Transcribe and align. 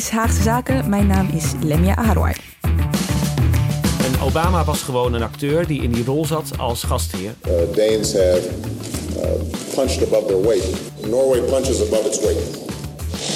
Is 0.00 0.08
Haagse 0.08 0.42
Zaken. 0.42 0.88
Mijn 0.88 1.06
naam 1.06 1.28
is 1.34 1.44
Lemia 1.62 1.96
Aharwai. 1.96 2.34
En 4.04 4.20
Obama 4.22 4.64
was 4.64 4.82
gewoon 4.82 5.14
een 5.14 5.22
acteur 5.22 5.66
die 5.66 5.82
in 5.82 5.92
die 5.92 6.04
rol 6.04 6.26
zat 6.26 6.58
als 6.58 6.82
gastheer. 6.82 7.34
Uh, 7.46 7.52
Danes 7.76 8.12
have 8.12 8.40
uh, 9.16 9.22
punched 9.74 10.06
above 10.06 10.26
their 10.26 10.42
weight. 10.42 10.66
Norway 11.06 11.40
punches 11.40 11.80
above 11.80 12.06
its 12.06 12.20
weight. 12.20 12.58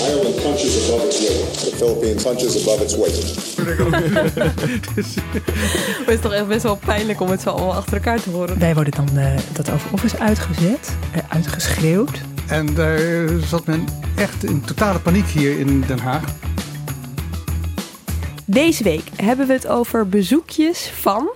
Ireland 0.09 0.43
punches 0.43 0.91
above 0.91 1.07
its 1.07 1.19
weight. 1.19 1.59
The 1.59 1.77
Philippines 1.77 2.23
punches 2.23 2.63
above 2.63 2.83
its 2.83 2.97
weight. 2.97 3.35
Het 6.07 6.15
is 6.15 6.21
toch 6.21 6.33
echt 6.33 6.47
best 6.47 6.63
wel 6.63 6.77
pijnlijk 6.77 7.21
om 7.21 7.31
het 7.31 7.41
zo 7.41 7.51
allemaal 7.51 7.75
achter 7.75 7.95
elkaar 7.95 8.21
te 8.21 8.31
horen. 8.31 8.59
Wij 8.59 8.75
worden 8.75 8.93
dan 8.93 9.19
eh, 9.19 9.39
dat 9.53 9.71
over 9.71 9.93
office 9.93 10.19
uitgezet, 10.19 10.97
eh, 11.13 11.21
uitgeschreeuwd. 11.29 12.21
En 12.47 12.75
daar 12.75 13.29
zat 13.47 13.67
men 13.67 13.85
echt 14.17 14.45
in 14.45 14.61
totale 14.61 14.99
paniek 14.99 15.27
hier 15.27 15.59
in 15.59 15.85
Den 15.87 15.99
Haag. 15.99 16.23
Deze 18.47 18.83
week 18.83 19.05
hebben 19.17 19.47
we 19.47 19.53
het 19.53 19.67
over 19.67 20.09
bezoekjes 20.09 20.91
van 20.91 21.31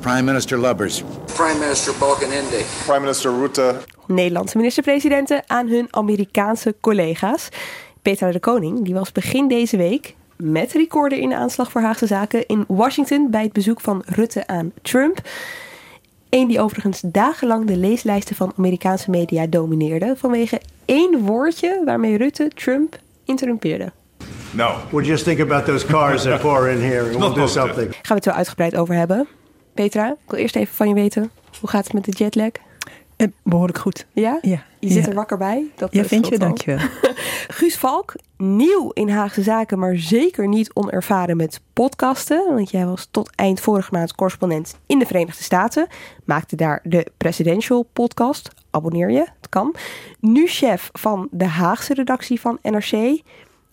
Prime 0.00 0.22
Minister 0.22 0.60
Lubbers. 0.60 1.02
Prime 1.34 1.58
Minister 1.58 1.94
Balkenende. 1.98 2.60
Prime 2.84 3.00
Minister 3.00 3.38
Rutte 3.38 3.74
Nederlandse 4.06 4.56
minister-presidenten 4.56 5.42
aan 5.46 5.68
hun 5.68 5.88
Amerikaanse 5.90 6.74
collega's. 6.80 7.48
Petra 8.02 8.30
de 8.30 8.40
Koning 8.40 8.84
die 8.84 8.94
was 8.94 9.12
begin 9.12 9.48
deze 9.48 9.76
week 9.76 10.14
met 10.36 10.72
recorder 10.72 11.18
in 11.18 11.28
de 11.28 11.36
aanslag 11.36 11.70
voor 11.70 11.80
Haagse 11.80 12.06
Zaken 12.06 12.46
in 12.46 12.64
Washington 12.68 13.30
bij 13.30 13.42
het 13.42 13.52
bezoek 13.52 13.80
van 13.80 14.02
Rutte 14.06 14.46
aan 14.46 14.72
Trump. 14.82 15.20
Eén 16.28 16.48
die 16.48 16.60
overigens 16.60 17.00
dagenlang 17.04 17.66
de 17.66 17.76
leeslijsten 17.76 18.36
van 18.36 18.52
Amerikaanse 18.56 19.10
media 19.10 19.46
domineerde 19.46 20.14
vanwege 20.16 20.60
één 20.84 21.20
woordje 21.20 21.82
waarmee 21.84 22.16
Rutte 22.16 22.48
Trump 22.54 22.98
interrumpeerde. 23.24 23.92
No. 24.54 24.74
We'll 24.90 25.04
just 25.06 25.24
think 25.24 25.40
about 25.40 25.64
those 25.64 25.86
cars 25.86 26.22
that 26.22 26.40
pour 26.40 26.68
in 26.68 26.80
here 26.80 27.02
and 27.04 27.16
we'll 27.16 27.34
do 27.34 27.46
something. 27.60 27.90
Gaan 27.92 28.00
we 28.06 28.14
het 28.14 28.24
zo 28.24 28.30
uitgebreid 28.30 28.76
over 28.76 28.94
hebben. 28.94 29.26
Petra, 29.74 30.08
ik 30.10 30.30
wil 30.30 30.38
eerst 30.38 30.56
even 30.56 30.74
van 30.74 30.88
je 30.88 30.94
weten. 30.94 31.30
Hoe 31.60 31.68
gaat 31.68 31.84
het 31.84 31.92
met 31.92 32.04
de 32.04 32.12
jetlag? 32.12 32.50
Eh, 33.16 33.28
behoorlijk 33.42 33.78
goed. 33.78 34.06
Ja? 34.12 34.38
Ja. 34.42 34.62
Je 34.80 34.88
zit 34.90 35.02
Ja. 35.04 35.08
er 35.10 35.14
wakker 35.14 35.38
bij. 35.38 35.64
Dat 35.76 35.92
Ja, 35.92 36.04
vind 36.04 36.26
je? 36.26 36.32
goed 36.32 36.40
al. 36.42 36.46
Dank 36.46 36.60
je. 36.60 36.76
Guus 37.56 37.76
Valk, 37.76 38.14
nieuw 38.36 38.90
in 38.90 39.08
Haagse 39.08 39.42
Zaken, 39.42 39.78
maar 39.78 39.96
zeker 39.96 40.48
niet 40.48 40.70
onervaren 40.74 41.36
met 41.36 41.60
podcasten. 41.72 42.54
Want 42.54 42.70
jij 42.70 42.86
was 42.86 43.08
tot 43.10 43.30
eind 43.34 43.60
vorige 43.60 43.88
maand 43.92 44.14
correspondent 44.14 44.76
in 44.86 44.98
de 44.98 45.06
Verenigde 45.06 45.42
Staten. 45.42 45.86
Maakte 46.24 46.56
daar 46.56 46.80
de 46.82 47.06
Presidential 47.16 47.86
Podcast. 47.92 48.48
Abonneer 48.70 49.10
je, 49.10 49.18
het 49.40 49.48
kan. 49.48 49.74
Nu 50.20 50.46
chef 50.46 50.90
van 50.92 51.28
de 51.30 51.46
Haagse 51.46 51.94
redactie 51.94 52.40
van 52.40 52.58
NRC. 52.62 53.20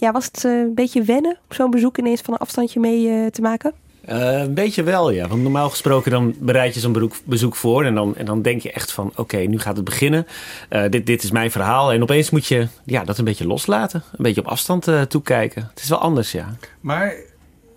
Ja, 0.01 0.11
was 0.11 0.25
het 0.25 0.45
eh, 0.45 0.51
een 0.51 0.73
beetje 0.73 1.03
wennen 1.03 1.37
om 1.49 1.55
zo'n 1.55 1.71
bezoek 1.71 1.97
ineens 1.97 2.21
van 2.21 2.33
een 2.33 2.39
afstandje 2.39 2.79
mee 2.79 3.09
eh, 3.09 3.25
te 3.27 3.41
maken? 3.41 3.73
Eh, 4.01 4.39
een 4.39 4.53
beetje 4.53 4.83
wel, 4.83 5.09
ja. 5.09 5.27
Want 5.27 5.41
normaal 5.41 5.69
gesproken 5.69 6.11
dan 6.11 6.35
bereid 6.39 6.73
je 6.73 6.79
zo'n 6.79 7.11
bezoek 7.25 7.55
voor. 7.55 7.85
En 7.85 7.95
dan, 7.95 8.15
en 8.15 8.25
dan 8.25 8.41
denk 8.41 8.61
je 8.61 8.71
echt 8.71 8.91
van, 8.91 9.11
oké, 9.15 9.37
nu 9.37 9.59
gaat 9.59 9.75
het 9.75 9.85
beginnen. 9.85 10.27
Eh, 10.69 10.83
dit, 10.89 11.05
dit 11.05 11.23
is 11.23 11.31
mijn 11.31 11.51
verhaal. 11.51 11.93
En 11.93 12.01
opeens 12.01 12.29
moet 12.29 12.45
je 12.45 12.67
ja, 12.83 13.03
dat 13.03 13.17
een 13.17 13.25
beetje 13.25 13.47
loslaten. 13.47 14.03
Een 14.11 14.23
beetje 14.23 14.41
op 14.41 14.47
afstand 14.47 14.87
eh, 14.87 15.01
toekijken. 15.01 15.67
Het 15.69 15.83
is 15.83 15.89
wel 15.89 15.99
anders, 15.99 16.31
ja. 16.31 16.55
Maar 16.79 17.13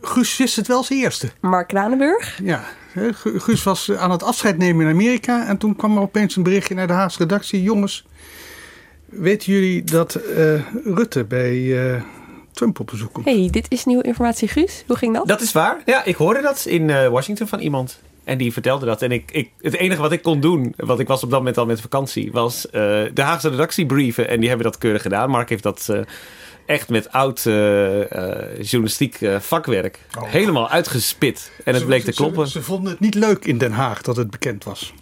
Guus 0.01 0.37
wist 0.37 0.57
het 0.57 0.67
wel 0.67 0.77
als 0.77 0.91
eerste. 0.91 1.31
Mark 1.41 1.69
Kranenburg, 1.69 2.41
Ja, 2.43 2.65
Guus 3.23 3.63
was 3.63 3.93
aan 3.93 4.11
het 4.11 4.23
afscheid 4.23 4.59
nemen 4.59 4.87
in 4.87 4.93
Amerika. 4.93 5.47
En 5.47 5.57
toen 5.57 5.77
kwam 5.77 5.97
er 5.97 6.03
opeens 6.03 6.37
een 6.37 6.43
berichtje 6.43 6.75
naar 6.75 6.87
de 6.87 6.93
Haagse 6.93 7.19
redactie. 7.19 7.63
Jongens, 7.63 8.05
weten 9.17 9.53
jullie 9.53 9.85
dat 9.85 10.15
eh, 10.15 10.61
Rutte 10.85 11.25
bij 11.25 11.87
eh, 11.95 12.03
Trump 12.53 12.81
op 12.81 12.87
bezoek 12.87 13.13
komt? 13.13 13.25
hey, 13.27 13.49
dit 13.51 13.67
is 13.69 13.85
nieuwe 13.85 14.03
informatie 14.03 14.49
Guus. 14.49 14.85
Hoe 14.87 14.97
ging 14.97 15.15
dat? 15.15 15.27
Dat 15.29 15.41
is 15.41 15.53
waar. 15.53 15.83
Ja, 15.85 16.05
ik 16.05 16.15
hoorde 16.15 16.41
dat 16.43 16.65
in 16.67 16.91
eh, 16.91 17.09
Washington 17.09 17.47
van 17.49 17.59
iemand. 17.59 18.01
En 18.25 18.39
die 18.39 18.53
vertelde 18.53 18.87
dat. 18.87 19.03
En 19.03 19.13
ik, 19.13 19.31
ik, 19.31 19.51
het 19.61 19.75
enige 19.75 20.01
wat 20.01 20.13
ik 20.13 20.23
kon 20.23 20.41
doen, 20.41 20.75
want 20.77 21.01
ik 21.01 21.07
was 21.09 21.23
op 21.23 21.31
dat 21.31 21.39
moment 21.39 21.59
al 21.59 21.67
met 21.67 21.81
vakantie, 21.81 22.33
was 22.33 22.67
eh, 22.71 22.73
de 23.15 23.23
Haagse 23.23 23.49
redactie 23.49 23.87
brieven. 23.87 24.29
En 24.29 24.39
die 24.41 24.49
hebben 24.49 24.67
dat 24.67 24.79
keurig 24.79 25.03
gedaan. 25.03 25.31
Mark 25.31 25.49
heeft 25.49 25.63
dat 25.63 25.87
eh, 25.91 26.01
echt 26.67 26.89
met 26.89 27.13
oud 27.13 27.43
journalistiek 28.61 29.19
vakwerk 29.39 29.99
helemaal 30.25 30.69
uitgespit. 30.69 31.51
En 31.65 31.73
het 31.73 31.81
Ze- 31.83 31.87
bleek 31.89 32.05
te 32.05 32.13
kloppen. 32.13 32.47
Ze, 32.47 32.53
ze 32.53 32.63
vonden 32.63 32.91
het 32.91 33.01
niet 33.01 33.15
leuk 33.15 33.45
in 33.45 33.59
Den 33.59 33.73
Haag 33.73 34.03
dat 34.03 34.17
het 34.17 34.31
bekend 34.31 34.65
was. 34.65 34.95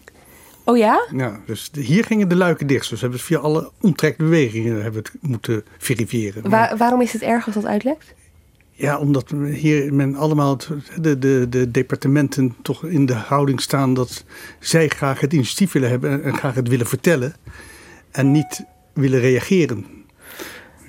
Oh 0.65 0.77
ja? 0.77 1.07
Ja, 1.17 1.41
dus 1.47 1.71
hier 1.73 2.05
gingen 2.05 2.29
de 2.29 2.37
luiken 2.37 2.67
dicht. 2.67 2.89
Dus 2.91 3.01
hebben 3.01 3.19
ze 3.19 3.25
via 3.25 3.39
alle 3.39 3.71
omtrekbewegingen 3.81 4.83
hebben 4.83 5.03
het 5.03 5.13
moeten 5.21 5.65
verifiëren. 5.79 6.51
Wa- 6.51 6.77
waarom 6.77 7.01
is 7.01 7.13
het 7.13 7.23
erg 7.23 7.47
als 7.47 7.55
dat 7.55 7.67
uitlekt? 7.67 8.15
Ja, 8.75 8.99
omdat 8.99 9.31
hier 9.53 9.95
men 9.95 10.15
allemaal 10.15 10.59
de, 11.01 11.19
de, 11.19 11.47
de 11.49 11.71
departementen 11.71 12.55
toch 12.63 12.85
in 12.85 13.07
de 13.07 13.15
houding 13.15 13.61
staan 13.61 13.95
dat 13.95 14.25
zij 14.59 14.89
graag 14.89 15.21
het 15.21 15.33
initiatief 15.33 15.73
willen 15.73 15.89
hebben 15.91 16.23
en 16.25 16.37
graag 16.37 16.55
het 16.55 16.69
willen 16.69 16.87
vertellen 16.87 17.35
en 18.11 18.31
niet 18.33 18.65
willen 18.93 19.21
reageren. 19.21 19.87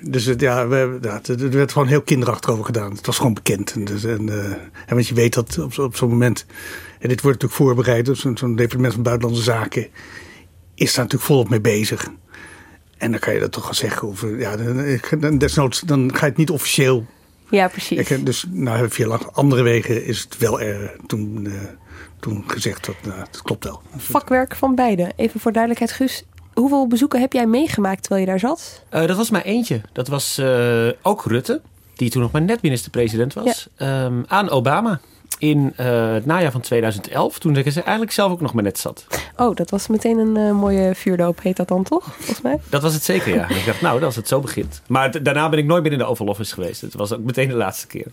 Dus 0.00 0.24
het, 0.24 0.40
ja, 0.40 0.68
we, 0.68 0.98
ja, 1.02 1.14
het- 1.14 1.28
er 1.28 1.50
werd 1.50 1.72
gewoon 1.72 1.88
heel 1.88 2.02
kinderachtig 2.02 2.50
over 2.50 2.64
gedaan. 2.64 2.92
Het 2.92 3.06
was 3.06 3.16
gewoon 3.16 3.34
bekend. 3.34 3.72
En, 3.72 3.84
dus, 3.84 4.04
en, 4.04 4.28
eh, 4.28 4.44
en 4.86 4.94
want 4.94 5.06
je 5.08 5.14
weet 5.14 5.34
dat 5.34 5.58
op, 5.58 5.78
op 5.78 5.96
zo'n 5.96 6.08
moment, 6.10 6.46
en 7.04 7.10
dit 7.10 7.20
wordt 7.20 7.42
natuurlijk 7.42 7.70
voorbereid, 7.70 8.06
dus 8.06 8.20
zo'n 8.20 8.56
departement 8.56 8.92
van 8.92 9.02
Buitenlandse 9.02 9.42
Zaken 9.42 9.86
is 10.74 10.94
daar 10.94 11.04
natuurlijk 11.04 11.22
volop 11.22 11.48
mee 11.48 11.60
bezig. 11.60 12.10
En 12.98 13.10
dan 13.10 13.20
kan 13.20 13.34
je 13.34 13.40
dat 13.40 13.52
toch 13.52 13.64
wel 13.64 13.74
zeggen. 13.74 14.08
Of, 14.08 14.24
ja, 14.38 14.56
dan, 15.18 15.38
desnoods, 15.38 15.80
dan 15.80 16.10
ga 16.14 16.20
je 16.20 16.30
het 16.30 16.36
niet 16.36 16.50
officieel 16.50 17.06
Ja, 17.50 17.68
precies. 17.68 18.10
ik, 18.10 18.26
dus 18.26 18.44
nou, 18.50 18.90
via 18.90 19.18
andere 19.32 19.62
wegen 19.62 20.04
is 20.04 20.20
het 20.20 20.38
wel 20.38 20.60
eh, 20.60 20.76
toen, 21.06 21.46
eh, 21.46 21.52
toen 22.20 22.44
gezegd 22.46 22.86
dat 22.86 22.94
nou, 23.02 23.18
het 23.18 23.42
klopt 23.42 23.64
wel. 23.64 23.82
Vakwerk 23.96 24.56
van 24.56 24.74
beide. 24.74 25.12
Even 25.16 25.40
voor 25.40 25.52
duidelijkheid, 25.52 25.92
Guus. 25.92 26.24
Hoeveel 26.54 26.86
bezoeken 26.86 27.20
heb 27.20 27.32
jij 27.32 27.46
meegemaakt 27.46 28.00
terwijl 28.00 28.20
je 28.24 28.30
daar 28.30 28.40
zat? 28.40 28.84
Eh, 28.88 29.06
dat 29.06 29.16
was 29.16 29.30
maar 29.30 29.42
eentje. 29.42 29.80
Dat 29.92 30.08
was 30.08 30.38
eh, 30.38 30.88
ook 31.02 31.24
Rutte, 31.24 31.60
die 31.94 32.10
toen 32.10 32.22
nog 32.22 32.32
maar 32.32 32.42
net 32.42 32.62
minister-president 32.62 33.34
was, 33.34 33.68
ehm, 33.76 34.22
aan 34.26 34.50
Obama. 34.50 35.00
In 35.38 35.72
eh, 35.76 36.12
het 36.12 36.26
najaar 36.26 36.52
van 36.52 36.60
2011, 36.60 37.38
toen 37.38 37.56
ik 37.56 37.66
er 37.66 37.82
eigenlijk 37.82 38.12
zelf 38.12 38.32
ook 38.32 38.40
nog 38.40 38.54
maar 38.54 38.62
net 38.62 38.78
zat. 38.78 39.06
Oh, 39.36 39.56
dat 39.56 39.70
was 39.70 39.86
meteen 39.86 40.18
een 40.18 40.36
eh, 40.36 40.50
mooie 40.50 40.94
vuurdoop, 40.94 41.42
heet 41.42 41.56
dat 41.56 41.68
dan 41.68 41.82
toch? 41.82 42.04
Volgens 42.14 42.40
mij. 42.40 42.60
Dat 42.68 42.82
was 42.82 42.94
het 42.94 43.02
zeker, 43.02 43.34
ja. 43.34 43.48
Ik 43.48 43.66
dacht, 43.66 43.80
nou, 43.80 44.04
als 44.04 44.16
het 44.16 44.28
zo 44.28 44.40
begint. 44.40 44.82
Maar 44.86 45.22
daarna 45.22 45.48
ben 45.48 45.58
ik 45.58 45.64
nooit 45.64 45.82
meer 45.82 45.92
in 45.92 45.98
de 45.98 46.04
Oval 46.04 46.26
Office 46.26 46.54
geweest. 46.54 46.80
Het 46.80 46.94
was 46.94 47.12
ook 47.12 47.22
meteen 47.22 47.48
de 47.48 47.54
laatste 47.54 47.86
keer. 47.86 48.06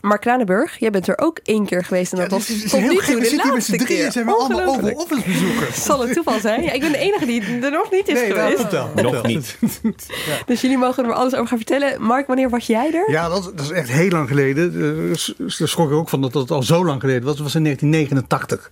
Mark 0.00 0.20
Kranenburg, 0.20 0.78
jij 0.78 0.90
bent 0.90 1.08
er 1.08 1.18
ook 1.18 1.38
één 1.44 1.66
keer 1.66 1.84
geweest 1.84 2.12
en 2.12 2.18
dat 2.18 2.30
was 2.30 2.46
tot 2.46 2.80
nu 2.80 2.96
toe 2.96 3.20
de 3.20 3.40
laatste 3.44 3.76
keer. 3.76 4.12
zijn 4.12 4.26
we 4.26 4.32
allemaal 4.32 4.62
over 4.76 4.94
office 4.94 5.22
bezoekers. 5.26 5.82
Zal 5.84 6.00
het 6.00 6.12
toeval 6.12 6.40
zijn? 6.40 6.62
Ja, 6.62 6.72
ik 6.72 6.80
ben 6.80 6.92
de 6.92 6.98
enige 6.98 7.26
die 7.26 7.42
er 7.42 7.70
nog 7.70 7.90
niet 7.90 8.08
is 8.08 8.14
Nee, 8.14 8.28
dat 8.28 8.38
geweest. 8.38 8.56
klopt 8.56 8.72
wel. 8.72 8.90
Nog 9.12 9.26
niet. 9.26 9.58
Dus 10.46 10.60
jullie 10.60 10.78
mogen 10.78 11.02
er 11.02 11.08
maar 11.08 11.18
alles 11.18 11.34
over 11.34 11.46
gaan 11.46 11.56
vertellen. 11.58 12.02
Mark, 12.02 12.26
wanneer 12.26 12.50
was 12.50 12.66
jij 12.66 12.92
er? 12.94 13.10
Ja, 13.10 13.28
dat, 13.28 13.44
dat 13.44 13.60
is 13.64 13.70
echt 13.70 13.88
heel 13.88 14.08
lang 14.10 14.28
geleden. 14.28 14.72
Eh, 14.74 15.46
Daar 15.58 15.68
schrok 15.68 15.90
ik 15.90 15.96
ook 15.96 16.08
van 16.08 16.20
dat 16.20 16.34
het 16.34 16.50
al 16.50 16.62
zo 16.62 16.84
lang 16.84 17.00
geleden 17.00 17.22
was. 17.22 17.34
Het 17.34 17.42
was 17.42 17.54
in 17.54 17.62
1989. 17.64 18.70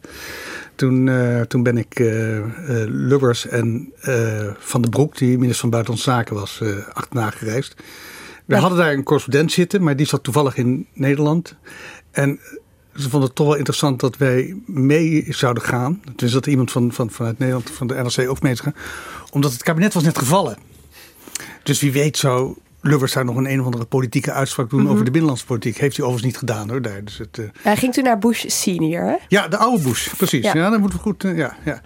Toen, 0.75 1.09
eh, 1.09 1.41
toen 1.41 1.63
ben 1.63 1.77
ik 1.79 2.01
eh, 2.01 2.37
eh, 2.37 2.45
Lubbers 2.87 3.47
en 3.49 3.93
eh, 4.01 4.47
Van 4.59 4.81
den 4.81 4.91
Broek, 4.91 5.17
die 5.19 5.31
minister 5.39 5.61
van 5.61 5.71
Buitenlandse 5.71 6.11
Zaken 6.11 6.35
was, 6.35 6.61
eh 6.63 6.69
achterna 6.93 7.31
gereisd. 7.31 7.75
We 8.49 8.55
Ja. 8.55 8.61
hadden 8.61 8.79
daar 8.79 8.93
een 8.93 9.03
correspondent 9.03 9.53
zitten, 9.53 9.83
maar 9.83 9.97
die 9.97 10.07
zat 10.07 10.23
toevallig 10.23 10.57
in 10.57 10.87
Nederland. 10.93 11.55
En 12.11 12.41
ze 12.95 13.03
vonden 13.11 13.29
het 13.29 13.35
toch 13.35 13.47
wel 13.47 13.57
interessant 13.57 14.01
dat 14.01 14.17
wij 14.17 14.57
mee 14.67 15.25
zouden 15.29 15.63
gaan. 15.63 16.03
Dus 16.17 16.33
dat 16.33 16.47
iemand 16.47 16.71
van, 16.73 16.93
van, 16.93 17.11
vanuit 17.11 17.39
Nederland, 17.39 17.71
van 17.71 17.87
de 17.87 17.95
NRC 17.95 18.29
ook 18.31 18.43
mee 18.43 18.55
zou 18.55 18.71
gaan. 18.73 18.83
Omdat 19.31 19.53
het 19.53 19.63
kabinet 19.63 19.95
was 19.95 20.03
net 20.03 20.19
gevallen. 20.19 20.57
Dus 21.63 21.81
wie 21.81 21.93
weet 21.93 22.17
zou 22.17 22.57
Lubbers 22.81 23.13
daar 23.13 23.25
nog 23.25 23.37
een 23.37 23.51
een 23.51 23.59
of 23.61 23.65
andere 23.65 23.85
politieke 23.85 24.33
uitspraak 24.33 24.71
doen 24.71 24.89
over 24.89 25.05
de 25.05 25.11
binnenlandse 25.11 25.47
politiek. 25.47 25.77
Heeft 25.79 25.97
hij 25.97 26.07
overigens 26.07 26.33
niet 26.33 26.49
gedaan 26.49 26.69
hoor. 26.71 26.83
Daar. 26.83 27.05
Dus 27.05 27.19
het, 27.19 27.39
eh, 27.39 27.45
Hij 27.63 27.77
ging 27.77 27.93
toen 27.93 28.05
naar 28.05 28.19
Bush 28.19 28.45
senior, 28.47 29.05
hè? 29.05 29.17
ja, 29.29 29.49
de 29.49 29.57
oude 29.57 29.83
Bush, 29.83 30.15
precies. 30.15 30.45
Ja. 30.45 30.55
Ja, 30.57 30.71
dat 30.71 30.81
moeten 30.81 30.99
we 30.99 31.05
goed. 31.05 31.25
eh, 31.25 31.37
ja, 31.37 31.57
ja. 31.65 31.83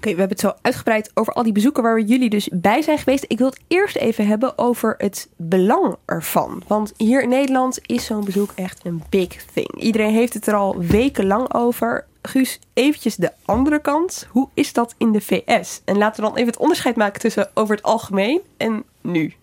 Oké, 0.00 0.12
we 0.12 0.18
hebben 0.18 0.36
het 0.36 0.46
zo 0.46 0.52
uitgebreid 0.62 1.10
over 1.14 1.32
al 1.32 1.42
die 1.42 1.52
bezoeken 1.52 1.82
waar 1.82 2.00
jullie 2.00 2.30
dus 2.30 2.48
bij 2.52 2.82
zijn 2.82 2.98
geweest. 2.98 3.24
Ik 3.28 3.38
wil 3.38 3.46
het 3.46 3.60
eerst 3.68 3.96
even 3.96 4.26
hebben 4.26 4.58
over 4.58 4.94
het 4.98 5.28
belang 5.36 5.96
ervan. 6.04 6.62
Want 6.66 6.92
hier 6.96 7.22
in 7.22 7.28
Nederland 7.28 7.78
is 7.86 8.04
zo'n 8.04 8.24
bezoek 8.24 8.52
echt 8.54 8.80
een 8.84 9.02
big 9.08 9.44
thing. 9.44 9.80
Iedereen 9.80 10.14
heeft 10.14 10.34
het 10.34 10.46
er 10.46 10.54
al 10.54 10.78
wekenlang 10.78 11.54
over. 11.54 12.06
Guus, 12.22 12.58
eventjes 12.72 13.16
de 13.16 13.32
andere 13.44 13.80
kant. 13.80 14.26
Hoe 14.30 14.48
is 14.54 14.72
dat 14.72 14.94
in 14.98 15.12
de 15.12 15.20
VS? 15.20 15.80
En 15.84 15.98
laten 15.98 16.22
we 16.22 16.28
dan 16.28 16.36
even 16.36 16.50
het 16.50 16.60
onderscheid 16.60 16.96
maken 16.96 17.20
tussen 17.20 17.50
over 17.54 17.74
het 17.74 17.84
algemeen 17.84 18.40
en 18.56 18.84
nu. 19.00 19.34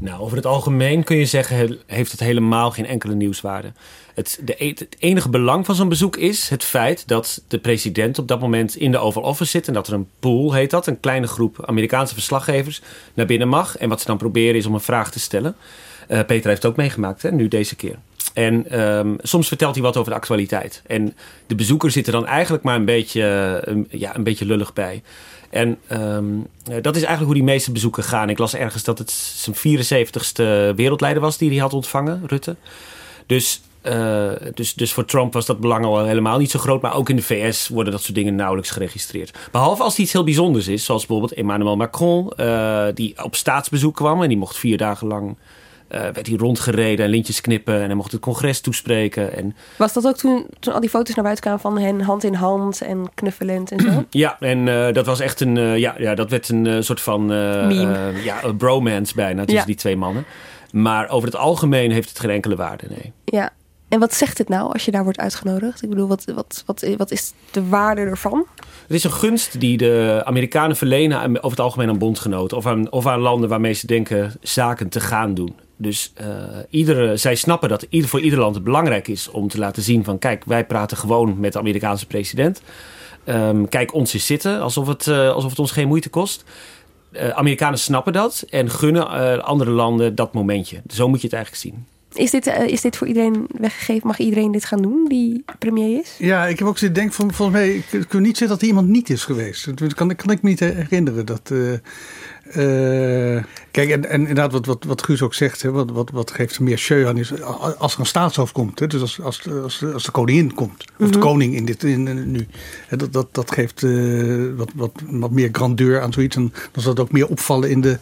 Nou, 0.00 0.20
over 0.20 0.36
het 0.36 0.46
algemeen 0.46 1.04
kun 1.04 1.16
je 1.16 1.26
zeggen, 1.26 1.78
heeft 1.86 2.10
het 2.10 2.20
helemaal 2.20 2.70
geen 2.70 2.86
enkele 2.86 3.14
nieuwswaarde. 3.14 3.72
Het, 4.14 4.40
de, 4.44 4.54
e-, 4.58 4.68
het 4.68 4.96
enige 4.98 5.28
belang 5.28 5.66
van 5.66 5.74
zo'n 5.74 5.88
bezoek 5.88 6.16
is 6.16 6.48
het 6.48 6.64
feit 6.64 7.08
dat 7.08 7.42
de 7.48 7.58
president 7.58 8.18
op 8.18 8.28
dat 8.28 8.40
moment 8.40 8.76
in 8.76 8.90
de 8.90 8.98
Oval 8.98 9.22
Office 9.22 9.50
zit. 9.50 9.68
En 9.68 9.74
dat 9.74 9.86
er 9.86 9.94
een 9.94 10.08
pool, 10.20 10.52
heet 10.52 10.70
dat, 10.70 10.86
een 10.86 11.00
kleine 11.00 11.26
groep 11.26 11.64
Amerikaanse 11.66 12.14
verslaggevers 12.14 12.80
naar 13.14 13.26
binnen 13.26 13.48
mag. 13.48 13.76
En 13.76 13.88
wat 13.88 14.00
ze 14.00 14.06
dan 14.06 14.16
proberen 14.16 14.54
is 14.54 14.66
om 14.66 14.74
een 14.74 14.80
vraag 14.80 15.10
te 15.10 15.20
stellen. 15.20 15.56
Uh, 16.08 16.18
Peter 16.18 16.48
heeft 16.48 16.62
het 16.62 16.70
ook 16.70 16.76
meegemaakt, 16.76 17.22
hè, 17.22 17.32
nu 17.32 17.48
deze 17.48 17.76
keer. 17.76 17.96
En 18.34 18.80
um, 18.80 19.16
soms 19.22 19.48
vertelt 19.48 19.74
hij 19.74 19.82
wat 19.82 19.96
over 19.96 20.10
de 20.10 20.18
actualiteit. 20.18 20.82
En 20.86 21.14
de 21.46 21.54
bezoeker 21.54 21.90
zit 21.90 22.06
er 22.06 22.12
dan 22.12 22.26
eigenlijk 22.26 22.62
maar 22.62 22.76
een 22.76 22.84
beetje, 22.84 23.22
um, 23.68 23.86
ja, 23.90 24.16
een 24.16 24.22
beetje 24.22 24.44
lullig 24.44 24.72
bij. 24.72 25.02
En 25.50 25.78
um, 25.92 26.46
dat 26.64 26.96
is 26.96 27.02
eigenlijk 27.02 27.24
hoe 27.24 27.34
die 27.34 27.42
meeste 27.42 27.72
bezoeken 27.72 28.04
gaan. 28.04 28.30
Ik 28.30 28.38
las 28.38 28.54
ergens 28.54 28.84
dat 28.84 28.98
het 28.98 29.10
zijn 29.10 29.56
74ste 29.56 30.74
wereldleider 30.76 31.22
was 31.22 31.38
die 31.38 31.50
hij 31.50 31.58
had 31.58 31.72
ontvangen, 31.72 32.22
Rutte. 32.26 32.56
Dus, 33.26 33.60
uh, 33.82 34.30
dus, 34.54 34.74
dus 34.74 34.92
voor 34.92 35.04
Trump 35.04 35.32
was 35.32 35.46
dat 35.46 35.60
belang 35.60 35.84
al 35.84 36.04
helemaal 36.04 36.38
niet 36.38 36.50
zo 36.50 36.58
groot. 36.58 36.82
Maar 36.82 36.94
ook 36.94 37.08
in 37.08 37.16
de 37.16 37.22
VS 37.22 37.68
worden 37.68 37.92
dat 37.92 38.02
soort 38.02 38.14
dingen 38.14 38.34
nauwelijks 38.34 38.70
geregistreerd. 38.70 39.38
Behalve 39.52 39.82
als 39.82 39.92
het 39.92 40.02
iets 40.02 40.12
heel 40.12 40.24
bijzonders 40.24 40.68
is. 40.68 40.84
Zoals 40.84 41.06
bijvoorbeeld 41.06 41.38
Emmanuel 41.38 41.76
Macron, 41.76 42.32
uh, 42.36 42.86
die 42.94 43.24
op 43.24 43.36
staatsbezoek 43.36 43.94
kwam. 43.94 44.22
En 44.22 44.28
die 44.28 44.38
mocht 44.38 44.56
vier 44.56 44.76
dagen 44.76 45.06
lang 45.06 45.36
uh, 45.90 46.00
werd 46.00 46.26
hij 46.26 46.36
rondgereden 46.36 47.04
en 47.04 47.10
lintjes 47.10 47.40
knippen. 47.40 47.74
En 47.74 47.86
hij 47.86 47.94
mocht 47.94 48.12
het 48.12 48.20
congres 48.20 48.60
toespreken. 48.60 49.36
En... 49.36 49.56
Was 49.76 49.92
dat 49.92 50.06
ook 50.06 50.16
toen, 50.16 50.46
toen 50.58 50.74
al 50.74 50.80
die 50.80 50.90
foto's 50.90 51.14
naar 51.14 51.24
buiten 51.24 51.44
kwamen 51.44 51.60
van 51.60 51.78
hen 51.78 52.00
hand 52.00 52.24
in 52.24 52.34
hand 52.34 52.80
en 52.80 53.10
knuffelend 53.14 53.72
en 53.72 53.80
zo? 53.80 54.04
ja, 54.24 54.36
en 54.40 54.66
uh, 54.66 54.92
dat 54.92 55.06
was 55.06 55.20
echt 55.20 55.40
een... 55.40 55.56
Uh, 55.56 55.78
ja, 55.78 55.94
ja, 55.98 56.14
dat 56.14 56.30
werd 56.30 56.48
een 56.48 56.84
soort 56.84 57.00
van... 57.00 57.26
Meme. 57.26 58.12
ja, 58.24 58.44
een 58.44 58.56
bromance 58.56 59.14
bijna 59.14 59.40
tussen 59.40 59.60
ja. 59.60 59.66
die 59.66 59.74
twee 59.74 59.96
mannen. 59.96 60.24
Maar 60.72 61.08
over 61.08 61.28
het 61.28 61.36
algemeen 61.36 61.90
heeft 61.90 62.08
het 62.08 62.20
geen 62.20 62.30
enkele 62.30 62.56
waarde, 62.56 62.86
nee. 62.88 63.12
Ja. 63.24 63.50
En 63.90 63.98
wat 63.98 64.14
zegt 64.14 64.38
het 64.38 64.48
nou 64.48 64.72
als 64.72 64.84
je 64.84 64.90
daar 64.90 65.02
wordt 65.02 65.18
uitgenodigd? 65.18 65.82
Ik 65.82 65.88
bedoel, 65.88 66.08
wat, 66.08 66.24
wat, 66.34 66.62
wat, 66.66 66.86
wat 66.96 67.10
is 67.10 67.32
de 67.50 67.68
waarde 67.68 68.00
ervan? 68.00 68.46
Het 68.56 68.96
is 68.96 69.04
een 69.04 69.12
gunst 69.12 69.60
die 69.60 69.76
de 69.76 70.22
Amerikanen 70.24 70.76
verlenen 70.76 71.36
over 71.36 71.50
het 71.50 71.60
algemeen 71.60 71.88
aan 71.88 71.98
bondgenoten. 71.98 72.56
Of 72.56 72.66
aan, 72.66 72.90
of 72.90 73.06
aan 73.06 73.20
landen 73.20 73.48
waarmee 73.48 73.72
ze 73.72 73.86
denken 73.86 74.32
zaken 74.40 74.88
te 74.88 75.00
gaan 75.00 75.34
doen. 75.34 75.54
Dus 75.82 76.12
uh, 76.20 76.26
iedere, 76.70 77.16
zij 77.16 77.34
snappen 77.34 77.68
dat 77.68 77.86
ieder, 77.88 78.08
voor 78.08 78.20
ieder 78.20 78.38
land 78.38 78.54
het 78.54 78.64
belangrijk 78.64 79.08
is 79.08 79.30
om 79.30 79.48
te 79.48 79.58
laten 79.58 79.82
zien 79.82 80.04
van... 80.04 80.18
kijk, 80.18 80.44
wij 80.44 80.66
praten 80.66 80.96
gewoon 80.96 81.40
met 81.40 81.52
de 81.52 81.58
Amerikaanse 81.58 82.06
president. 82.06 82.62
Um, 83.26 83.68
kijk 83.68 83.94
ons 83.94 84.14
eens 84.14 84.26
zitten, 84.26 84.60
alsof 84.60 84.86
het, 84.86 85.06
uh, 85.06 85.30
alsof 85.30 85.50
het 85.50 85.58
ons 85.58 85.70
geen 85.70 85.88
moeite 85.88 86.08
kost. 86.08 86.44
Uh, 87.12 87.28
Amerikanen 87.28 87.78
snappen 87.78 88.12
dat 88.12 88.44
en 88.50 88.70
gunnen 88.70 89.44
andere 89.44 89.70
landen 89.70 90.14
dat 90.14 90.32
momentje. 90.32 90.82
Zo 90.88 91.08
moet 91.08 91.20
je 91.20 91.26
het 91.26 91.36
eigenlijk 91.36 91.64
zien. 91.64 91.86
Is 92.12 92.30
dit, 92.30 92.46
uh, 92.46 92.66
is 92.66 92.80
dit 92.80 92.96
voor 92.96 93.06
iedereen 93.06 93.46
weggegeven? 93.58 94.06
Mag 94.06 94.18
iedereen 94.18 94.52
dit 94.52 94.64
gaan 94.64 94.82
doen 94.82 95.06
die 95.08 95.44
premier 95.58 96.00
is? 96.00 96.14
Ja, 96.18 96.46
ik 96.46 96.58
heb 96.58 96.68
ook 96.68 96.78
zitten 96.78 96.98
denken, 96.98 97.14
van, 97.14 97.32
volgens 97.32 97.58
mij 97.58 97.84
ik 97.90 98.08
kan 98.08 98.22
niet 98.22 98.36
zeggen 98.36 98.48
dat 98.48 98.60
er 98.60 98.66
iemand 98.66 98.88
niet 98.88 99.10
is 99.10 99.24
geweest. 99.24 99.78
Dat 99.78 99.94
kan, 99.94 100.14
kan 100.14 100.30
ik 100.30 100.42
me 100.42 100.48
niet 100.48 100.60
herinneren. 100.60 101.26
Dat, 101.26 101.52
uh, 102.56 103.34
uh, 103.34 103.42
kijk, 103.70 103.90
en, 103.90 104.04
en 104.04 104.20
inderdaad, 104.20 104.52
wat, 104.52 104.66
wat, 104.66 104.84
wat 104.84 105.02
Guus 105.02 105.22
ook 105.22 105.34
zegt, 105.34 105.62
hè, 105.62 105.70
wat, 105.70 105.90
wat, 105.90 106.10
wat 106.10 106.30
geeft 106.30 106.60
meer 106.60 106.78
show 106.78 107.06
aan 107.06 107.16
is 107.16 107.42
als 107.78 107.94
er 107.94 108.00
een 108.00 108.06
staatshoofd 108.06 108.52
komt. 108.52 108.78
Hè, 108.78 108.86
dus 108.86 109.00
als, 109.00 109.20
als, 109.20 109.48
als, 109.62 109.84
als 109.92 110.04
de 110.04 110.10
koningin 110.10 110.54
komt, 110.54 110.84
of 110.98 111.10
de 111.10 111.18
koning 111.18 111.54
in 111.54 111.64
dit 111.64 111.84
in, 111.84 112.30
nu. 112.30 112.46
Hè, 112.86 112.96
dat, 112.96 113.12
dat, 113.12 113.34
dat 113.34 113.52
geeft 113.52 113.80
wat, 114.56 114.70
wat, 114.74 114.92
wat 115.10 115.30
meer 115.30 115.48
grandeur 115.52 116.00
aan 116.00 116.12
zoiets. 116.12 116.36
En 116.36 116.52
dan 116.72 116.82
zal 116.82 116.92
het 116.92 117.00
ook 117.00 117.12
meer 117.12 117.28
opvallen 117.28 117.70
in 117.70 117.80
de, 117.80 117.98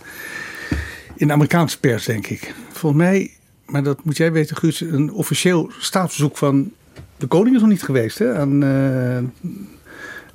in 1.16 1.26
de 1.26 1.32
Amerikaanse 1.32 1.80
pers, 1.80 2.04
denk 2.04 2.26
ik. 2.26 2.54
Volgens 2.72 3.02
mij 3.02 3.30
maar 3.68 3.82
dat 3.82 4.04
moet 4.04 4.16
jij 4.16 4.32
weten, 4.32 4.56
Guus, 4.56 4.80
een 4.80 5.12
officieel 5.12 5.70
staatsbezoek 5.78 6.36
van 6.36 6.72
de 7.16 7.26
koning 7.26 7.54
is 7.54 7.60
nog 7.60 7.70
niet 7.70 7.82
geweest 7.82 8.18
hè? 8.18 8.34
Aan, 8.34 8.64
uh, 8.64 9.18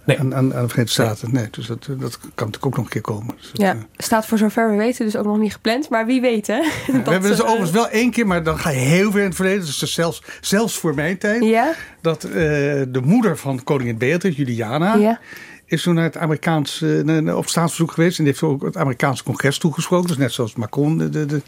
nee. 0.04 0.20
aan, 0.20 0.36
aan, 0.36 0.54
aan, 0.54 0.62
de 0.62 0.70
Verenigde 0.70 1.04
Staten. 1.04 1.34
Nee, 1.34 1.48
dus 1.52 1.68
dat, 1.68 1.86
dat 1.86 2.18
kan 2.20 2.30
natuurlijk 2.36 2.66
ook 2.66 2.76
nog 2.76 2.86
een 2.86 2.92
keer 2.92 3.02
komen. 3.02 3.36
Dus 3.38 3.52
dat, 3.52 3.62
ja, 3.62 3.78
staat 3.98 4.26
voor 4.26 4.38
zover 4.38 4.72
we 4.72 4.78
weten 4.78 5.06
dus 5.06 5.16
ook 5.16 5.26
nog 5.26 5.38
niet 5.38 5.54
gepland, 5.54 5.90
maar 5.90 6.06
wie 6.06 6.22
weet 6.22 6.48
hè. 6.48 6.54
Ja, 6.88 6.94
dat, 6.94 7.04
we 7.04 7.12
hebben 7.12 7.30
dus 7.30 7.40
uh, 7.40 7.46
overigens 7.46 7.72
wel 7.72 7.90
één 7.90 8.12
keer, 8.12 8.28
maar 8.28 8.44
dan 8.44 8.60
ga 8.60 8.70
je 8.70 8.78
heel 8.78 9.12
ver 9.12 9.20
in 9.20 9.26
het 9.26 9.36
verleden. 9.36 9.66
Dus 9.66 9.94
zelfs, 9.94 10.24
zelfs 10.42 10.78
voor 10.78 10.96
mijn 10.96 11.18
tijd. 11.18 11.44
Ja? 11.44 11.74
Dat 12.02 12.26
uh, 12.26 12.32
de 12.34 13.02
moeder 13.04 13.38
van 13.38 13.64
koningin 13.64 13.98
Beatrix, 13.98 14.36
Juliana... 14.36 14.96
Ja 14.96 15.20
is 15.66 15.82
toen 15.82 15.96
naar 15.96 16.04
het 16.04 16.18
Amerikaans, 16.18 16.82
uh, 16.82 17.36
op 17.36 17.50
staatsbezoek 17.50 17.92
geweest. 17.92 18.18
En 18.18 18.24
die 18.24 18.34
heeft 18.34 18.46
ook 18.46 18.64
het 18.64 18.78
Amerikaanse 18.78 19.24
congres 19.24 19.58
toegesproken. 19.58 20.08
Dus 20.08 20.18
net 20.18 20.32
zoals 20.32 20.56
Macron 20.56 20.98
de, 20.98 21.10
de, 21.10 21.26
de 21.26 21.42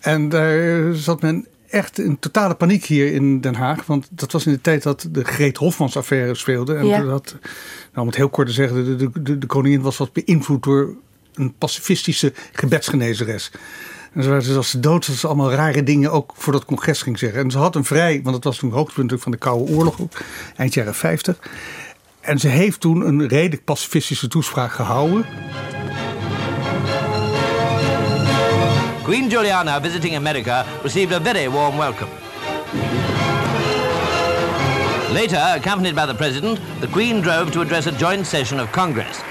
en 0.00 0.28
daar 0.28 0.94
zat 0.94 1.22
men 1.22 1.46
echt 1.70 1.98
in 1.98 2.18
totale 2.18 2.54
paniek 2.54 2.84
hier 2.84 3.12
in 3.12 3.40
Den 3.40 3.54
Haag. 3.54 3.86
Want 3.86 4.06
dat 4.10 4.32
was 4.32 4.46
in 4.46 4.52
de 4.52 4.60
tijd 4.60 4.82
dat 4.82 5.08
de 5.10 5.24
Greet 5.24 5.56
Hofmans 5.56 5.96
affaire 5.96 6.34
speelde. 6.34 6.74
En 6.74 6.86
ja. 6.86 7.02
dat, 7.02 7.36
nou, 7.40 7.46
om 7.92 8.06
het 8.06 8.16
heel 8.16 8.28
kort 8.28 8.46
te 8.46 8.52
zeggen, 8.52 8.98
de, 8.98 9.10
de, 9.22 9.38
de, 9.38 9.46
koningin 9.46 9.80
was 9.80 9.96
wat 9.96 10.12
beïnvloed 10.12 10.62
door 10.62 10.94
een 11.34 11.54
pacifistische 11.58 12.32
gebedsgenezeres. 12.52 13.50
En 14.12 14.22
ze 14.22 14.28
waren 14.28 14.44
dus 14.44 14.56
als 14.56 14.70
ze 14.70 14.80
dood 14.80 15.06
dat 15.06 15.16
ze 15.16 15.26
allemaal 15.26 15.52
rare 15.52 15.82
dingen 15.82 16.12
ook 16.12 16.32
voor 16.36 16.52
dat 16.52 16.64
congres 16.64 17.02
ging 17.02 17.18
zeggen. 17.18 17.40
En 17.40 17.50
ze 17.50 17.58
had 17.58 17.74
een 17.74 17.84
vrij, 17.84 18.20
want 18.22 18.34
dat 18.34 18.44
was 18.44 18.58
toen 18.58 18.68
het 18.68 18.78
hoogtepunt 18.78 19.22
van 19.22 19.32
de 19.32 19.38
Koude 19.38 19.72
Oorlog, 19.72 19.96
eind 20.56 20.74
jaren 20.74 20.94
50. 20.94 21.38
En 22.20 22.38
ze 22.38 22.48
heeft 22.48 22.80
toen 22.80 23.06
een 23.06 23.28
redelijk 23.28 23.64
pacifistische 23.64 24.28
toespraak 24.28 24.72
gehouden. 24.72 25.26
Queen 29.08 29.30
Juliana, 29.30 29.80
visiting 29.80 30.16
America, 30.16 30.66
received 30.84 31.12
a 31.12 31.18
very 31.18 31.48
warm 31.48 31.78
welcome. 31.78 32.10
Later, 35.14 35.42
accompanied 35.56 35.96
by 35.96 36.04
the 36.04 36.12
President, 36.12 36.60
the 36.82 36.88
Queen 36.88 37.22
drove 37.22 37.50
to 37.52 37.62
address 37.62 37.86
a 37.86 37.92
joint 37.92 38.26
session 38.26 38.60
of 38.60 38.70
Congress. 38.70 39.22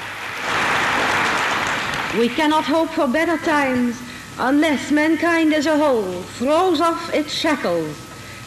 We 2.18 2.28
cannot 2.28 2.64
hope 2.64 2.90
for 2.90 3.08
better 3.08 3.38
times 3.38 4.02
unless 4.40 4.90
mankind 4.90 5.54
as 5.54 5.68
a 5.68 5.78
whole 5.78 6.24
throws 6.40 6.82
off 6.82 7.14
its 7.14 7.32
shackles, 7.32 7.96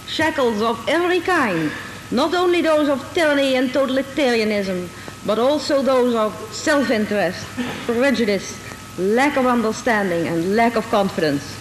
shackles 0.08 0.60
of 0.60 0.84
every 0.88 1.20
kind, 1.20 1.70
not 2.10 2.34
only 2.34 2.60
those 2.60 2.88
of 2.88 3.08
tyranny 3.14 3.54
and 3.54 3.70
totalitarianism, 3.70 4.88
but 5.24 5.38
also 5.38 5.80
those 5.80 6.12
of 6.16 6.34
self-interest, 6.52 7.46
prejudice, 7.86 8.69
lack 9.00 9.36
of 9.36 9.46
understanding 9.46 10.28
and 10.28 10.54
lack 10.54 10.76
of 10.76 10.86
confidence. 10.90 11.56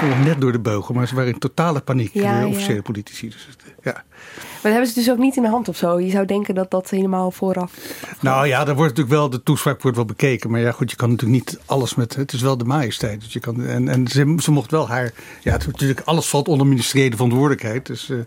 Kwam 0.00 0.22
net 0.22 0.40
door 0.40 0.52
de 0.52 0.60
beugel, 0.60 0.94
maar 0.94 1.08
ze 1.08 1.14
waren 1.14 1.32
in 1.32 1.38
totale 1.38 1.80
paniek, 1.80 2.12
Ja, 2.12 2.20
de 2.20 2.40
ja. 2.40 2.46
officiële 2.46 2.82
politici. 2.82 3.28
Dus, 3.28 3.46
het, 3.50 3.74
ja. 3.82 3.92
Maar 3.92 4.02
dat 4.62 4.72
hebben 4.72 4.86
ze 4.86 4.94
dus 4.94 5.10
ook 5.10 5.18
niet 5.18 5.36
in 5.36 5.42
de 5.42 5.48
hand 5.48 5.68
of 5.68 5.76
zo. 5.76 6.00
Je 6.00 6.10
zou 6.10 6.26
denken 6.26 6.54
dat 6.54 6.70
dat 6.70 6.90
helemaal 6.90 7.30
vooraf. 7.30 7.72
Nou 8.20 8.46
ja, 8.46 8.64
daar 8.64 8.74
wordt 8.74 8.96
natuurlijk 8.96 9.16
wel, 9.20 9.30
de 9.30 9.42
toespraak 9.42 9.82
wordt 9.82 9.96
wel 9.96 10.06
bekeken. 10.06 10.50
Maar 10.50 10.60
ja, 10.60 10.72
goed, 10.72 10.90
je 10.90 10.96
kan 10.96 11.10
natuurlijk 11.10 11.38
niet 11.44 11.60
alles 11.66 11.94
met, 11.94 12.16
het 12.16 12.32
is 12.32 12.40
wel 12.40 12.58
de 12.58 12.64
majesteit. 12.64 13.20
Dus 13.20 13.32
je 13.32 13.40
kan, 13.40 13.64
en 13.64 13.88
en 13.88 14.08
ze, 14.08 14.34
ze 14.42 14.50
mocht 14.50 14.70
wel 14.70 14.88
haar, 14.88 15.12
ja, 15.42 15.52
het, 15.52 15.66
natuurlijk 15.66 16.00
alles 16.04 16.26
valt 16.26 16.48
onder 16.48 16.66
ministeriële 16.66 17.14
verantwoordelijkheid. 17.16 17.86
Dus 17.86 18.08
uh, 18.08 18.20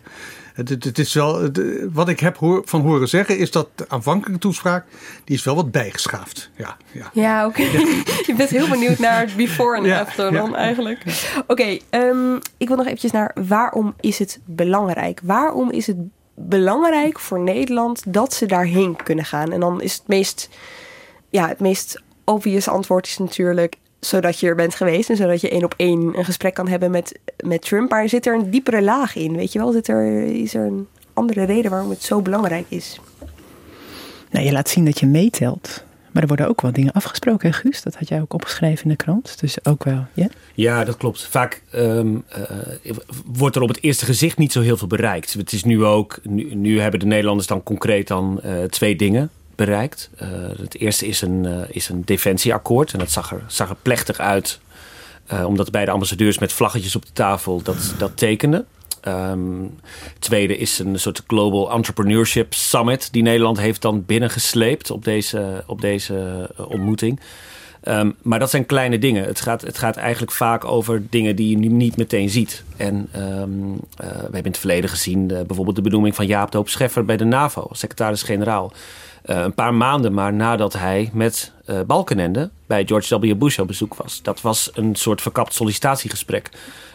het, 0.54 0.70
het, 0.70 0.84
het, 0.84 1.00
is 1.00 1.14
wel, 1.14 1.42
het, 1.42 1.62
wat 1.92 2.10
ik 2.10 2.20
heb 2.20 2.38
hoor, 2.38 2.62
van 2.66 2.82
horen 2.82 3.10
zeggen 3.10 3.38
is 3.38 3.52
dat 3.52 3.68
de 3.76 3.86
aanvankelijke 3.90 4.40
toespraak, 4.40 4.86
die 5.24 5.36
is 5.36 5.44
wel 5.44 5.56
wat 5.56 5.72
bijgeschaafd. 5.72 6.50
Ja, 6.56 6.78
ja. 6.92 7.10
Ja, 7.14 7.46
oké. 7.46 7.62
Okay. 7.62 7.72
je 8.28 8.34
bent 8.38 8.50
heel 8.50 8.68
benieuwd 8.68 9.00
naar 9.00 9.20
het 9.20 9.36
before 9.36 9.78
en 9.78 9.84
Ja, 9.84 10.00
after 10.00 10.32
dan 10.32 10.56
eigenlijk. 10.56 11.04
Oké, 11.48 11.63
um, 11.90 12.40
ik 12.58 12.68
wil 12.68 12.78
nog 12.78 12.86
eventjes 12.86 13.12
naar 13.12 13.36
waarom 13.48 13.94
is 14.00 14.20
het 14.20 14.40
belangrijk? 14.46 15.20
Waarom 15.24 15.72
is 15.72 15.88
het 15.88 15.98
belangrijk 16.34 17.20
voor 17.20 17.40
Nederland 17.40 18.14
dat 18.14 18.34
ze 18.34 18.46
daarheen 18.46 18.96
kunnen 18.96 19.26
gaan? 19.26 19.52
En 19.52 19.60
dan 19.60 19.82
is 19.82 19.94
het 19.94 20.08
meest, 20.08 20.50
ja, 21.30 21.48
het 21.48 21.60
meest 21.60 22.02
obvious 22.24 22.68
antwoord 22.68 23.08
is 23.08 23.18
natuurlijk 23.18 23.78
zodat 24.00 24.40
je 24.40 24.48
er 24.48 24.56
bent 24.56 24.76
geweest 24.76 25.10
en 25.10 25.16
zodat 25.16 25.42
je 25.42 25.50
één 25.50 25.64
op 25.64 25.74
één 25.78 26.18
een 26.18 26.26
gesprek 26.26 26.54
kan 26.54 26.68
hebben 26.68 26.92
met, 26.92 27.20
met 27.46 27.62
Trump. 27.62 27.90
Maar 27.90 28.10
zit 28.10 28.26
er 28.26 28.36
een 28.36 28.50
diepere 28.50 28.82
laag 28.82 29.16
in? 29.16 29.36
Weet 29.36 29.54
je 29.54 29.60
wel, 29.60 29.72
zit 29.72 29.88
er, 29.88 30.24
is 30.24 30.54
er 30.54 30.66
een 30.66 30.88
andere 31.14 31.44
reden 31.44 31.72
waarom 31.72 31.90
het 31.90 32.04
zo 32.04 32.22
belangrijk 32.22 32.66
is? 32.70 33.00
Nou, 34.30 34.46
je 34.46 34.52
laat 34.52 34.70
zien 34.70 34.86
dat 34.86 35.00
je 35.00 35.06
meetelt. 35.06 35.84
Maar 36.14 36.22
er 36.22 36.28
worden 36.28 36.48
ook 36.48 36.62
wel 36.62 36.72
dingen 36.72 36.92
afgesproken, 36.92 37.50
hè, 37.50 37.56
Guus? 37.56 37.82
Dat 37.82 37.96
had 37.96 38.08
jij 38.08 38.22
ook 38.22 38.34
opgeschreven 38.34 38.84
in 38.84 38.90
de 38.90 38.96
krant. 38.96 39.40
Dus 39.40 39.66
ook 39.66 39.84
wel, 39.84 40.06
ja? 40.14 40.28
Ja, 40.54 40.84
dat 40.84 40.98
klopt. 40.98 41.28
Vaak 41.28 41.62
um, 41.76 42.24
uh, 42.38 42.96
wordt 43.26 43.56
er 43.56 43.62
op 43.62 43.68
het 43.68 43.84
eerste 43.84 44.06
gezicht 44.06 44.38
niet 44.38 44.52
zo 44.52 44.62
heel 44.62 44.78
veel 44.78 44.88
bereikt. 44.88 45.34
Het 45.34 45.52
is 45.52 45.64
nu 45.64 45.84
ook, 45.84 46.20
nu, 46.24 46.80
hebben 46.80 47.00
de 47.00 47.06
Nederlanders 47.06 47.48
dan 47.48 47.64
concreet 47.64 48.08
dan 48.08 48.40
uh, 48.46 48.64
twee 48.64 48.96
dingen 48.96 49.30
bereikt. 49.56 50.10
Uh, 50.22 50.30
het 50.58 50.80
eerste 50.80 51.08
is 51.08 51.22
een, 51.22 51.46
is 51.70 51.90
een 51.90 52.02
defensieakkoord. 52.06 52.94
En 52.94 53.00
dat 53.00 53.12
zag 53.48 53.70
er, 53.70 53.76
plechtig 53.82 54.18
uit. 54.18 54.60
Omdat 55.46 55.72
beide 55.72 55.92
ambassadeurs 55.92 56.38
met 56.38 56.54
vlaggetjes 56.54 56.96
op 56.96 57.06
de 57.06 57.14
tafel 57.14 57.62
dat, 57.62 57.96
dat 57.98 58.18
tekenden. 58.18 58.66
Um, 59.08 59.80
tweede 60.20 60.58
is 60.58 60.80
een 60.80 61.00
soort 61.00 61.24
Global 61.28 61.72
Entrepreneurship 61.72 62.54
Summit. 62.54 63.10
Die 63.12 63.24
Nederland 63.24 63.60
heeft 63.60 63.82
dan 63.82 64.06
binnengesleept 64.06 64.92
op 64.92 65.04
deze, 65.04 65.64
op 65.68 65.82
deze 65.82 66.50
ontmoeting. 66.68 67.20
Um, 67.88 68.16
maar 68.22 68.40
dat 68.40 68.50
zijn 68.50 68.66
kleine 68.66 69.00
dingen. 69.00 69.24
Het 69.24 69.42
gaat, 69.42 69.62
het 69.62 69.78
gaat 69.78 69.96
eigenlijk 69.96 70.32
vaak 70.32 70.66
over 70.66 71.04
dingen 71.10 71.36
die 71.36 71.50
je 71.50 71.58
nu 71.58 71.68
niet 71.68 71.98
meteen 71.98 72.30
ziet. 72.30 72.64
En 72.78 73.10
um, 73.16 73.80
we 73.96 74.06
hebben 74.06 74.44
in 74.44 74.52
het 74.52 74.58
verleden 74.58 74.90
gezien 74.90 75.32
uh, 75.32 75.42
bijvoorbeeld 75.42 75.76
de 75.76 75.82
benoeming 75.82 76.16
van 76.16 76.26
Jaap 76.26 76.52
de 76.52 76.58
Hoop 76.58 76.70
Scheffer 76.70 77.06
bij 77.06 77.18
de 77.18 77.24
NAVO, 77.24 77.68
secretaris-generaal. 77.72 78.74
Uh, 79.26 79.42
een 79.42 79.54
paar 79.54 79.74
maanden 79.74 80.14
maar 80.14 80.34
nadat 80.34 80.74
hij 80.74 81.10
met 81.14 81.52
Balkenende 81.88 82.50
bij 82.66 82.86
George 82.86 83.20
W. 83.20 83.36
Bush 83.38 83.60
op 83.60 83.68
bezoek 83.68 83.96
was. 83.96 84.22
Dat 84.22 84.42
was 84.42 84.72
een 84.74 84.96
soort 84.96 85.22
verkapt 85.22 85.54
sollicitatiegesprek. 85.54 86.50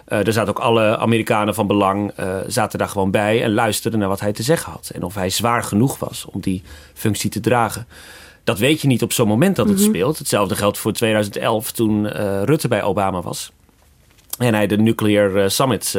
er 0.04 0.32
zaten 0.32 0.48
ook 0.56 0.62
alle 0.62 0.98
Amerikanen 0.98 1.54
van 1.54 1.66
belang 1.66 2.12
zaten 2.46 2.78
daar 2.78 2.88
gewoon 2.88 3.10
bij 3.10 3.42
en 3.42 3.52
luisterden 3.54 3.98
naar 4.00 4.08
wat 4.08 4.20
hij 4.20 4.32
te 4.32 4.42
zeggen 4.42 4.72
had. 4.72 4.90
En 4.94 5.02
of 5.02 5.14
hij 5.14 5.30
zwaar 5.30 5.62
genoeg 5.62 5.98
was 5.98 6.24
om 6.30 6.40
die 6.40 6.62
functie 6.94 7.30
te 7.30 7.40
dragen. 7.40 7.86
Dat 8.44 8.58
weet 8.58 8.80
je 8.80 8.86
niet 8.88 9.02
op 9.02 9.12
zo'n 9.12 9.28
moment 9.28 9.56
dat 9.56 9.68
het 9.68 9.78
Mhm. 9.78 9.86
speelt. 9.88 10.18
Hetzelfde 10.18 10.54
geldt 10.56 10.78
voor 10.78 10.92
2011 10.92 11.72
toen 11.72 12.04
uh, 12.04 12.42
Rutte 12.42 12.68
bij 12.68 12.82
Obama 12.82 13.22
was. 13.22 13.52
En 14.38 14.54
hij 14.54 14.66
de 14.66 14.76
Nuclear 14.76 15.30
uh, 15.36 15.48
Summit, 15.48 15.84
uh, 15.86 15.92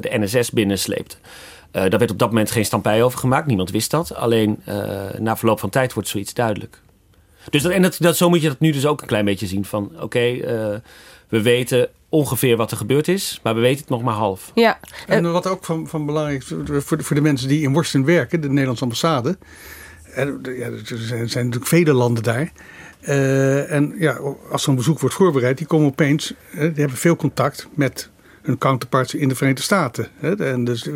de 0.00 0.10
NSS, 0.18 0.50
binnensleepte. 0.50 1.16
Daar 1.70 1.98
werd 1.98 2.10
op 2.10 2.18
dat 2.18 2.28
moment 2.28 2.50
geen 2.50 2.64
stampij 2.64 3.02
over 3.02 3.18
gemaakt. 3.18 3.46
Niemand 3.46 3.70
wist 3.70 3.90
dat. 3.90 4.14
Alleen 4.14 4.62
na 5.18 5.36
verloop 5.36 5.60
van 5.60 5.70
tijd 5.70 5.92
wordt 5.92 6.08
zoiets 6.08 6.34
duidelijk. 6.34 6.80
Dus 7.50 7.62
dat, 7.62 7.72
en 7.72 7.82
dat, 7.82 7.96
dat, 7.98 8.16
zo 8.16 8.28
moet 8.28 8.42
je 8.42 8.48
dat 8.48 8.60
nu 8.60 8.72
dus 8.72 8.86
ook 8.86 9.00
een 9.00 9.06
klein 9.06 9.24
beetje 9.24 9.46
zien. 9.46 9.64
Van 9.64 9.90
oké, 9.94 10.02
okay, 10.02 10.42
we 11.28 11.42
weten 11.42 11.88
ongeveer 12.08 12.56
wat 12.56 12.70
er 12.70 12.76
gebeurd 12.76 13.08
is. 13.08 13.40
Maar 13.42 13.54
we 13.54 13.60
weten 13.60 13.80
het 13.80 13.88
nog 13.88 14.02
maar 14.02 14.14
half. 14.14 14.50
Ja. 14.54 14.78
En 15.06 15.32
wat 15.32 15.46
ook 15.46 15.64
van, 15.64 15.88
van 15.88 16.06
belang 16.06 16.30
is 16.30 16.44
voor 16.46 16.96
de, 16.96 17.02
voor 17.02 17.16
de 17.16 17.22
mensen 17.22 17.48
die 17.48 17.62
in 17.62 17.72
Washington 17.72 18.14
werken. 18.14 18.40
De 18.40 18.48
Nederlandse 18.48 18.82
ambassade. 18.82 19.38
En, 20.14 20.38
ja, 20.42 20.66
er 20.66 20.80
zijn, 20.84 21.28
zijn 21.28 21.44
natuurlijk 21.44 21.70
vele 21.70 21.92
landen 21.92 22.22
daar. 22.22 22.52
Uh, 23.02 23.72
en 23.72 23.94
ja, 23.98 24.20
als 24.50 24.62
zo'n 24.62 24.74
bezoek 24.74 25.00
wordt 25.00 25.14
voorbereid, 25.14 25.58
die 25.58 25.66
komen 25.66 25.86
opeens, 25.86 26.34
uh, 26.54 26.60
die 26.60 26.60
hebben 26.60 26.96
veel 26.96 27.16
contact 27.16 27.68
met 27.74 28.10
hun 28.48 28.58
counterparts 28.58 29.14
in 29.14 29.28
de 29.28 29.34
Verenigde 29.34 29.62
Staten. 29.62 30.08
Hè? 30.18 30.36
En 30.44 30.64
dus 30.64 30.88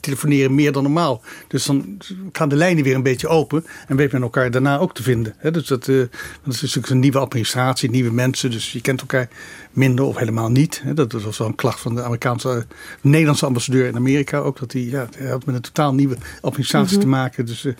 telefoneren 0.00 0.54
meer 0.54 0.72
dan 0.72 0.82
normaal. 0.82 1.22
Dus 1.48 1.64
dan 1.64 1.98
gaan 2.32 2.48
de 2.48 2.56
lijnen 2.56 2.84
weer 2.84 2.94
een 2.94 3.02
beetje 3.02 3.28
open 3.28 3.64
en 3.86 3.96
weet 3.96 4.12
men 4.12 4.22
elkaar 4.22 4.50
daarna 4.50 4.78
ook 4.78 4.94
te 4.94 5.02
vinden. 5.02 5.34
Hè? 5.36 5.50
Dus 5.50 5.66
dat, 5.66 5.84
dat 5.84 6.08
is 6.44 6.60
natuurlijk 6.60 6.90
een 6.90 6.98
nieuwe 6.98 7.18
administratie, 7.18 7.90
nieuwe 7.90 8.12
mensen. 8.12 8.50
Dus 8.50 8.72
je 8.72 8.80
kent 8.80 9.00
elkaar 9.00 9.28
minder 9.72 10.04
of 10.04 10.16
helemaal 10.16 10.50
niet. 10.50 10.80
Hè? 10.84 10.94
Dat 10.94 11.12
was 11.12 11.38
wel 11.38 11.48
een 11.48 11.54
klacht 11.54 11.80
van 11.80 11.94
de 11.94 12.02
Amerikaanse, 12.02 12.66
de 13.00 13.08
Nederlandse 13.08 13.46
ambassadeur 13.46 13.86
in 13.86 13.96
Amerika 13.96 14.38
ook. 14.38 14.58
Dat 14.58 14.72
hij, 14.72 14.82
ja, 14.82 15.08
hij 15.16 15.30
had 15.30 15.46
met 15.46 15.54
een 15.54 15.60
totaal 15.60 15.94
nieuwe 15.94 16.16
administratie 16.40 16.96
mm 16.96 17.02
-hmm. 17.02 17.10
te 17.12 17.16
maken. 17.16 17.46
Dus, 17.46 17.64
uh, 17.64 17.74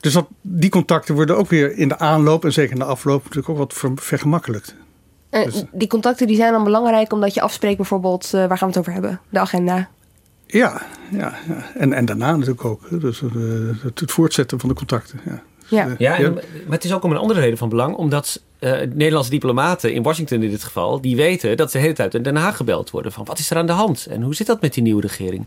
dus 0.00 0.12
dat, 0.12 0.28
die 0.40 0.70
contacten 0.70 1.14
worden 1.14 1.36
ook 1.36 1.48
weer 1.48 1.76
in 1.76 1.88
de 1.88 1.98
aanloop 1.98 2.44
en 2.44 2.52
zeker 2.52 2.72
in 2.72 2.78
de 2.78 2.84
afloop 2.84 3.22
natuurlijk 3.22 3.48
ook 3.48 3.58
wat 3.58 4.00
vergemakkelijkt. 4.00 4.74
En 5.34 5.44
dus, 5.44 5.64
die 5.72 5.88
contacten 5.88 6.26
die 6.26 6.36
zijn 6.36 6.52
dan 6.52 6.64
belangrijk 6.64 7.12
omdat 7.12 7.34
je 7.34 7.40
afspreekt 7.40 7.76
bijvoorbeeld, 7.76 8.24
uh, 8.34 8.46
waar 8.46 8.58
gaan 8.58 8.68
we 8.68 8.74
het 8.74 8.78
over 8.78 8.92
hebben? 8.92 9.20
De 9.28 9.38
agenda. 9.38 9.88
Ja, 10.46 10.82
ja, 11.10 11.34
ja. 11.48 11.64
En, 11.74 11.92
en 11.92 12.04
daarna 12.04 12.30
natuurlijk 12.30 12.64
ook. 12.64 13.00
Dus 13.00 13.20
uh, 13.20 13.30
het, 13.82 14.00
het, 14.00 14.12
voortzetten 14.12 14.60
van 14.60 14.68
de 14.68 14.74
contacten. 14.74 15.20
Ja. 15.24 15.42
Ja. 15.68 15.84
Dus, 15.84 15.98
ja, 15.98 16.16
en, 16.16 16.34
maar 16.34 16.42
het 16.68 16.84
is 16.84 16.92
ook 16.92 17.02
om 17.02 17.10
een 17.10 17.16
andere 17.16 17.40
reden 17.40 17.58
van 17.58 17.68
belang. 17.68 17.96
Omdat 17.96 18.42
uh, 18.60 18.70
Nederlandse 18.70 19.30
diplomaten 19.30 19.92
in 19.92 20.02
Washington 20.02 20.42
in 20.42 20.50
dit 20.50 20.64
geval... 20.64 21.00
die 21.00 21.16
weten 21.16 21.56
dat 21.56 21.70
ze 21.70 21.76
de 21.76 21.82
hele 21.82 21.94
tijd 21.94 22.14
in 22.14 22.22
Den 22.22 22.36
Haag 22.36 22.56
gebeld 22.56 22.90
worden. 22.90 23.12
Van 23.12 23.24
wat 23.24 23.38
is 23.38 23.50
er 23.50 23.56
aan 23.56 23.66
de 23.66 23.72
hand? 23.72 24.06
En 24.06 24.22
hoe 24.22 24.34
zit 24.34 24.46
dat 24.46 24.60
met 24.60 24.74
die 24.74 24.82
nieuwe 24.82 25.00
regering? 25.00 25.46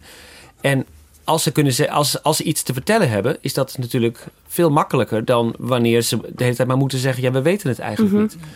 En 0.62 0.86
als 1.24 1.44
ze, 1.44 1.52
kunnen, 1.52 1.90
als, 1.90 2.24
als 2.24 2.38
ze 2.38 2.44
iets 2.44 2.64
te 2.64 2.74
vertellen 2.74 3.10
hebben... 3.10 3.38
is 3.42 3.54
dat 3.54 3.78
natuurlijk 3.78 4.26
veel 4.48 4.70
makkelijker 4.70 5.26
dan 5.26 5.56
wanneer 5.58 6.02
ze 6.02 6.18
de 6.18 6.44
hele 6.44 6.56
tijd 6.56 6.68
maar 6.68 6.78
moeten 6.78 7.00
zeggen... 7.00 7.24
ja, 7.24 7.32
we 7.32 7.42
weten 7.42 7.70
het 7.70 7.80
eigenlijk 7.80 8.14
mm 8.14 8.20
-hmm. 8.20 8.30
niet. 8.34 8.48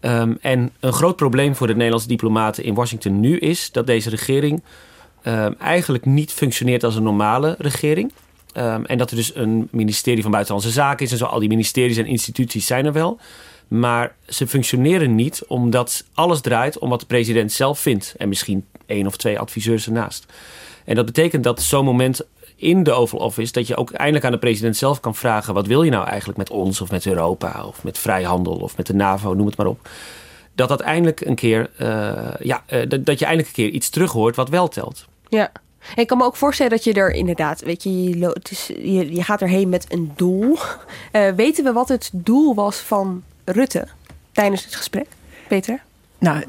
Um, 0.00 0.38
en 0.40 0.72
een 0.80 0.92
groot 0.92 1.16
probleem 1.16 1.54
voor 1.54 1.66
de 1.66 1.74
Nederlandse 1.74 2.08
diplomaten 2.08 2.64
in 2.64 2.74
Washington 2.74 3.20
nu 3.20 3.38
is 3.38 3.72
dat 3.72 3.86
deze 3.86 4.10
regering 4.10 4.62
um, 5.24 5.54
eigenlijk 5.58 6.04
niet 6.04 6.32
functioneert 6.32 6.84
als 6.84 6.94
een 6.94 7.02
normale 7.02 7.54
regering. 7.58 8.12
Um, 8.56 8.86
en 8.86 8.98
dat 8.98 9.10
er 9.10 9.16
dus 9.16 9.34
een 9.34 9.68
ministerie 9.70 10.22
van 10.22 10.30
Buitenlandse 10.30 10.70
Zaken 10.70 11.06
is 11.06 11.12
en 11.12 11.18
zo. 11.18 11.24
Al 11.24 11.38
die 11.38 11.48
ministeries 11.48 11.96
en 11.96 12.06
instituties 12.06 12.66
zijn 12.66 12.86
er 12.86 12.92
wel. 12.92 13.18
Maar 13.68 14.14
ze 14.28 14.46
functioneren 14.46 15.14
niet 15.14 15.42
omdat 15.46 16.04
alles 16.14 16.40
draait 16.40 16.78
om 16.78 16.88
wat 16.88 17.00
de 17.00 17.06
president 17.06 17.52
zelf 17.52 17.78
vindt. 17.78 18.14
En 18.18 18.28
misschien 18.28 18.64
één 18.86 19.06
of 19.06 19.16
twee 19.16 19.38
adviseurs 19.38 19.86
ernaast. 19.86 20.26
En 20.84 20.94
dat 20.94 21.06
betekent 21.06 21.44
dat 21.44 21.62
zo'n 21.62 21.84
moment 21.84 22.26
in 22.56 22.82
de 22.82 22.92
Oval 22.92 23.20
Office... 23.20 23.52
dat 23.52 23.66
je 23.66 23.76
ook 23.76 23.90
eindelijk 23.90 24.24
aan 24.24 24.32
de 24.32 24.38
president 24.38 24.76
zelf 24.76 25.00
kan 25.00 25.14
vragen... 25.14 25.54
wat 25.54 25.66
wil 25.66 25.82
je 25.82 25.90
nou 25.90 26.06
eigenlijk 26.06 26.38
met 26.38 26.50
ons 26.50 26.80
of 26.80 26.90
met 26.90 27.06
Europa... 27.06 27.64
of 27.66 27.84
met 27.84 27.98
vrijhandel 27.98 28.54
of 28.54 28.76
met 28.76 28.86
de 28.86 28.94
NAVO, 28.94 29.34
noem 29.34 29.46
het 29.46 29.56
maar 29.56 29.66
op. 29.66 29.88
Dat 30.54 30.68
dat 30.68 30.80
eindelijk 30.80 31.20
een 31.20 31.34
keer... 31.34 31.70
Uh, 31.80 32.34
ja, 32.38 32.62
uh, 32.68 32.82
dat, 32.88 33.18
je 33.18 33.24
eindelijk 33.24 33.48
een 33.48 33.64
keer 33.64 33.70
iets 33.70 33.88
terug 33.88 34.12
hoort 34.12 34.36
wat 34.36 34.48
wel 34.48 34.68
telt. 34.68 35.06
Ja. 35.28 35.52
Ik 35.94 36.06
kan 36.06 36.18
me 36.18 36.24
ook 36.24 36.36
voorstellen 36.36 36.72
dat 36.72 36.84
je 36.84 36.92
er 36.92 37.12
inderdaad... 37.12 37.60
weet 37.60 37.82
je, 37.82 38.08
je, 38.18 38.34
je, 38.92 39.14
je 39.14 39.22
gaat 39.22 39.40
erheen 39.40 39.68
met 39.68 39.86
een 39.88 40.12
doel. 40.16 40.58
Uh, 41.12 41.30
weten 41.30 41.64
we 41.64 41.72
wat 41.72 41.88
het 41.88 42.10
doel 42.12 42.54
was 42.54 42.76
van 42.76 43.22
Rutte 43.44 43.88
tijdens 44.32 44.64
het 44.64 44.74
gesprek? 44.74 45.06
Peter? 45.48 45.82
Nou, 46.18 46.44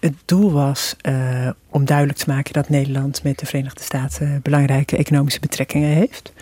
het 0.00 0.14
doel 0.24 0.52
was 0.52 0.96
uh, 1.08 1.50
om 1.70 1.84
duidelijk 1.84 2.18
te 2.18 2.30
maken 2.30 2.52
dat 2.52 2.68
Nederland 2.68 3.22
met 3.22 3.38
de 3.38 3.46
Verenigde 3.46 3.82
Staten 3.82 4.40
belangrijke 4.42 4.96
economische 4.96 5.40
betrekkingen 5.40 5.88
heeft. 5.88 6.32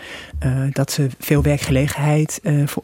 Uh, 0.43 0.63
dat 0.71 0.91
ze 0.91 1.07
veel 1.19 1.41
werkgelegenheid 1.41 2.39
uh, 2.43 2.67
voor, 2.67 2.83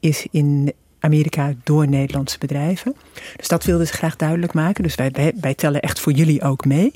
is 0.00 0.26
in 0.30 0.72
Amerika 1.00 1.52
door 1.64 1.88
Nederlandse 1.88 2.38
bedrijven. 2.38 2.96
Dus 3.36 3.48
dat 3.48 3.64
wilden 3.64 3.86
ze 3.86 3.92
graag 3.92 4.16
duidelijk 4.16 4.52
maken. 4.52 4.82
Dus 4.82 4.94
wij, 4.94 5.32
wij, 5.40 5.54
tellen 5.54 5.80
echt 5.80 6.00
voor 6.00 6.12
jullie 6.12 6.42
ook 6.42 6.64
mee. 6.64 6.92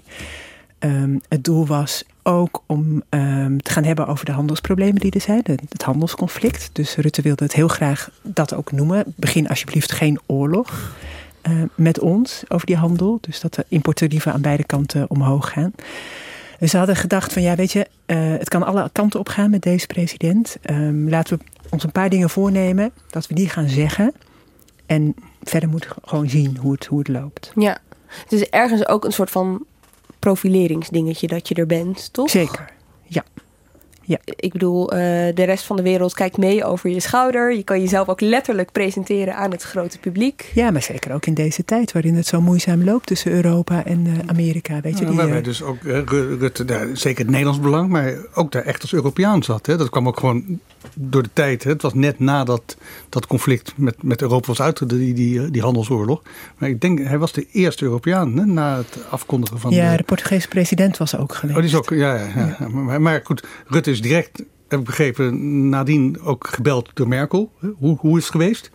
Um, 0.79 1.21
het 1.29 1.45
doel 1.45 1.67
was 1.67 2.05
ook 2.23 2.63
om 2.67 3.03
um, 3.11 3.63
te 3.63 3.71
gaan 3.71 3.85
hebben 3.85 4.07
over 4.07 4.25
de 4.25 4.33
handelsproblemen 4.33 5.01
die 5.01 5.11
er 5.11 5.21
zijn, 5.21 5.43
het 5.69 5.83
handelsconflict. 5.83 6.71
Dus 6.73 6.97
Rutte 6.97 7.23
wilde 7.23 7.45
het 7.45 7.53
heel 7.53 7.69
graag 7.69 8.11
dat 8.23 8.55
ook 8.55 8.73
noemen. 8.73 9.05
Begin 9.17 9.49
alsjeblieft 9.49 9.93
geen 9.93 10.21
oorlog. 10.27 10.97
Uh, 11.49 11.63
met 11.75 12.01
ons 12.01 12.43
over 12.49 12.67
die 12.67 12.77
handel. 12.77 13.19
Dus 13.21 13.41
dat 13.41 13.55
de 13.55 13.65
importarieven 13.69 14.33
aan 14.33 14.41
beide 14.41 14.65
kanten 14.65 15.11
omhoog 15.11 15.49
gaan. 15.49 15.73
Dus 16.59 16.71
ze 16.71 16.77
hadden 16.77 16.97
gedacht 16.97 17.33
van 17.33 17.43
ja, 17.43 17.55
weet 17.55 17.73
je, 17.73 17.87
uh, 18.07 18.17
het 18.39 18.49
kan 18.49 18.63
alle 18.63 18.91
kanten 18.93 19.21
op 19.21 19.29
gaan 19.29 19.51
met 19.51 19.63
deze 19.63 19.87
president. 19.87 20.57
Um, 20.71 21.09
laten 21.09 21.39
we 21.39 21.45
ons 21.71 21.85
een 21.85 21.93
paar 21.93 22.11
dingen 22.11 22.31
voornemen, 22.31 22.91
dat 23.11 23.27
we 23.27 23.35
die 23.35 23.49
gaan 23.49 23.69
zeggen. 23.69 24.13
En 24.87 25.15
verder 25.43 25.69
moeten 25.69 25.91
we 25.91 25.97
gewoon 26.05 26.29
zien 26.29 26.57
hoe 26.57 26.73
het, 26.73 26.87
hoe 26.87 26.99
het 26.99 27.09
loopt. 27.09 27.53
Ja, 27.55 27.79
het 28.07 28.33
is 28.33 28.49
ergens 28.49 28.89
ook 28.89 29.05
een 29.05 29.13
soort 29.13 29.31
van 29.31 29.65
profileringsdingetje 30.19 31.27
dat 31.27 31.49
je 31.49 31.55
er 31.55 31.67
bent, 31.67 32.13
toch? 32.13 32.31
Zeker, 32.31 32.73
ja. 33.03 33.25
Ja. 34.07 34.19
Ik 34.25 34.53
bedoel, 34.53 34.93
uh, 34.93 34.99
de 35.35 35.45
rest 35.45 35.65
van 35.65 35.77
de 35.77 35.83
wereld 35.83 36.15
kijkt 36.15 36.37
mee 36.37 36.65
over 36.65 36.91
je 36.91 37.01
schouder. 37.01 37.55
Je 37.55 37.63
kan 37.63 37.81
jezelf 37.81 38.09
ook 38.09 38.21
letterlijk 38.21 38.73
presenteren 38.73 39.37
aan 39.37 39.51
het 39.51 39.63
grote 39.63 39.99
publiek. 39.99 40.51
Ja, 40.55 40.71
maar 40.71 40.83
zeker 40.83 41.13
ook 41.15 41.27
in 41.27 41.35
deze 41.35 41.65
tijd 41.65 41.93
waarin 41.93 42.15
het 42.15 42.27
zo 42.27 42.41
moeizaam 42.41 42.85
loopt 42.85 43.07
tussen 43.07 43.33
Europa 43.33 43.85
en 43.85 44.07
uh, 44.07 44.13
Amerika. 44.27 44.81
Weet 44.81 44.99
je, 44.99 45.05
ja, 45.05 45.11
die, 45.11 45.19
waarbij 45.19 45.43
dus 45.43 45.63
ook 45.63 45.83
uh, 45.83 45.99
Rutte 46.39 46.65
daar 46.65 46.87
zeker 46.93 47.21
het 47.23 47.31
Nederlands 47.31 47.61
belang, 47.61 47.89
maar 47.89 48.15
ook 48.35 48.53
daar 48.53 48.63
echt 48.63 48.83
als 48.83 48.93
Europeaan 48.93 49.43
zat. 49.43 49.67
Hè. 49.67 49.77
Dat 49.77 49.91
kwam 49.91 50.09
ook 50.09 50.19
gewoon 50.19 50.61
door 50.95 51.23
de 51.23 51.31
tijd. 51.33 51.65
Hè. 51.65 51.71
Het 51.71 51.83
was 51.83 51.95
net 51.95 52.19
nadat 52.19 52.77
dat 53.09 53.27
conflict 53.27 53.73
met, 53.77 54.03
met 54.03 54.23
Europa 54.23 54.47
was 54.47 54.61
uit, 54.61 54.89
die, 54.89 55.15
die, 55.15 55.51
die 55.51 55.63
handelsoorlog. 55.63 56.23
Maar 56.59 56.69
ik 56.69 56.81
denk, 56.81 56.99
hij 56.99 57.19
was 57.19 57.33
de 57.33 57.47
eerste 57.53 57.85
Europeaan 57.85 58.37
hè, 58.39 58.45
na 58.45 58.77
het 58.77 58.99
afkondigen 59.11 59.59
van... 59.59 59.71
Ja, 59.71 59.91
de, 59.91 59.97
de 59.97 60.03
Portugese 60.03 60.49
president 60.49 60.97
was 60.97 61.17
ook 61.17 61.35
geweest. 61.35 61.59
Oh, 61.59 61.65
die 61.65 61.71
is 61.71 61.77
ook, 61.77 61.91
ja, 61.91 62.15
ja, 62.15 62.27
ja. 62.37 62.57
ja. 62.59 62.69
Maar, 62.69 63.01
maar 63.01 63.21
goed, 63.25 63.47
Rutte 63.67 63.94
is 63.95 64.03
direct, 64.03 64.43
heb 64.69 64.79
ik 64.79 64.85
begrepen, 64.85 65.69
nadien 65.69 66.21
ook 66.21 66.47
gebeld 66.47 66.91
door 66.95 67.09
Merkel. 67.09 67.53
Hoe, 67.79 67.97
hoe 67.99 68.19
is 68.19 68.23
het 68.23 68.33
geweest? 68.33 68.71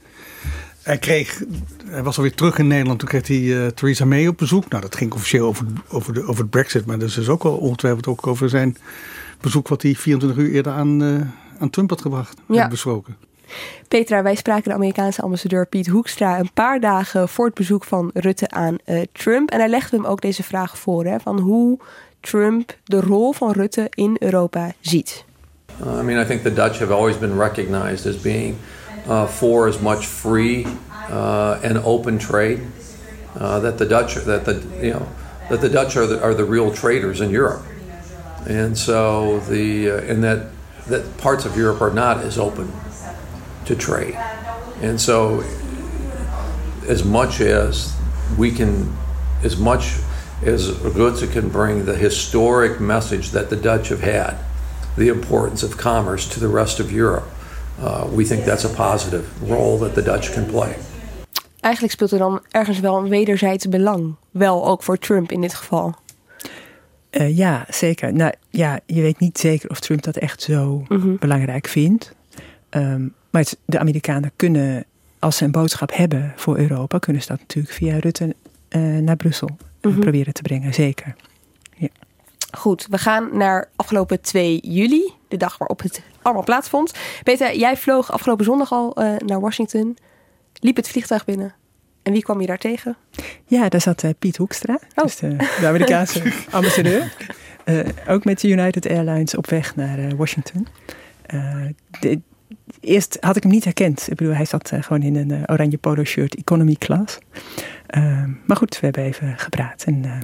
Hij, 0.82 0.98
kreeg, 0.98 1.44
hij 1.86 2.04
was 2.04 2.18
alweer 2.18 2.36
terug 2.36 2.58
in 2.58 2.68
Nederland. 2.68 3.00
Toen 3.00 3.08
kreeg 3.08 3.28
hij 3.28 3.38
uh, 3.38 3.68
Theresa 3.68 4.06
May 4.06 4.28
op 4.28 4.38
bezoek. 4.38 4.70
Nou, 4.70 4.82
dat 4.82 4.96
ging 4.96 5.14
officieel 5.14 5.48
over, 5.48 5.66
over, 5.90 6.14
de, 6.14 6.24
over 6.24 6.42
het 6.42 6.50
brexit. 6.50 6.86
Maar 6.86 7.00
dus 7.00 7.18
is 7.18 7.30
ook 7.30 7.44
wel 7.44 7.58
ongetwijfeld 7.58 8.08
ook 8.08 8.28
over 8.28 8.50
zijn 8.50 8.78
bezoek... 9.42 9.68
wat 9.68 9.82
hij 9.82 9.94
24 9.94 10.44
uur 10.44 10.52
eerder 10.52 10.72
aan, 10.72 11.04
uh, 11.04 11.22
aan 11.60 11.70
Trump 11.70 11.90
had 11.90 12.02
gebracht. 12.02 12.38
Ja. 12.48 12.68
besproken. 12.68 13.16
Petra, 13.88 14.24
wij 14.24 14.36
spraken 14.36 14.70
de 14.70 14.74
Amerikaanse 14.74 15.22
ambassadeur 15.22 15.66
Piet 15.66 15.88
Hoekstra... 15.88 16.40
een 16.40 16.54
paar 16.54 16.80
dagen 16.80 17.30
voor 17.30 17.46
het 17.46 17.54
bezoek 17.54 17.84
van 17.84 18.12
Rutte 18.14 18.50
aan 18.50 18.78
uh, 18.86 19.02
Trump. 19.12 19.50
En 19.50 19.60
hij 19.60 19.70
legde 19.70 19.96
hem 19.96 20.06
ook 20.06 20.22
deze 20.22 20.44
vraag 20.44 20.78
voor. 20.78 21.06
Hè, 21.06 21.20
van 21.20 21.40
hoe 21.40 21.80
Trump 22.22 22.74
de 22.84 23.00
rol 23.00 23.34
van 23.34 23.52
Rutte 23.52 23.88
in 23.96 24.18
Europa 24.20 24.74
ziet. 24.82 25.24
Uh, 25.82 26.00
I 26.00 26.02
mean, 26.02 26.18
I 26.18 26.26
think 26.26 26.44
the 26.44 26.54
Dutch 26.54 26.80
have 26.80 26.92
always 26.92 27.18
been 27.18 27.38
recognized 27.38 28.06
as 28.06 28.22
being 28.22 28.58
uh, 29.08 29.28
for 29.28 29.68
as 29.68 29.80
much 29.80 30.06
free 30.06 30.66
uh, 31.10 31.60
and 31.64 31.78
open 31.78 32.18
trade. 32.18 32.60
Uh, 33.38 33.60
that 33.60 33.78
the 33.78 33.86
Dutch, 33.86 34.16
that 34.16 34.46
the 34.46 34.62
you 34.82 34.92
know, 34.92 35.08
that 35.50 35.62
the 35.62 35.70
Dutch 35.70 35.96
are 35.96 36.08
the, 36.08 36.22
are 36.22 36.34
the 36.34 36.44
real 36.44 36.74
traders 36.74 37.22
in 37.22 37.30
Europe, 37.30 37.64
and 38.48 38.78
so 38.78 39.40
the 39.42 39.92
uh, 39.92 40.12
and 40.12 40.24
that 40.24 40.48
that 40.88 41.18
parts 41.18 41.46
of 41.46 41.56
Europe 41.56 41.82
are 41.82 41.94
not 41.94 42.18
as 42.18 42.38
open 42.38 42.72
to 43.66 43.76
trade, 43.76 44.16
and 44.82 45.00
so 45.00 45.44
as 46.88 47.04
much 47.06 47.40
as 47.40 47.96
we 48.38 48.52
can, 48.52 48.98
as 49.44 49.58
much 49.58 50.00
as 50.46 50.70
Rutte 50.96 51.28
can 51.32 51.50
bring 51.50 51.86
the 51.86 51.96
historic 51.96 52.80
message 52.80 53.30
that 53.30 53.50
the 53.50 53.60
Dutch 53.60 53.90
have 53.90 54.02
had, 54.12 54.34
the 54.96 55.08
importance 55.08 55.66
of 55.66 55.76
commerce 55.76 56.28
to 56.28 56.40
the 56.40 56.54
rest 56.54 56.80
of 56.80 56.92
Europe, 56.92 57.28
uh, 57.84 58.04
we 58.16 58.26
think 58.26 58.44
that's 58.44 58.66
a 58.66 58.70
positive 58.70 59.24
role 59.48 59.78
that 59.80 59.94
the 59.94 60.02
Dutch 60.04 60.34
can 60.34 60.46
play. 60.46 60.76
Eigenlijk 61.60 61.94
speelt 61.94 62.12
er 62.12 62.18
dan 62.18 62.42
ergens 62.50 62.80
wel 62.80 62.98
een 62.98 63.10
wederzijds 63.10 63.70
belang. 63.70 64.16
Wel 64.32 64.68
ook 64.68 64.84
voor 64.84 64.98
Trump 64.98 65.32
in 65.32 65.42
dit 65.42 65.54
geval. 65.54 65.96
Uh, 67.12 67.38
ja, 67.38 67.66
zeker. 67.70 68.14
Nou 68.14 68.34
ja, 68.50 68.80
je 68.86 69.02
weet 69.02 69.20
niet 69.20 69.38
zeker 69.40 69.70
of 69.70 69.80
Trump 69.80 70.04
dat 70.04 70.18
echt 70.18 70.42
zo 70.42 70.84
Mhm. 70.88 71.16
belangrijk 71.20 71.68
vindt. 71.68 72.14
Um, 72.70 73.14
maar 73.30 73.42
het, 73.42 73.58
de 73.66 73.80
Amerikanen 73.80 74.32
kunnen, 74.36 74.86
als 75.20 75.38
ze 75.38 75.44
een 75.46 75.52
boodschap 75.52 75.96
hebben 75.96 76.34
voor 76.36 76.58
Europa, 76.58 76.98
kunnen 76.98 77.22
ze 77.22 77.28
dat 77.28 77.40
natuurlijk 77.40 77.74
via 77.74 77.98
Rutte 78.00 78.36
uh, 78.70 78.98
naar 78.98 79.16
Brussel 79.16 79.50
Mhm. 79.82 80.00
proberen 80.00 80.34
te 80.34 80.42
brengen. 80.42 80.74
Zeker. 80.74 81.16
Ja. 81.76 81.88
Goed, 82.52 82.88
we 82.90 82.98
gaan 82.98 83.38
naar 83.38 83.70
afgelopen 83.76 84.22
2 84.22 84.60
juli, 84.62 85.14
de 85.28 85.38
dag 85.38 85.58
waarop 85.58 85.82
het 85.82 86.02
allemaal 86.22 86.44
plaatsvond. 86.44 86.94
Peter, 87.24 87.56
jij 87.56 87.78
vloog 87.78 88.12
afgelopen 88.12 88.46
zondag 88.46 88.72
al 88.72 89.04
uh, 89.04 89.16
naar 89.18 89.40
Washington. 89.40 89.98
Liep 90.54 90.76
het 90.76 90.90
vliegtuig 90.90 91.26
binnen. 91.26 91.54
En 92.04 92.14
wie 92.14 92.24
kwam 92.24 92.42
je 92.42 92.48
daar 92.48 92.58
tegen? 92.58 92.98
Ja, 93.46 93.70
daar 93.70 93.82
zat 93.82 94.04
uh, 94.04 94.12
Piet 94.20 94.38
Hoekstra, 94.38 94.80
oh. 94.96 95.04
dus 95.04 95.16
de, 95.16 95.36
de 95.36 95.68
Amerikaanse 95.68 96.34
ambassadeur. 96.52 97.14
Uh, 97.66 97.80
ook 98.08 98.26
met 98.26 98.44
United 98.44 98.88
Airlines 98.88 99.36
op 99.36 99.50
weg 99.50 99.76
naar 99.76 100.00
uh, 100.00 100.12
Washington. 100.12 100.68
De, 102.00 102.20
eerst 102.80 103.18
had 103.20 103.36
ik 103.36 103.44
hem 103.44 103.52
niet 103.52 103.64
herkend. 103.64 104.08
Ik 104.10 104.16
bedoel, 104.16 104.34
hij 104.34 104.46
zat 104.46 104.72
gewoon 104.80 105.02
in 105.02 105.16
een 105.16 105.50
oranje 105.50 105.78
polo 105.78 106.04
shirt, 106.04 106.36
economy 106.36 106.76
class. 106.76 107.18
Maar 108.46 108.58
goed, 108.58 108.80
we 108.80 108.86
hebben 108.86 109.04
even 109.04 109.38
gepraat 109.38 109.84
en 109.84 110.22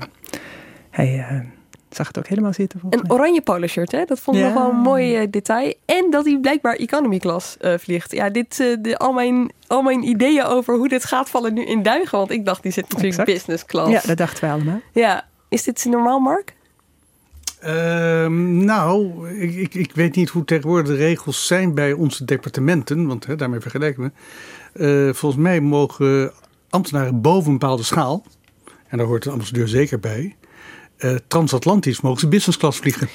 hij 0.89 1.25
zag 1.95 2.07
het 2.07 2.17
ook 2.17 2.27
helemaal 2.27 2.53
zitten. 2.53 2.79
Een 2.89 2.99
mij. 3.01 3.17
oranje 3.17 3.41
polo 3.41 3.67
shirt, 3.67 3.91
hè? 3.91 4.05
Dat 4.05 4.19
vond 4.19 4.37
ik 4.37 4.43
ja. 4.43 4.49
nog 4.49 4.57
wel 4.57 4.69
een 4.69 4.77
mooi 4.77 5.21
uh, 5.21 5.27
detail. 5.29 5.73
En 5.85 6.07
dat 6.09 6.25
hij 6.25 6.37
blijkbaar 6.39 6.75
economy 6.75 7.17
class 7.17 7.57
uh, 7.61 7.73
vliegt. 7.77 8.11
Ja, 8.11 8.29
dit, 8.29 8.59
uh, 8.59 8.77
de, 8.81 8.97
al, 8.97 9.13
mijn, 9.13 9.51
al 9.67 9.81
mijn 9.81 10.03
ideeën 10.03 10.43
over 10.43 10.75
hoe 10.75 10.89
dit 10.89 11.05
gaat 11.05 11.29
vallen 11.29 11.53
nu 11.53 11.65
in 11.65 11.83
duigen. 11.83 12.17
Want 12.17 12.31
ik 12.31 12.45
dacht, 12.45 12.63
die 12.63 12.71
zit 12.71 12.83
natuurlijk 12.83 13.19
exact. 13.19 13.31
business 13.31 13.65
class. 13.65 13.91
Ja, 13.91 14.01
dat 14.05 14.17
dachten 14.17 14.43
we 14.47 14.53
allemaal. 14.53 14.81
Ja, 14.91 15.25
is 15.49 15.63
dit 15.63 15.85
normaal, 15.85 16.19
Mark? 16.19 16.53
Uh, 17.65 18.27
nou, 18.65 19.29
ik, 19.39 19.55
ik, 19.55 19.73
ik, 19.73 19.91
weet 19.93 20.15
niet 20.15 20.29
hoe 20.29 20.45
tegenwoordig 20.45 20.87
de 20.87 20.95
regels 20.95 21.47
zijn 21.47 21.73
bij 21.73 21.93
onze 21.93 22.25
departementen. 22.25 23.07
Want 23.07 23.25
hè, 23.25 23.35
daarmee 23.35 23.59
vergelijken 23.59 24.13
we. 24.73 25.13
volgens 25.13 25.41
mij 25.41 25.61
mogen 25.61 26.31
ambtenaren 26.75 27.21
boven 27.21 27.51
een 27.51 27.57
bepaalde 27.57 27.83
schaal. 27.83 28.25
En 28.87 28.97
daar 28.97 29.07
hoort 29.07 29.23
de 29.23 29.29
ambassadeur 29.29 29.67
zeker 29.67 29.99
bij 29.99 30.35
uh, 30.97 31.15
transatlantisch 31.27 32.01
mogen 32.01 32.19
ze 32.19 32.27
business 32.27 32.57
class 32.57 32.79
vliegen. 32.79 33.09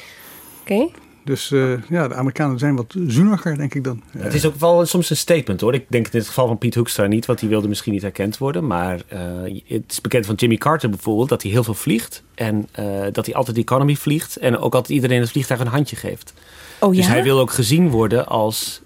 Oké. 0.61 0.73
Okay. 0.73 0.93
Dus 1.25 1.51
uh, 1.51 1.83
ja, 1.89 2.09
de 2.09 2.15
Amerikanen 2.15 2.59
zijn 2.59 2.77
wat 2.77 2.95
zuiniger, 3.07 3.57
denk 3.57 3.75
ik 3.75 3.85
dan. 3.85 4.03
Het 4.19 4.35
is 4.35 4.47
ook 4.47 4.55
wel 4.55 4.87
soms 4.87 5.11
een 5.11 5.17
statement 5.17 5.61
hoor. 5.61 5.75
Ik 5.75 5.85
denk 5.89 6.05
in 6.05 6.11
dit 6.11 6.27
geval 6.27 6.47
van 6.47 6.59
Piet 6.59 6.75
Hoekstra 6.75 7.07
niet, 7.07 7.27
want 7.27 7.39
die 7.39 7.49
wilde 7.49 7.69
misschien 7.69 7.93
niet 7.93 8.03
herkend 8.03 8.39
worden. 8.39 8.67
Maar 8.67 9.01
uh, 9.13 9.61
het 9.67 9.85
is 9.89 10.01
bekend 10.01 10.27
van 10.27 10.35
Jimmy 10.35 10.57
Carter 10.57 10.91
bijvoorbeeld 10.91 11.29
dat 11.29 11.43
hij 11.43 11.51
heel 11.51 11.65
veel 11.65 11.75
vliegt. 11.75 12.23
En 12.35 12.69
dat 13.13 13.27
hij 13.27 13.35
altijd 13.35 13.57
economy 13.57 13.95
vliegt. 13.95 14.37
En 14.37 14.59
ook 14.59 14.75
altijd 14.75 14.95
iedereen 14.95 15.17
in 15.17 15.23
het 15.23 15.31
vliegtuig 15.31 15.61
een 15.61 15.67
handje 15.67 15.97
geeft. 15.97 16.33
Oh, 16.81 16.95
ja? 16.95 17.01
Dus 17.01 17.11
hij 17.11 17.23
wil 17.23 17.39
ook 17.39 17.51
gezien 17.51 17.91
worden 17.91 18.27
als 18.27 18.83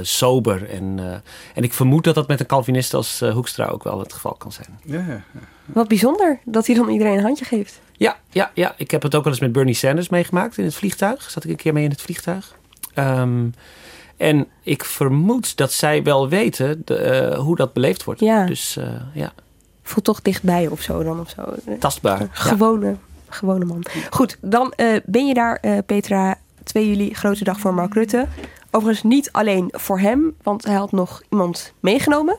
sober. 0.00 0.70
En, 0.70 1.22
en 1.54 1.62
ik 1.62 1.72
vermoed 1.72 2.04
dat 2.04 2.14
dat 2.14 2.28
met 2.28 2.40
een 2.40 2.46
Calvinist 2.46 2.94
als 2.94 3.20
Hoekstra 3.20 3.66
ook 3.66 3.84
wel 3.84 3.98
het 3.98 4.12
geval 4.12 4.34
kan 4.34 4.52
zijn. 4.52 4.78
Ja, 4.84 5.04
ja. 5.08 5.22
Wat 5.64 5.88
bijzonder 5.88 6.38
dat 6.44 6.66
hij 6.66 6.74
dan 6.74 6.88
iedereen 6.88 7.16
een 7.16 7.22
handje 7.22 7.44
geeft. 7.44 7.80
Ja, 7.92 8.16
ja, 8.30 8.50
ja, 8.54 8.74
ik 8.76 8.90
heb 8.90 9.02
het 9.02 9.14
ook 9.14 9.24
wel 9.24 9.32
eens 9.32 9.42
met 9.42 9.52
Bernie 9.52 9.74
Sanders 9.74 10.08
meegemaakt 10.08 10.58
in 10.58 10.64
het 10.64 10.74
vliegtuig. 10.74 11.30
Zat 11.30 11.44
ik 11.44 11.50
een 11.50 11.56
keer 11.56 11.72
mee 11.72 11.84
in 11.84 11.90
het 11.90 12.00
vliegtuig. 12.02 12.56
Um, 12.94 13.54
en 14.16 14.46
ik 14.62 14.84
vermoed 14.84 15.56
dat 15.56 15.72
zij 15.72 16.02
wel 16.02 16.28
weten 16.28 16.82
de, 16.84 17.30
uh, 17.32 17.38
hoe 17.38 17.56
dat 17.56 17.72
beleefd 17.72 18.04
wordt. 18.04 18.20
Ja. 18.20 18.46
Dus 18.46 18.76
uh, 18.76 18.84
ja. 19.14 19.32
Voelt 19.82 20.04
toch 20.04 20.22
dichtbij 20.22 20.66
of 20.66 20.80
zo 20.80 21.02
dan 21.02 21.20
of 21.20 21.28
zo. 21.28 21.54
Tastbaar. 21.78 22.28
Gewone, 22.30 22.86
ja. 22.86 22.96
gewone 23.28 23.64
man. 23.64 23.84
Goed, 24.10 24.38
dan 24.40 24.72
uh, 24.76 24.96
ben 25.04 25.26
je 25.26 25.34
daar, 25.34 25.82
Petra, 25.86 26.38
2 26.70 26.88
juli, 26.88 27.14
grote 27.14 27.44
dag 27.44 27.60
voor 27.60 27.74
Mark 27.74 27.94
Rutte. 27.94 28.26
Overigens 28.70 29.02
niet 29.02 29.32
alleen 29.32 29.68
voor 29.72 29.98
hem, 29.98 30.34
want 30.42 30.64
hij 30.64 30.74
had 30.74 30.92
nog 30.92 31.22
iemand 31.28 31.72
meegenomen. 31.80 32.36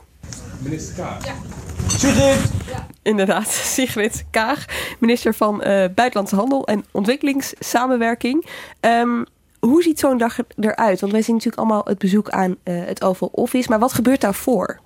Minister 0.58 0.94
Kaag. 0.94 1.24
Ja. 1.24 1.34
Sigrid! 1.86 2.50
Ja. 2.66 2.86
Inderdaad, 3.02 3.48
Sigrid 3.74 4.24
Kaag, 4.30 4.64
minister 5.00 5.34
van 5.34 5.54
uh, 5.54 5.64
Buitenlandse 5.94 6.36
Handel 6.36 6.66
en 6.66 6.84
Ontwikkelingssamenwerking. 6.90 8.46
Um, 8.80 9.24
hoe 9.60 9.82
ziet 9.82 9.98
zo'n 9.98 10.18
dag 10.18 10.38
eruit? 10.56 11.00
Want 11.00 11.12
wij 11.12 11.22
zien 11.22 11.34
natuurlijk 11.34 11.62
allemaal 11.62 11.84
het 11.84 11.98
bezoek 11.98 12.30
aan 12.30 12.50
uh, 12.50 12.84
het 12.84 13.02
Oval 13.04 13.28
Office. 13.32 13.68
Maar 13.68 13.78
wat 13.78 13.92
gebeurt 13.92 14.20
daarvoor? 14.20 14.80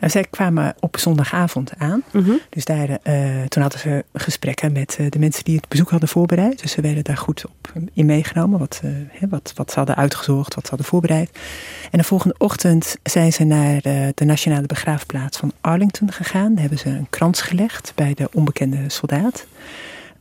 Nou, 0.00 0.10
zij 0.10 0.24
kwamen 0.30 0.74
op 0.80 0.98
zondagavond 0.98 1.72
aan. 1.78 2.02
Mm 2.12 2.24
-hmm. 2.24 2.40
Dus 2.50 2.64
daar, 2.64 2.88
uh, 2.88 3.44
toen 3.48 3.62
hadden 3.62 3.80
ze 3.80 4.04
gesprekken 4.12 4.72
met 4.72 4.96
uh, 5.00 5.10
de 5.10 5.18
mensen 5.18 5.44
die 5.44 5.56
het 5.56 5.68
bezoek 5.68 5.90
hadden 5.90 6.08
voorbereid. 6.08 6.62
Dus 6.62 6.72
ze 6.72 6.80
werden 6.80 7.04
daar 7.04 7.16
goed 7.16 7.44
op 7.46 7.72
in 7.92 8.06
meegenomen. 8.06 8.58
Wat, 8.58 8.80
uh, 8.84 8.90
hè, 9.08 9.28
wat, 9.28 9.52
wat 9.56 9.70
ze 9.70 9.78
hadden 9.78 9.96
uitgezocht, 9.96 10.54
wat 10.54 10.64
ze 10.64 10.70
hadden 10.70 10.88
voorbereid. 10.88 11.38
En 11.90 11.98
de 11.98 12.04
volgende 12.04 12.34
ochtend 12.38 12.96
zijn 13.02 13.32
ze 13.32 13.44
naar 13.44 13.80
de 14.14 14.24
nationale 14.24 14.66
begraafplaats 14.66 15.38
van 15.38 15.52
Arlington 15.60 16.12
gegaan. 16.12 16.50
Daar 16.52 16.60
hebben 16.60 16.78
ze 16.78 16.88
een 16.88 17.10
krans 17.10 17.40
gelegd 17.40 17.92
bij 17.94 18.14
de 18.14 18.28
onbekende 18.32 18.78
soldaat. 18.86 19.46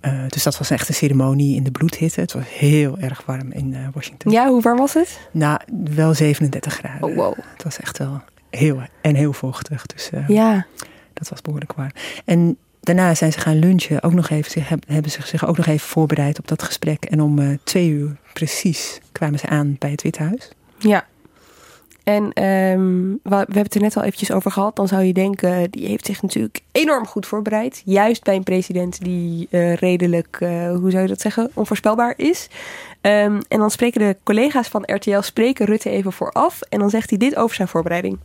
Uh, 0.02 0.24
dus 0.28 0.44
dat 0.44 0.58
was 0.58 0.70
echt 0.70 0.88
een 0.88 0.94
ceremonie 0.94 1.56
in 1.56 1.64
de 1.64 1.72
bloedhitte. 1.72 2.22
Het 2.22 2.34
was 2.34 2.44
heel 2.48 2.98
erg 3.00 3.24
warm 3.26 3.52
in 3.52 3.74
uh, 3.74 3.80
Washington. 3.94 4.32
Ja, 4.32 4.48
hoe 4.48 4.62
warm 4.62 4.78
was 4.78 4.94
het? 4.94 5.20
Nou, 5.32 5.60
wel 5.96 6.14
37 6.14 6.74
graden. 6.74 7.04
Oh, 7.10 7.16
wow. 7.16 7.38
Het 7.54 7.64
was 7.64 7.80
echt 7.80 7.98
wel 7.98 8.22
heel 8.50 8.82
en 9.02 9.16
heel 9.16 9.34
vochtig. 9.34 9.86
Dus 9.86 10.10
uh, 10.14 10.28
ja. 10.28 10.66
dat 11.14 11.30
was 11.30 11.42
behoorlijk 11.42 11.74
warm. 11.74 11.92
En 12.26 12.58
daarna 12.80 13.16
zijn 13.16 13.32
ze 13.32 13.40
gaan 13.40 13.60
lunchen. 13.60 14.04
Ook 14.04 14.14
nog 14.14 14.30
even, 14.30 14.66
hebben 14.88 15.12
ze 15.12 15.22
zich 15.24 15.48
ook 15.48 15.58
nog 15.58 15.66
even 15.66 15.88
voorbereid 15.88 16.40
op 16.40 16.48
dat 16.48 16.64
gesprek. 16.64 17.06
En 17.06 17.22
om 17.22 17.40
uh, 17.40 17.58
twee 17.64 17.90
uur 17.90 18.16
precies 18.34 19.00
kwamen 19.12 19.40
ze 19.40 19.48
aan 19.48 19.76
bij 19.80 19.92
het 19.92 20.02
Witte 20.02 20.24
Huis. 20.24 20.52
Ja. 20.78 21.06
En 22.04 22.44
um, 22.44 23.20
we 23.24 23.36
hebben 23.36 23.62
het 23.62 23.76
er 23.76 23.82
net 23.82 23.98
al 23.98 24.04
eventjes 24.04 24.32
over 24.32 24.52
gehad. 24.52 24.76
Dan 24.76 24.88
zou 24.88 25.04
je 25.04 25.14
denken, 25.14 25.72
die 25.72 25.88
heeft 25.88 26.06
zich 26.06 26.22
natuurlijk 26.22 26.62
enorm 26.72 27.06
goed 27.06 27.26
voorbereid. 27.26 27.82
Juist 27.86 28.24
bij 28.24 28.36
een 28.36 28.44
president 28.44 29.04
die 29.04 29.48
uh, 29.52 29.76
redelijk, 29.76 30.38
uh, 30.40 30.50
hoe 30.72 30.92
zou 30.92 31.02
je 31.02 31.10
dat 31.10 31.22
zeggen, 31.22 31.52
onvoorspelbaar 31.54 32.14
is. 32.18 32.48
Um, 33.02 33.42
en 33.48 33.60
dan 33.60 33.72
spreken 33.72 34.00
de 34.00 34.18
collega's 34.24 34.68
van 34.68 34.84
RTL 34.86 35.20
spreken 35.20 35.66
Rutte 35.66 35.90
even 35.90 36.14
vooraf. 36.14 36.62
En 36.62 36.80
dan 36.80 36.90
zegt 36.90 37.10
hij 37.10 37.20
dit 37.20 37.36
over 37.36 37.56
zijn 37.56 37.68
voorbereiding. 37.68 38.18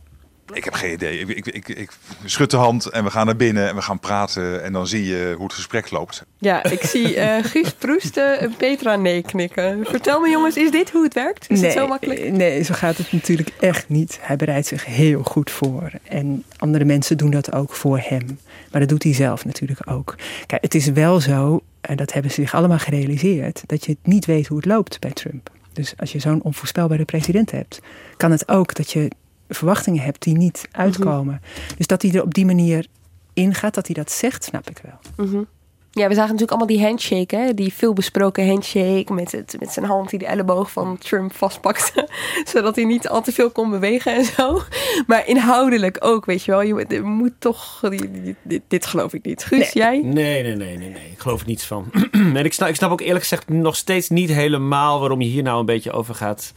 Ik 0.53 0.63
heb 0.63 0.73
geen 0.73 0.93
idee. 0.93 1.19
Ik, 1.19 1.29
ik, 1.29 1.47
ik, 1.47 1.67
ik, 1.67 1.91
schud 2.25 2.51
de 2.51 2.57
hand 2.57 2.85
en 2.85 3.03
we 3.03 3.09
gaan 3.09 3.25
naar 3.25 3.35
binnen 3.35 3.69
en 3.69 3.75
we 3.75 3.81
gaan 3.81 3.99
praten. 3.99 4.63
En 4.63 4.73
dan 4.73 4.87
zie 4.87 5.05
je 5.05 5.33
hoe 5.35 5.45
het 5.45 5.53
gesprek 5.53 5.91
loopt. 5.91 6.25
Ja, 6.37 6.63
ik 6.63 6.81
zie 6.81 7.15
uh, 7.15 7.43
Guus 7.51 7.73
Proesten 7.73 8.39
en 8.39 8.55
Petra 8.55 8.95
nee 8.95 9.21
knikken. 9.21 9.85
Vertel 9.85 10.19
me 10.19 10.29
jongens, 10.29 10.55
is 10.55 10.71
dit 10.71 10.91
hoe 10.91 11.03
het 11.03 11.13
werkt? 11.13 11.49
Is 11.49 11.59
nee, 11.59 11.69
het 11.69 11.79
zo 11.79 11.87
makkelijk? 11.87 12.31
Nee, 12.31 12.63
zo 12.63 12.73
gaat 12.73 12.97
het 12.97 13.11
natuurlijk 13.11 13.49
echt 13.59 13.89
niet. 13.89 14.19
Hij 14.21 14.35
bereidt 14.35 14.67
zich 14.67 14.85
heel 14.85 15.23
goed 15.23 15.51
voor. 15.51 15.91
En 16.03 16.43
andere 16.57 16.85
mensen 16.85 17.17
doen 17.17 17.31
dat 17.31 17.53
ook 17.53 17.73
voor 17.73 17.99
hem. 18.03 18.39
Maar 18.71 18.79
dat 18.79 18.89
doet 18.89 19.03
hij 19.03 19.13
zelf 19.13 19.45
natuurlijk 19.45 19.91
ook. 19.91 20.15
Kijk, 20.45 20.61
het 20.61 20.75
is 20.75 20.87
wel 20.87 21.19
zo, 21.19 21.61
en 21.81 21.95
dat 21.95 22.13
hebben 22.13 22.31
ze 22.31 22.41
zich 22.41 22.53
allemaal 22.53 22.79
gerealiseerd... 22.79 23.63
dat 23.65 23.85
je 23.85 23.91
het 23.91 24.13
niet 24.13 24.25
weet 24.25 24.47
hoe 24.47 24.57
het 24.57 24.65
loopt 24.65 24.99
bij 24.99 25.11
Trump. 25.11 25.49
Dus 25.73 25.93
als 25.97 26.11
je 26.11 26.19
zo'n 26.19 26.43
onvoorspelbare 26.43 27.05
president 27.05 27.51
hebt... 27.51 27.79
kan 28.17 28.31
het 28.31 28.47
ook 28.47 28.75
dat 28.75 28.91
je 28.91 29.11
verwachtingen 29.53 30.03
hebt 30.03 30.23
die 30.23 30.37
niet 30.37 30.67
uitkomen. 30.71 31.23
Mm 31.23 31.29
-hmm. 31.29 31.77
Dus 31.77 31.87
dat 31.87 32.01
hij 32.01 32.11
er 32.11 32.23
op 32.23 32.33
die 32.33 32.45
manier 32.45 32.87
ingaat, 33.33 33.73
dat 33.73 33.85
hij 33.85 33.95
dat 33.95 34.11
zegt, 34.11 34.43
snap 34.43 34.69
ik 34.69 34.81
wel. 34.83 35.25
Mm 35.25 35.31
-hmm. 35.31 35.47
Ja, 35.95 36.07
we 36.07 36.13
zagen 36.13 36.31
natuurlijk 36.31 36.51
allemaal 36.51 36.77
die 36.77 36.85
handshake, 36.85 37.35
hè? 37.35 37.53
die 37.53 37.73
veelbesproken 37.73 38.47
handshake 38.47 39.13
met, 39.13 39.31
het, 39.31 39.55
met 39.59 39.71
zijn 39.71 39.85
hand 39.85 40.09
die 40.09 40.19
de 40.19 40.25
elleboog 40.25 40.71
van 40.71 40.97
Trump 40.97 41.33
vastpakte, 41.35 42.09
zodat 42.51 42.75
hij 42.75 42.85
niet 42.85 43.07
al 43.07 43.21
te 43.21 43.31
veel 43.31 43.49
kon 43.49 43.69
bewegen 43.69 44.15
en 44.15 44.25
zo. 44.25 44.61
Maar 45.07 45.27
inhoudelijk 45.27 45.97
ook, 45.99 46.25
weet 46.25 46.43
je 46.43 46.51
wel. 46.51 46.61
Je 46.61 46.85
je 46.87 47.01
moet 47.01 47.33
toch, 47.39 47.79
dit, 47.89 48.35
dit, 48.41 48.61
dit 48.67 48.85
geloof 48.85 49.13
ik 49.13 49.25
niet. 49.25 49.43
Guus, 49.43 49.73
jij? 49.73 50.01
Nee, 50.03 50.43
nee, 50.43 50.55
nee, 50.55 50.77
nee, 50.77 50.89
nee. 50.89 51.11
Ik 51.11 51.19
geloof 51.19 51.41
er 51.41 51.47
niets 51.47 51.65
van. 51.65 51.91
en 52.11 52.45
ik 52.45 52.53
snap, 52.53 52.69
ik 52.69 52.75
snap 52.75 52.91
ook 52.91 53.01
eerlijk 53.01 53.21
gezegd 53.21 53.49
nog 53.49 53.75
steeds 53.75 54.09
niet 54.09 54.29
helemaal 54.29 54.99
waarom 54.99 55.21
je 55.21 55.27
hier 55.27 55.43
nou 55.43 55.59
een 55.59 55.65
beetje 55.65 55.91
over 55.91 56.15
gaat 56.15 56.53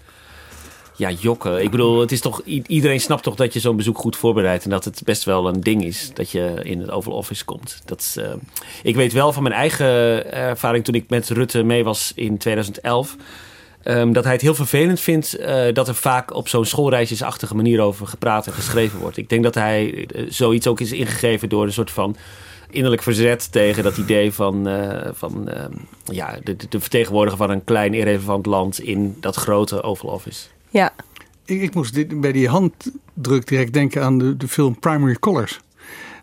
ja, 0.97 1.11
jokken. 1.11 1.63
Ik 1.63 1.71
bedoel, 1.71 2.01
het 2.01 2.13
is 2.13 2.21
toch, 2.21 2.43
iedereen 2.45 3.01
snapt 3.01 3.23
toch 3.23 3.35
dat 3.35 3.53
je 3.53 3.61
zo'n 3.61 3.77
bezoek 3.77 3.99
goed 3.99 4.17
voorbereidt. 4.17 4.65
En 4.65 4.71
dat 4.71 4.85
het 4.85 5.01
best 5.05 5.25
wel 5.25 5.49
een 5.49 5.61
ding 5.61 5.85
is 5.85 6.11
dat 6.15 6.31
je 6.31 6.61
in 6.63 6.81
het 6.81 6.91
Oval 6.91 7.13
Office 7.13 7.45
komt. 7.45 7.83
Dat 7.85 8.17
eh, 8.19 8.33
ik 8.83 8.95
weet 8.95 9.13
wel 9.13 9.33
van 9.33 9.43
mijn 9.43 9.55
eigen 9.55 9.87
ervaring 10.33 10.85
toen 10.85 10.95
ik 10.95 11.09
met 11.09 11.29
Rutte 11.29 11.63
mee 11.63 11.85
was 11.85 12.13
in 12.15 12.39
2011. 12.39 13.17
ehm, 13.83 14.13
dat 14.13 14.25
hij 14.25 14.33
het 14.33 14.43
heel 14.43 14.55
vervelend 14.55 15.01
vindt 15.01 15.35
eh, 15.35 15.65
dat 15.73 15.89
er 15.89 15.95
vaak 15.95 16.35
op 16.35 16.49
zo'n 16.49 16.65
schoolreisjesachtige 16.65 17.55
manier 17.55 17.81
over 17.81 18.07
gepraat 18.07 18.47
en 18.47 18.53
geschreven 18.53 18.99
wordt. 18.99 19.17
Ik 19.17 19.29
denk 19.29 19.43
dat 19.43 19.55
hij 19.55 20.07
eh, 20.07 20.25
zoiets 20.29 20.67
ook 20.67 20.81
is 20.81 20.93
ingegeven 20.93 21.49
door 21.49 21.65
een 21.65 21.73
soort 21.73 21.91
van 21.91 22.17
innerlijk 22.71 23.03
verzet 23.03 23.53
tegen 23.53 23.83
dat 23.83 23.97
idee 23.97 24.33
van, 24.33 24.69
eh, 24.69 25.09
van 25.13 25.49
ehm, 25.49 25.73
ja, 26.05 26.39
de, 26.45 26.57
de 26.69 26.81
vertegenwoordiger 26.81 27.39
van 27.39 27.51
een 27.51 27.65
klein 27.65 27.95
irrelevant 27.95 28.47
land 28.47 28.81
in 28.81 29.17
dat 29.21 29.37
grote 29.37 29.83
Oval 29.83 30.11
Office. 30.11 30.47
Ja. 30.77 30.93
Ik, 31.45 31.63
ik 31.63 31.75
moest 31.75 31.95
dit, 31.95 32.21
bij 32.21 32.33
die 32.33 32.49
handdruk 32.49 33.47
direct 33.47 33.73
denken 33.73 34.03
aan 34.03 34.19
de, 34.19 34.37
de 34.37 34.49
film 34.49 34.79
Primary 34.79 35.17
Colors. 35.21 35.61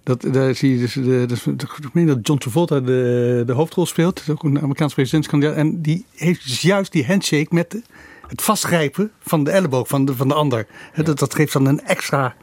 Dat, 0.04 0.22
daar 0.32 0.56
zie 0.56 0.74
je 0.74 0.80
dus, 0.80 0.94
de, 0.94 1.26
dus 1.28 1.44
de, 1.44 1.68
ik 1.82 1.94
meen 1.94 2.06
dat 2.06 2.28
John 2.28 2.39
Travolta 2.39 2.80
de, 2.80 3.44
de 3.46 3.54
hoofdrol 3.54 3.86
speelt. 3.86 4.16
Dat 4.16 4.24
is 4.24 4.30
ook 4.30 4.44
een 4.44 4.58
Amerikaans 4.58 4.94
presidentskandidaat. 4.94 5.56
En 5.56 5.82
die 5.82 6.06
heeft 6.16 6.44
dus 6.44 6.62
juist 6.62 6.92
die 6.92 7.06
handshake 7.06 7.48
met 7.50 7.82
het 8.28 8.42
vastgrijpen 8.42 9.12
van 9.20 9.44
de 9.44 9.52
elleboog 9.52 9.88
van 9.88 10.06
de, 10.06 10.16
van 10.16 10.28
de 10.28 10.34
ander. 10.34 10.68
Hè, 10.92 11.04
Dat, 11.04 11.20
dat 11.20 11.36
geeft 11.36 11.54
dan 11.54 11.66
een 11.66 11.86
extra, 11.86 12.36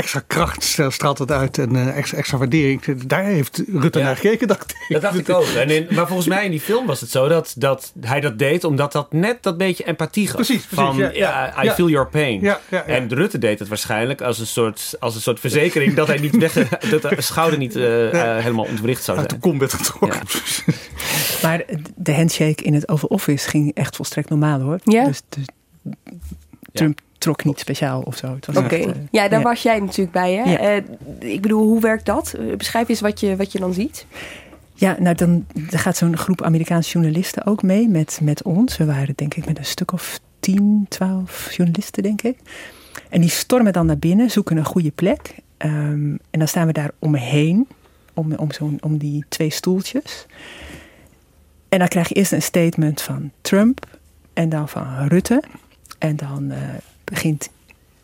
extra 0.00 0.22
kracht, 0.26 0.78
straalt 0.88 1.18
het 1.18 1.30
uit. 1.30 1.58
En 1.58 1.76
eh, 1.76 1.96
extra, 1.96 2.18
extra 2.18 2.38
waardering. 2.38 3.02
Daar 3.06 3.24
heeft 3.24 3.62
Rutte 3.72 3.98
naar 3.98 4.16
gekeken, 4.16 4.48
dacht 4.48 4.70
ik. 4.70 4.76
Dat 4.88 5.02
dacht 5.02 5.18
ik 5.18 5.28
ook. 5.28 5.44
En 5.60 5.70
in, 5.70 5.86
maar 5.90 6.06
volgens 6.06 6.28
mij 6.28 6.44
in 6.44 6.50
die 6.50 6.60
film 6.60 6.86
was 6.86 7.00
het 7.00 7.10
zo 7.10 7.28
dat, 7.28 7.54
dat 7.56 7.92
hij 8.00 8.20
dat 8.20 8.38
deed 8.38 8.64
omdat 8.64 8.92
dat 8.92 9.12
net 9.12 9.42
dat 9.42 9.58
beetje 9.58 9.84
empathie 9.84 10.26
gaf. 10.26 10.34
Precies, 10.34 10.66
precies, 10.66 10.74
Van, 10.74 10.96
ja, 11.12 11.62
I 11.62 11.64
ja. 11.64 11.74
feel 11.74 11.88
your 11.88 12.08
pain. 12.08 12.40
Ja, 12.40 12.60
ja, 12.68 12.84
ja. 12.86 12.94
En 12.94 13.14
Rutte 13.14 13.38
deed 13.38 13.58
het 13.58 13.68
waarschijnlijk 13.68 14.20
als 14.20 14.38
een 14.38 14.46
soort, 14.46 14.94
als 15.00 15.14
een 15.14 15.20
soort 15.20 15.40
verzekering 15.40 15.94
dat 15.94 16.06
hij 16.06 16.18
niet 16.18 16.36
weg, 16.36 16.52
dat 17.00 17.02
de 17.02 17.22
schouder 17.22 17.58
niet 17.58 17.76
eh, 17.76 18.36
eh, 18.36 18.42
helemaal 18.42 18.64
ontwricht 18.64 19.04
zou 19.04 19.18
zijn. 19.18 19.30
Uit 19.30 19.42
de 19.42 19.58
werd 19.58 19.72
getrokken. 19.72 20.20
Maar 21.42 21.64
de 21.96 22.14
handshake 22.14 22.62
in 22.62 22.74
het 22.74 22.88
Oval 22.88 23.08
Office 23.08 23.48
ging 23.48 23.74
echt 23.74 23.96
volstrekt 23.96 24.28
normaal 24.28 24.60
hoor. 24.60 24.78
Ja? 24.84 25.04
Dus, 25.04 25.20
dus 25.28 25.44
Trump 26.72 27.00
trok 27.20 27.44
niet 27.44 27.58
speciaal 27.58 28.00
of 28.00 28.16
zo. 28.16 28.38
Oké, 28.54 28.76
eh, 28.76 28.90
ja, 29.10 29.28
daar 29.28 29.42
was 29.42 29.62
jij 29.62 29.80
natuurlijk 29.80 30.12
bij. 30.12 30.34
Hè? 30.34 30.50
Ja. 30.50 30.58
Eh, 30.58 30.82
ik 31.18 31.40
bedoel, 31.40 31.66
hoe 31.66 31.80
werkt 31.80 32.06
dat? 32.06 32.32
Eh, 32.32 32.56
Beschrijf 32.56 32.88
eens 32.88 33.00
wat 33.00 33.20
je, 33.20 33.36
wat 33.36 33.52
je 33.52 33.58
dan 33.58 33.72
ziet. 33.72 34.06
Ja, 34.74 34.96
nou 34.98 35.14
dan 35.14 35.46
gaat 35.68 35.96
zo'n 35.96 36.16
groep 36.16 36.42
Amerikaanse 36.42 36.90
journalisten 36.90 37.46
ook 37.46 37.62
mee 37.62 37.88
met, 37.88 38.18
met 38.22 38.42
ons. 38.42 38.76
We 38.76 38.84
waren 38.84 39.12
denk 39.16 39.34
ik 39.34 39.46
met 39.46 39.58
een 39.58 39.64
stuk 39.64 39.92
of 39.92 40.20
10, 40.40 40.86
12 40.88 41.52
journalisten, 41.52 42.02
denk 42.02 42.22
ik. 42.22 42.38
En 43.08 43.20
die 43.20 43.30
stormen 43.30 43.72
dan 43.72 43.86
naar 43.86 43.98
binnen, 43.98 44.30
zoeken 44.30 44.56
een 44.56 44.64
goede 44.64 44.90
plek. 44.90 45.34
Ehm, 45.56 46.10
en 46.30 46.38
dan 46.38 46.48
staan 46.48 46.66
we 46.66 46.72
daar 46.72 46.90
omheen, 46.98 47.68
om, 48.14 48.34
om, 48.34 48.52
zo'n, 48.52 48.78
om 48.80 48.98
die 48.98 49.24
twee 49.28 49.50
stoeltjes. 49.50 50.26
En 51.68 51.78
dan 51.78 51.88
krijg 51.88 52.08
je 52.08 52.14
eerst 52.14 52.32
een 52.32 52.42
statement 52.42 53.02
van 53.02 53.30
Trump 53.40 53.86
en 54.32 54.48
dan 54.48 54.68
van 54.68 55.06
Rutte. 55.08 55.42
En 55.98 56.16
dan 56.16 56.50
eh, 56.50 56.58
begint, 57.10 57.50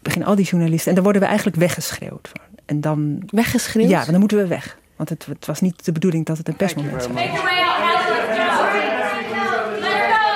beginnen 0.02 0.28
al 0.28 0.34
die 0.34 0.44
journalisten. 0.44 0.88
En 0.88 0.94
dan 0.94 1.04
worden 1.04 1.22
we 1.22 1.28
eigenlijk 1.28 1.58
weggeschreeuwd. 1.58 2.28
Van. 2.32 2.40
En 2.64 2.80
dan, 2.80 3.22
weggeschreeuwd? 3.30 3.88
Ja, 3.88 3.96
want 3.96 4.10
dan 4.10 4.20
moeten 4.20 4.38
we 4.38 4.46
weg. 4.46 4.78
Want 4.96 5.08
het, 5.08 5.26
het 5.26 5.46
was 5.46 5.60
niet 5.60 5.84
de 5.84 5.92
bedoeling 5.92 6.26
dat 6.26 6.38
het 6.38 6.48
een 6.48 6.56
persmoment 6.56 7.02
zou 7.02 7.14
zijn. 7.14 7.30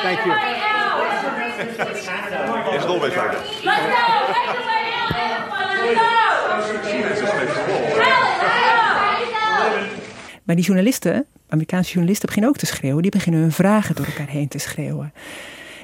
Thank 0.02 0.24
you. 0.24 0.58
Maar 10.50 10.58
die 10.58 10.68
journalisten, 10.68 11.26
Amerikaanse 11.48 11.90
journalisten, 11.90 12.26
beginnen 12.26 12.50
ook 12.50 12.58
te 12.58 12.66
schreeuwen. 12.66 13.02
Die 13.02 13.10
beginnen 13.10 13.40
hun 13.40 13.52
vragen 13.52 13.94
door 13.94 14.06
elkaar 14.06 14.28
heen 14.28 14.48
te 14.48 14.58
schreeuwen. 14.58 15.12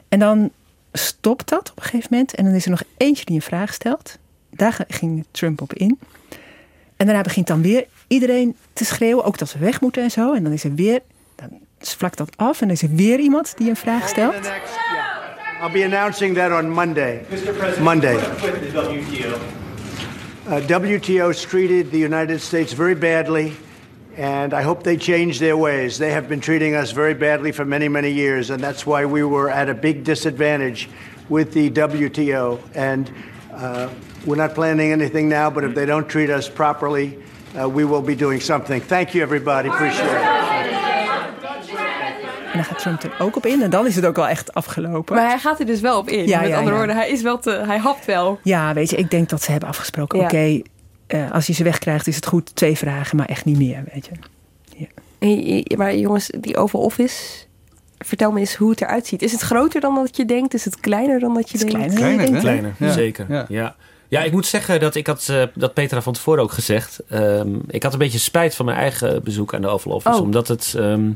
En 0.09 0.19
dan 0.19 0.51
stopt 0.99 1.49
dat 1.49 1.71
op 1.71 1.77
een 1.77 1.83
gegeven 1.83 2.09
moment. 2.11 2.35
En 2.35 2.45
dan 2.45 2.55
is 2.55 2.65
er 2.65 2.71
nog 2.71 2.83
eentje 2.97 3.25
die 3.25 3.35
een 3.35 3.43
vraag 3.43 3.75
stelt. 3.75 4.19
Daar 4.51 4.85
ging 4.89 5.25
Trump 5.31 5.61
op 5.61 5.73
in. 5.73 5.99
En 6.97 7.07
daarna 7.07 7.23
begint 7.23 7.47
dan 7.47 7.63
weer 7.63 7.87
iedereen 8.07 8.57
te 8.73 8.85
schreeuwen. 8.85 9.25
Ook 9.25 9.39
dat 9.39 9.53
we 9.53 9.59
weg 9.59 9.81
moeten 9.81 10.03
en 10.03 10.11
zo. 10.11 10.35
En 10.35 10.43
dan 10.43 10.53
is 10.53 10.65
er 10.65 10.75
weer, 10.75 11.01
dan 11.35 11.51
vlakt 11.79 12.19
dat 12.19 12.37
af. 12.37 12.61
En 12.61 12.67
dan 12.67 12.77
is 12.77 12.83
er 12.83 12.95
weer 12.95 13.19
iemand 13.19 13.55
die 13.57 13.69
een 13.69 13.77
vraag 13.77 14.09
stelt. 14.09 14.35
I'll 15.63 15.73
be 15.73 15.85
announcing 15.85 16.35
that 16.37 16.63
on 16.63 16.71
Monday. 16.71 17.25
Monday. 17.81 18.19
Uh, 20.49 20.61
WTO's 20.67 21.41
treated 21.41 21.91
the 21.91 21.99
United 21.99 22.41
States 22.41 22.73
very 22.73 22.95
badly, 22.95 23.53
and 24.17 24.55
I 24.55 24.63
hope 24.63 24.83
they 24.83 24.97
change 24.97 25.39
their 25.39 25.57
ways. 25.57 25.99
They 25.99 26.11
have 26.11 26.29
been 26.29 26.41
treating 26.41 26.75
us 26.75 26.93
very 26.93 27.15
badly 27.15 27.53
for 27.53 27.65
many, 27.65 27.89
many 27.89 28.11
years, 28.11 28.51
and 28.51 28.63
that's 28.63 28.87
why 28.87 29.05
we 29.05 29.23
were 29.23 29.51
at 29.51 29.69
a 29.69 29.75
big 29.75 30.05
disadvantage 30.05 30.89
with 31.29 31.53
the 31.53 31.71
WTO. 31.71 32.59
And 32.75 33.11
uh, 33.53 33.89
we're 34.25 34.37
not 34.37 34.55
planning 34.55 34.93
anything 34.93 35.29
now, 35.29 35.51
but 35.51 35.65
if 35.65 35.75
they 35.75 35.87
don't 35.87 36.09
treat 36.09 36.31
us 36.31 36.49
properly, 36.49 37.19
uh, 37.59 37.69
we 37.69 37.85
will 37.85 38.03
be 38.03 38.15
doing 38.15 38.41
something. 38.41 38.81
Thank 38.81 39.15
you, 39.15 39.23
everybody. 39.23 39.69
Appreciate 39.69 40.11
it. 40.11 40.47
En 42.57 42.63
dan 42.63 42.65
gaat 42.65 42.79
Trump 42.79 43.03
er 43.03 43.15
ook 43.19 43.37
op 43.37 43.47
in. 43.47 43.63
En 43.63 43.71
dan 43.71 43.87
is 43.87 43.97
het 43.97 44.07
ook 44.07 44.17
wel 44.17 44.29
echt 44.29 44.55
afgelopen. 44.55 45.15
Maar 45.15 45.29
hij 45.29 45.39
gaat 45.39 45.61
er 45.61 45.67
dus 45.67 45.81
wel 45.81 45.99
op 45.99 46.09
in. 46.09 46.27
Ja, 46.27 46.41
Met 46.41 46.49
ja, 46.49 46.55
andere 46.57 46.73
ja. 46.73 46.79
woorden, 46.79 46.97
hij 46.97 47.11
is 47.11 47.23
wel 47.23 47.39
te, 47.39 47.51
hij 47.51 47.79
hapt 47.79 48.05
wel. 48.05 48.39
Ja, 48.43 48.73
weet 48.73 48.91
je, 48.91 48.97
ik 48.97 49.11
denk 49.11 49.29
dat 49.29 49.43
ze 49.43 49.51
hebben 49.51 49.69
afgesproken. 49.69 50.19
Ja. 50.19 50.25
Oké, 50.25 50.63
eh, 51.07 51.31
als 51.33 51.47
je 51.47 51.53
ze 51.53 51.63
wegkrijgt 51.65 52.07
is 52.07 52.17
het 52.17 52.27
goed. 52.27 52.55
Twee 52.57 52.77
vragen, 52.77 53.17
maar 53.17 53.27
echt 53.29 53.45
niet 53.45 53.59
meer, 53.59 53.85
weet 53.93 54.07
je. 54.07 54.87
Hey, 55.19 55.77
maar 55.77 55.97
jongens, 55.97 56.31
die 56.41 56.57
Oval 56.57 56.81
Office, 56.81 57.23
vertel 57.99 58.33
me 58.33 58.41
eens 58.41 58.55
hoe 58.55 58.71
het 58.71 58.81
eruit 58.81 59.07
ziet. 59.07 59.23
Is 59.23 59.33
het 59.33 59.41
groter 59.41 59.81
dan 59.81 59.95
dat 59.95 60.17
je 60.17 60.25
denkt? 60.25 60.55
Is 60.55 60.65
het 60.65 60.81
kleiner 60.81 61.21
dan 61.21 61.35
dat 61.35 61.51
je 61.51 61.59
denkt? 61.59 61.73
kleiner 61.75 62.17
denkt, 62.19 62.33
hè? 62.33 62.39
Kleiner, 62.41 62.75
Ja. 62.79 62.93
zeker. 62.93 63.27
Ja. 63.29 63.47
Ja. 63.49 63.77
Ja. 64.09 64.23
ik 64.23 64.33
moet 64.33 64.47
zeggen 64.47 64.81
dat 64.81 64.95
ik 64.95 65.07
had, 65.07 65.29
eh, 65.29 65.43
dat 65.55 65.75
Petra 65.75 66.03
van 66.03 66.13
tevoren 66.13 66.43
ook 66.43 66.53
gezegd. 66.53 67.01
ehm, 67.09 67.49
ik 67.69 67.83
had 67.83 67.93
een 67.93 67.99
beetje 67.99 68.19
spijt 68.19 68.55
van 68.55 68.65
mijn 68.65 68.79
eigen 68.79 69.23
bezoek 69.23 69.55
aan 69.55 69.61
de 69.61 69.69
Oval 69.69 69.93
Office. 69.93 70.17
Oh. 70.17 70.23
Omdat 70.23 70.49
het. 70.49 70.75
ehm, 70.77 71.11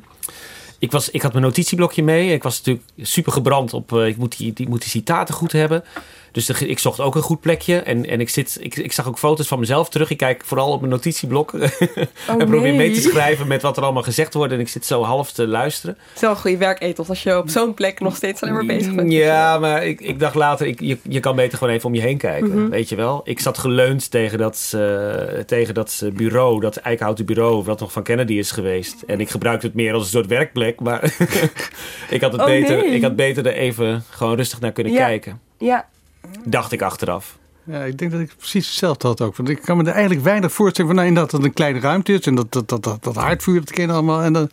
ik, 0.79 0.92
was, 0.92 1.11
ik 1.11 1.22
had 1.22 1.33
mijn 1.33 1.44
notitieblokje 1.44 2.03
mee. 2.03 2.33
Ik 2.33 2.42
was 2.42 2.57
natuurlijk 2.59 2.87
super 3.00 3.33
gebrand 3.33 3.72
op. 3.74 3.92
eh, 3.92 4.07
ik 4.07 4.16
moet 4.16 4.37
die, 4.38 4.53
die, 4.53 4.68
moet 4.68 4.81
die 4.81 4.90
citaten 4.90 5.35
goed 5.35 5.53
hebben. 5.53 5.85
Dus 6.33 6.47
de- 6.47 6.69
ik 6.69 6.79
zocht 6.79 7.01
ook 7.01 7.14
een 7.14 7.23
goed 7.23 7.40
plekje. 7.40 7.77
En, 7.79 8.07
en 8.07 8.21
ik, 8.21 8.29
zit, 8.29 8.59
ik, 8.61 8.77
ik 8.77 8.93
zag 8.93 9.09
ook 9.09 9.19
foto's 9.19 9.49
van 9.49 9.59
mezelf 9.59 9.88
terug. 9.88 10.11
Ik 10.11 10.16
kijk 10.16 10.43
vooral 10.45 10.73
op 10.73 10.81
mijn 10.81 10.93
notitieblok. 10.93 11.53
en 11.55 12.09
probeer 12.37 12.61
nee. 12.61 12.73
mee 12.73 12.90
te 12.90 13.01
schrijven 13.01 13.47
met 13.47 13.62
wat 13.62 13.77
er 13.77 13.83
allemaal 13.83 14.03
gezegd 14.03 14.35
wordt. 14.35 14.53
En 14.53 14.61
ik 14.61 14.69
zit 14.69 14.87
zo 14.87 15.03
half 15.03 15.33
te 15.33 15.47
luisteren. 15.47 15.97
Het 16.07 16.14
is 16.14 16.21
wel 16.21 16.31
een 16.31 16.37
goede 16.37 16.57
werkethos 16.57 17.09
als 17.09 17.23
je 17.23 17.38
op 17.38 17.49
zo'n 17.49 17.75
plek 17.75 18.01
nog 18.01 18.16
steeds 18.16 18.43
alleen 18.43 18.55
maar 18.55 18.66
bezig 18.66 18.95
bent. 18.95 19.12
Ja, 19.12 19.59
maar 19.59 19.87
ik, 19.87 20.01
ik 20.01 20.19
dacht 20.19 20.35
later, 20.35 20.66
ik, 20.66 20.81
je, 20.81 20.99
je 21.03 21.21
kan 21.21 21.37
beter 21.37 21.59
gewoon 21.59 21.75
even 21.75 21.87
om 21.88 21.95
je 21.95 22.01
heen 22.01 22.19
kijken. 22.19 22.49
Mhm. 22.61 22.69
Weet 22.69 22.88
je 22.88 22.97
wel? 22.97 23.21
Ik 23.25 23.40
zat 23.40 23.59
geleund 23.59 24.11
tegen 24.11 24.38
dat, 24.38 24.73
eh, 24.75 25.12
tegen 25.47 25.75
dat 25.75 26.01
eh, 26.05 26.11
bureau, 26.12 26.61
dat 26.61 26.77
eikenhouten 26.77 27.25
bureau, 27.25 27.62
wat 27.64 27.81
nog 27.81 27.93
van 27.93 28.03
Kennedy 28.03 28.33
is 28.33 28.51
geweest. 28.51 29.03
En 29.07 29.21
ik 29.21 29.31
gebruikte 29.31 29.66
het 29.66 29.75
meer 29.75 29.93
als 29.93 30.03
een 30.03 30.09
soort 30.11 30.27
werkplek, 30.27 30.81
maar 30.81 31.05
ik, 32.11 32.21
had 32.21 32.33
het 32.33 32.40
Oh, 32.40 32.47
beter, 32.47 32.77
nee. 32.77 32.87
ik 32.95 33.03
had 33.03 33.16
beter 33.16 33.47
er 33.47 33.53
even 33.53 34.05
gewoon 34.11 34.37
rustig 34.37 34.61
naar 34.61 34.73
kunnen 34.73 34.93
Ja. 34.93 34.99
kijken. 35.07 35.40
Ja, 35.59 35.88
Dacht 36.45 36.73
ik 36.73 36.83
achteraf. 36.83 37.38
Ja, 37.64 37.83
ik 37.85 37.99
denk 37.99 38.11
dat 38.11 38.21
ik 38.21 38.33
precies 38.38 38.66
hetzelfde 38.66 39.07
had 39.07 39.21
ook. 39.21 39.37
Want 39.37 39.49
ik 39.49 39.61
kan 39.62 39.77
me 39.77 39.83
er 39.85 39.93
eigenlijk 39.93 40.25
weinig 40.25 40.53
voorstellen 40.53 40.87
van 40.87 40.95
nou, 40.97 41.09
inderdaad 41.09 41.33
dat 41.33 41.40
het 41.40 41.49
een 41.51 41.55
kleine 41.57 41.81
ruimte 41.81 42.12
is. 42.12 42.21
En 42.27 42.35
dat, 42.35 42.53
dat, 42.53 42.69
dat, 42.69 42.83
dat, 42.85 43.05
dat 43.05 43.14
haardvuur, 43.16 43.61
dat 43.61 43.71
ken 43.71 43.87
je 43.87 43.93
allemaal. 43.93 44.23
En 44.23 44.33
dan, 44.33 44.51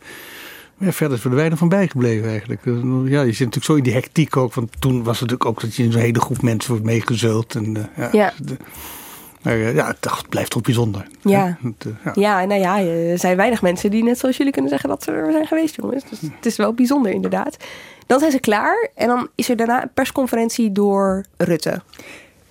ja, 0.78 0.92
verder 0.92 1.18
is 1.18 1.24
er 1.24 1.34
weinig 1.34 1.58
van 1.58 1.68
bijgebleven 1.68 2.28
eigenlijk. 2.28 2.66
Eh, 2.66 2.72
Ja, 3.04 3.20
je 3.20 3.26
zit 3.32 3.38
natuurlijk 3.38 3.64
zo 3.64 3.74
in 3.74 3.82
die 3.82 3.92
hectiek 3.92 4.36
ook. 4.36 4.54
Want 4.54 4.70
toen 4.78 4.96
was 5.02 5.20
het 5.20 5.30
natuurlijk 5.30 5.44
ook 5.50 5.60
dat 5.60 5.74
je 5.76 5.82
in 5.82 5.92
zo'n 5.92 6.00
hele 6.00 6.20
groep 6.20 6.42
mensen 6.42 6.70
wordt 6.70 6.84
meegezult. 6.86 7.54
En, 7.54 7.76
eh, 7.76 7.84
ja, 7.96 8.08
Ja. 8.12 8.32
de- 8.42 8.56
maar 9.42 9.52
eh, 9.54 9.74
ja, 9.74 9.86
het 9.86 10.28
blijft 10.28 10.50
toch 10.50 10.62
bijzonder. 10.62 11.06
Ja. 11.22 11.58
Het, 11.62 11.86
eh, 11.86 11.92
ja. 12.04 12.12
ja, 12.40 12.44
nou 12.44 12.60
ja, 12.60 12.80
er 12.80 13.18
zijn 13.18 13.36
weinig 13.36 13.62
mensen 13.62 13.90
die 13.90 14.02
net 14.02 14.18
zoals 14.18 14.36
jullie 14.36 14.52
kunnen 14.52 14.70
zeggen 14.70 14.88
dat 14.88 15.02
ze 15.02 15.10
er 15.10 15.32
zijn 15.32 15.46
geweest, 15.46 15.76
jongens. 15.76 16.04
Dus 16.10 16.20
het 16.20 16.46
is 16.46 16.56
wel 16.56 16.72
bijzonder, 16.74 17.12
inderdaad. 17.12 17.56
Dan 18.08 18.18
zijn 18.18 18.30
ze 18.30 18.40
klaar 18.40 18.88
en 18.94 19.08
dan 19.08 19.28
is 19.34 19.48
er 19.48 19.56
daarna 19.56 19.82
een 19.82 19.92
persconferentie 19.94 20.72
door 20.72 21.24
Rutte. 21.36 21.82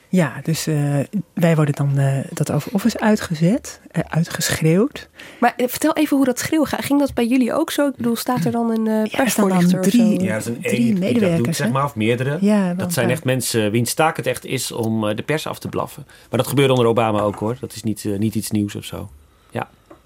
Ja, 0.10 0.34
dus 0.44 0.68
uh, 0.68 1.00
wij 1.34 1.56
worden 1.56 1.76
dan 1.76 2.00
uh, 2.00 2.18
dat 2.34 2.52
over 2.52 2.74
office 2.74 3.00
uitgezet, 3.00 3.82
uh, 3.92 4.04
uitgeschreeuwd. 4.08 5.10
Maar 5.40 5.54
vertel 5.58 5.94
even 5.94 6.18
hoe 6.18 6.26
dat 6.26 6.40
schreeuwen 6.40 6.68
gaat. 6.68 6.86
Ging 6.86 7.00
dat 7.00 7.14
bij 7.14 7.26
jullie 7.26 7.54
ook 7.54 7.72
zo? 7.72 7.88
Ik 7.88 7.96
bedoel, 7.96 8.16
staat 8.16 8.46
er 8.46 8.52
dan 8.52 8.70
een 8.70 8.86
uh, 8.86 9.12
persvoorlichter 9.16 9.84
ja, 9.84 9.90
drie, 9.90 10.22
Ja, 10.22 10.34
dat 10.34 10.42
is 10.42 10.48
een 10.48 10.62
drie 10.62 10.78
één 10.78 11.00
medewerkers, 11.00 11.44
doet, 11.44 11.56
zeg 11.56 11.72
maar, 11.72 11.84
of 11.84 11.96
meerdere. 11.96 12.38
Ja, 12.42 12.74
dat 12.74 12.94
zijn 12.94 13.10
echt 13.10 13.24
mensen 13.24 13.72
wiens 13.72 13.94
taak 13.94 14.18
het 14.18 14.26
echt 14.26 14.46
is 14.46 14.72
om 14.72 15.16
de 15.16 15.24
pers 15.24 15.48
af 15.48 15.60
te 15.60 15.70
blaffen. 15.70 16.04
Maar 16.30 16.40
dat 16.40 16.48
gebeurde 16.48 16.74
onder 16.74 16.88
Obama 16.88 17.20
ook 17.20 17.36
hoor. 17.36 17.58
Dat 17.60 17.74
is 17.74 17.84
niet, 17.84 18.04
niet 18.18 18.36
iets 18.36 18.52
nieuws 18.52 18.76
of 18.76 18.84
zo. 18.84 19.10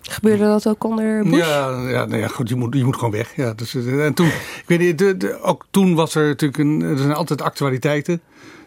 Gebeurde 0.01 0.43
dat 0.43 0.67
ook 0.67 0.83
onder 0.83 1.23
Bush? 1.23 1.37
Ja, 1.37 1.89
ja, 1.89 2.05
nou 2.05 2.17
ja 2.17 2.27
goed, 2.27 2.49
je 2.49 2.55
moet, 2.55 2.75
je 2.75 2.83
moet 2.83 2.95
gewoon 2.95 3.11
weg. 3.11 3.35
Ja, 3.35 3.53
dus, 3.53 3.75
en 3.75 4.13
toen, 4.13 4.27
ik 4.27 4.63
weet 4.65 4.79
niet, 4.79 4.97
de, 4.97 5.17
de, 5.17 5.41
ook 5.41 5.65
toen 5.71 5.95
was 5.95 6.15
er 6.15 6.27
natuurlijk 6.27 6.59
een, 6.61 6.81
er 6.81 6.97
zijn 6.97 7.13
altijd 7.13 7.41
actualiteiten 7.41 8.21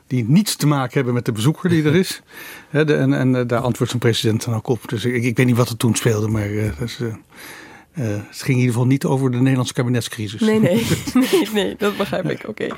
die 0.06 0.24
niets 0.28 0.56
te 0.56 0.66
maken 0.66 0.94
hebben 0.94 1.14
met 1.14 1.24
de 1.24 1.32
bezoeker 1.32 1.68
die 1.68 1.84
er 1.84 1.94
is. 1.94 2.22
He, 2.70 2.84
de, 2.84 2.94
en, 2.94 3.12
en 3.12 3.46
daar 3.46 3.60
antwoordt 3.60 3.92
zo'n 3.92 4.00
president 4.00 4.44
dan 4.44 4.54
ook 4.54 4.68
op. 4.68 4.88
Dus 4.88 5.04
ik, 5.04 5.22
ik 5.22 5.36
weet 5.36 5.46
niet 5.46 5.56
wat 5.56 5.68
er 5.68 5.76
toen 5.76 5.94
speelde, 5.94 6.28
maar 6.28 6.48
dus, 6.78 6.98
uh, 6.98 7.08
uh, 7.08 7.14
het 8.28 8.42
ging 8.42 8.48
in 8.48 8.56
ieder 8.56 8.72
geval 8.72 8.86
niet 8.86 9.04
over 9.04 9.30
de 9.30 9.36
Nederlandse 9.36 9.74
kabinetscrisis. 9.74 10.40
Nee, 10.40 10.60
nee, 10.60 10.86
nee, 11.14 11.48
nee 11.52 11.74
dat 11.78 11.96
begrijp 11.96 12.30
ik. 12.30 12.48
Oké. 12.48 12.68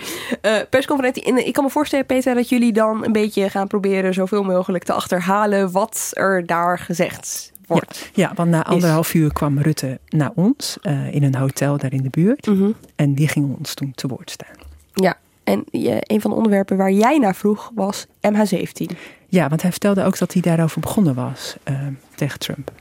Okay. 0.40 0.66
persconferentie. 0.66 1.45
ik 1.45 1.53
kan 1.53 1.64
me 1.64 1.71
voorstellen, 1.71 2.07
Peter, 2.07 2.35
dat 2.35 2.49
jullie 2.49 2.73
dan 2.73 3.05
een 3.05 3.12
beetje 3.12 3.51
gaan 3.51 3.66
proberen 3.66 4.14
zoveel 4.14 4.42
mogelijk 4.42 4.85
te 4.85 4.92
achterhalen 4.92 5.73
wat 5.73 6.11
er 6.12 6.47
daar 6.47 6.79
gezegd 6.79 7.55
wordt. 7.67 8.11
Ja, 8.15 8.29
ja 8.29 8.35
want 8.35 8.51
na 8.51 8.65
anderhalf 8.65 9.15
uur 9.15 9.33
kwam 9.33 9.59
Rutte 9.59 9.99
naar 10.09 10.31
ons 10.35 10.79
in 11.11 11.23
een 11.23 11.35
hotel 11.35 11.79
daar 11.79 11.93
in 11.93 12.03
de 12.03 12.11
buurt. 12.11 12.47
Mm 12.47 12.59
-hmm. 12.59 12.75
En 12.97 13.15
die 13.15 13.29
ging 13.29 13.57
ons 13.59 13.75
toen 13.75 13.93
te 13.95 14.07
woord 14.07 14.31
staan. 14.31 14.57
Ja, 14.93 15.17
en 15.45 15.65
een 16.01 16.21
van 16.21 16.31
de 16.31 16.37
onderwerpen 16.37 16.77
waar 16.77 16.93
jij 16.93 17.19
naar 17.19 17.35
vroeg 17.35 17.71
was 17.75 18.07
MH17. 18.07 18.97
Ja, 19.29 19.49
want 19.49 19.63
hij 19.63 19.71
vertelde 19.71 20.05
ook 20.05 20.19
dat 20.19 20.33
hij 20.33 20.43
daarover 20.43 20.81
begonnen 20.81 21.15
was 21.15 21.57
uh, 21.69 21.79
tegen 22.15 22.39
Trump. 22.39 22.73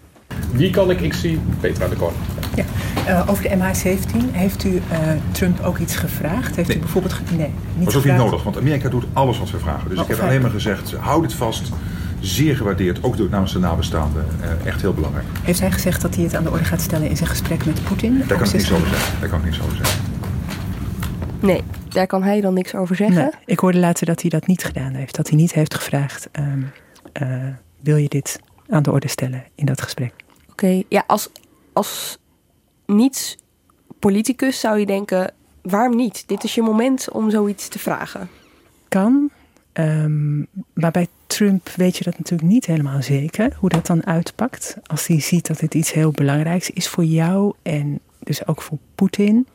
Wie 0.51 0.69
kan 0.69 0.91
ik? 0.91 1.01
Ik 1.01 1.13
zie 1.13 1.39
Petra 1.59 1.87
de 1.87 1.95
Koning. 1.95 2.19
Ja, 2.55 2.65
uh, 3.07 3.29
over 3.29 3.43
de 3.43 3.49
MH17 3.49 4.31
heeft 4.31 4.63
u 4.63 4.69
uh, 4.69 4.81
Trump 5.31 5.59
ook 5.63 5.77
iets 5.77 5.95
gevraagd? 5.95 6.55
Heeft 6.55 6.67
nee. 6.67 6.77
u 6.77 6.79
bijvoorbeeld 6.79 7.15
nee, 7.37 7.51
niet 7.77 7.85
Dat 7.85 7.95
is 7.95 8.03
niet 8.03 8.17
nodig, 8.17 8.43
want 8.43 8.57
Amerika 8.57 8.89
doet 8.89 9.05
alles 9.13 9.39
wat 9.39 9.51
we 9.51 9.59
vragen. 9.59 9.89
Dus 9.89 9.97
Oh, 9.97 10.03
ik 10.03 10.09
heb 10.09 10.17
fijn. 10.17 10.29
alleen 10.29 10.41
maar 10.41 10.51
gezegd, 10.51 10.93
hou 10.93 11.21
dit 11.21 11.33
vast. 11.33 11.69
Zeer 12.19 12.55
gewaardeerd, 12.55 13.03
ook 13.03 13.17
door 13.17 13.29
namens 13.29 13.53
de 13.53 13.59
nabestaanden. 13.59 14.25
Uh, 14.41 14.65
echt 14.65 14.81
heel 14.81 14.93
belangrijk. 14.93 15.25
Heeft 15.43 15.59
hij 15.59 15.71
gezegd 15.71 16.01
dat 16.01 16.15
hij 16.15 16.23
het 16.23 16.35
aan 16.35 16.43
de 16.43 16.51
orde 16.51 16.63
gaat 16.63 16.81
stellen 16.81 17.09
in 17.09 17.17
zijn 17.17 17.29
gesprek 17.29 17.65
met 17.65 17.83
Poetin? 17.83 18.17
Daar 18.17 18.37
kan 18.37 18.47
ik 18.47 18.53
niks 18.53 18.71
over 18.71 18.87
zeggen. 18.87 19.19
Daar 19.19 19.29
kan 19.29 19.39
ik 19.39 19.45
niks 19.45 19.61
over 19.61 19.75
zeggen. 19.75 20.01
Nee, 21.39 21.63
daar 21.89 22.07
kan 22.07 22.23
hij 22.23 22.41
dan 22.41 22.53
niks 22.53 22.75
over 22.75 22.95
zeggen. 22.95 23.15
Nee, 23.15 23.31
ik 23.45 23.59
hoorde 23.59 23.77
later 23.77 24.05
dat 24.05 24.21
hij 24.21 24.29
dat 24.29 24.47
niet 24.47 24.63
gedaan 24.63 24.93
heeft. 24.93 25.15
Dat 25.15 25.27
hij 25.27 25.37
niet 25.37 25.53
heeft 25.53 25.73
gevraagd: 25.73 26.29
um, 26.31 26.71
uh, 27.21 27.47
wil 27.81 27.95
je 27.95 28.09
dit 28.09 28.39
aan 28.69 28.83
de 28.83 28.91
orde 28.91 29.07
stellen 29.07 29.43
in 29.55 29.65
dat 29.65 29.81
gesprek? 29.81 30.13
Oké, 30.41 30.51
okay. 30.51 30.85
ja, 30.89 31.03
als, 31.07 31.29
als 31.73 32.17
niet-politicus 32.85 34.59
zou 34.59 34.79
je 34.79 34.85
denken: 34.85 35.33
waarom 35.61 35.95
niet? 35.95 36.23
Dit 36.27 36.43
is 36.43 36.55
je 36.55 36.61
moment 36.61 37.11
om 37.11 37.29
zoiets 37.29 37.67
te 37.67 37.79
vragen. 37.79 38.29
Kan. 38.87 39.29
Um, 39.79 40.47
maar 40.73 40.91
bij 40.91 41.07
Trump 41.27 41.69
weet 41.75 41.97
je 41.97 42.03
dat 42.03 42.17
natuurlijk 42.17 42.49
niet 42.49 42.65
helemaal 42.65 43.01
zeker, 43.01 43.55
hoe 43.59 43.69
dat 43.69 43.85
dan 43.85 44.05
uitpakt. 44.05 44.77
Als 44.85 45.07
hij 45.07 45.19
ziet 45.19 45.47
dat 45.47 45.59
dit 45.59 45.73
iets 45.73 45.93
heel 45.93 46.11
belangrijks 46.11 46.69
is 46.69 46.87
voor 46.87 47.03
jou 47.03 47.53
en 47.61 47.99
dus 48.19 48.47
ook 48.47 48.61
voor 48.61 48.77
Poetin. 48.95 49.47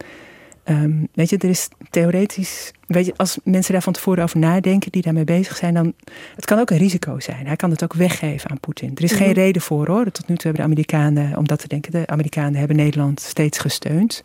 Um, 0.64 1.08
weet 1.12 1.30
je, 1.30 1.38
er 1.38 1.48
is 1.48 1.68
theoretisch, 1.90 2.72
weet 2.86 3.06
je, 3.06 3.12
als 3.16 3.38
mensen 3.44 3.72
daar 3.72 3.82
van 3.82 3.92
tevoren 3.92 4.22
over 4.22 4.38
nadenken, 4.38 4.92
die 4.92 5.02
daarmee 5.02 5.24
bezig 5.24 5.56
zijn, 5.56 5.74
dan, 5.74 5.94
het 6.34 6.44
kan 6.44 6.58
ook 6.58 6.70
een 6.70 6.78
risico 6.78 7.20
zijn. 7.20 7.46
Hij 7.46 7.56
kan 7.56 7.70
het 7.70 7.84
ook 7.84 7.94
weggeven 7.94 8.50
aan 8.50 8.60
Poetin. 8.60 8.92
Er 8.94 9.04
is 9.04 9.12
geen 9.12 9.32
reden 9.32 9.62
voor 9.62 9.86
hoor. 9.86 10.10
Tot 10.10 10.28
nu 10.28 10.36
toe 10.36 10.50
hebben 10.50 10.54
de 10.54 10.72
Amerikanen, 10.72 11.36
om 11.36 11.46
dat 11.46 11.58
te 11.58 11.68
denken, 11.68 11.92
de 11.92 12.06
Amerikanen 12.06 12.54
hebben 12.54 12.76
Nederland 12.76 13.20
steeds 13.20 13.58
gesteund. 13.58 14.22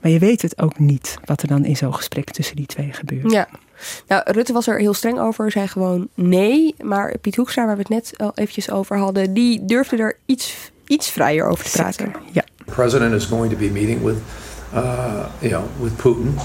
Maar 0.00 0.10
je 0.10 0.18
weet 0.18 0.42
het 0.42 0.60
ook 0.60 0.78
niet 0.78 1.18
wat 1.24 1.42
er 1.42 1.48
dan 1.48 1.64
in 1.64 1.76
zo'n 1.76 1.94
gesprek 1.94 2.30
tussen 2.30 2.56
die 2.56 2.66
twee 2.66 2.92
gebeurt. 2.92 3.32
Ja. 3.32 3.48
Nou, 4.08 4.22
Rutte 4.24 4.52
was 4.52 4.66
er 4.66 4.78
heel 4.78 4.94
streng 4.94 5.18
over, 5.18 5.50
zei 5.50 5.66
gewoon 5.66 6.08
nee. 6.14 6.74
Maar 6.82 7.18
Piet 7.20 7.36
Hoekstra, 7.36 7.66
waar 7.66 7.76
we 7.76 7.80
het 7.80 7.90
net 7.90 8.12
al 8.16 8.32
eventjes 8.34 8.70
over 8.70 8.98
hadden, 8.98 9.34
die 9.34 9.64
durfde 9.64 9.96
er 9.96 10.16
iets, 10.26 10.70
iets 10.86 11.10
vrijer 11.10 11.46
over 11.46 11.64
te 11.64 11.70
praten. 11.70 12.04
Zeker. 12.04 12.20
Ja. 12.32 12.44
The 12.56 12.72
president 12.72 13.14
is 13.14 13.24
going 13.24 13.52
to 13.52 13.58
be 13.58 13.70
meeting 13.70 14.02
with 14.02 14.16
uh, 14.72 15.30
you 15.40 15.50
know, 15.50 15.68
with 15.80 15.96
Putin, 15.98 16.36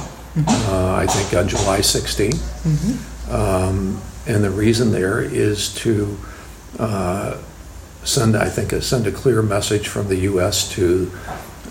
uh, 0.48 0.94
I 0.94 1.06
think 1.06 1.34
on 1.34 1.48
July 1.48 1.82
16. 1.82 2.32
Um, 3.30 4.02
and 4.28 4.44
the 4.44 4.50
reason 4.50 4.92
there 4.92 5.22
is 5.22 5.74
to 5.76 6.18
uh, 6.80 7.38
send, 8.04 8.36
I 8.36 8.50
think, 8.50 8.72
a, 8.72 8.82
send 8.82 9.08
a 9.08 9.12
clear 9.12 9.42
message 9.42 9.88
from 9.88 10.08
the 10.08 10.16
U.S. 10.32 10.70
to 10.74 11.12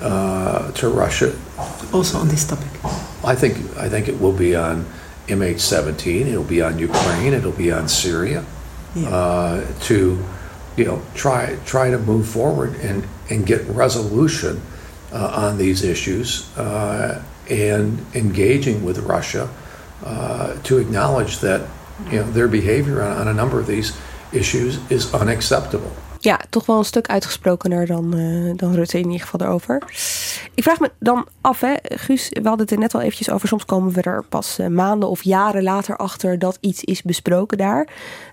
uh, 0.01 0.72
to 0.72 0.88
Russia. 0.88 1.33
Also 1.92 2.18
on 2.18 2.29
this 2.29 2.46
topic. 2.46 2.68
I 3.25 3.35
think 3.35 3.57
I 3.77 3.88
think 3.88 4.09
it 4.09 4.20
will 4.20 4.33
be 4.33 4.57
on 4.57 4.85
MH17. 5.28 6.26
It'll 6.26 6.44
be 6.44 6.62
on 6.62 6.78
Ukraine. 6.78 7.32
It'll 7.32 7.52
be 7.52 7.72
on 7.72 7.88
Syria. 7.88 8.44
Uh, 8.94 9.64
to 9.80 10.22
you 10.76 10.85
know 10.85 11.00
try 11.14 11.56
try 11.64 11.90
to 11.90 11.98
move 11.98 12.28
forward 12.28 12.74
and 12.82 13.04
and 13.30 13.46
get 13.46 13.62
resolution 13.68 14.61
uh, 15.12 15.32
on 15.35 15.56
these 15.56 15.82
issues 15.82 16.46
uh, 16.58 17.22
and 17.48 18.04
engaging 18.14 18.85
with 18.85 18.98
Russia 18.98 19.48
uh, 20.04 20.54
to 20.62 20.78
acknowledge 20.78 21.38
that 21.38 21.62
you 22.11 22.18
know 22.18 22.30
their 22.32 22.48
behavior 22.48 23.02
on, 23.02 23.16
on, 23.16 23.28
a 23.28 23.35
number 23.35 23.58
of 23.58 23.66
these 23.66 23.92
issues 24.32 24.78
is 24.90 25.14
unacceptable. 25.14 25.90
Ja, 26.18 26.40
toch 26.50 26.66
wel 26.66 26.78
een 26.78 26.85
stuk 26.85 27.06
uitgesprokener 27.06 27.87
dan, 27.87 28.16
uh, 28.16 28.52
dan 28.56 28.74
Rutte 28.74 28.98
in 28.98 29.11
ieder 29.11 29.26
geval 29.26 29.46
erover. 29.46 29.82
Ik 30.54 30.62
vraag 30.62 30.80
me 30.80 30.90
dan 30.98 31.26
af, 31.40 31.60
hè, 31.60 31.74
Guus, 31.82 32.28
we 32.28 32.48
hadden 32.48 32.60
het 32.60 32.70
er 32.70 32.78
net 32.78 32.94
al 32.94 33.00
eventjes 33.00 33.30
over. 33.30 33.48
Soms 33.48 33.64
komen 33.64 33.92
we 33.92 34.02
er 34.02 34.24
pas 34.28 34.58
uh, 34.58 34.66
maanden 34.66 35.08
of 35.08 35.22
jaren 35.22 35.62
later 35.62 35.96
achter 35.96 36.38
dat 36.38 36.58
iets 36.60 36.84
is 36.84 37.02
besproken 37.02 37.58
daar. 37.58 37.88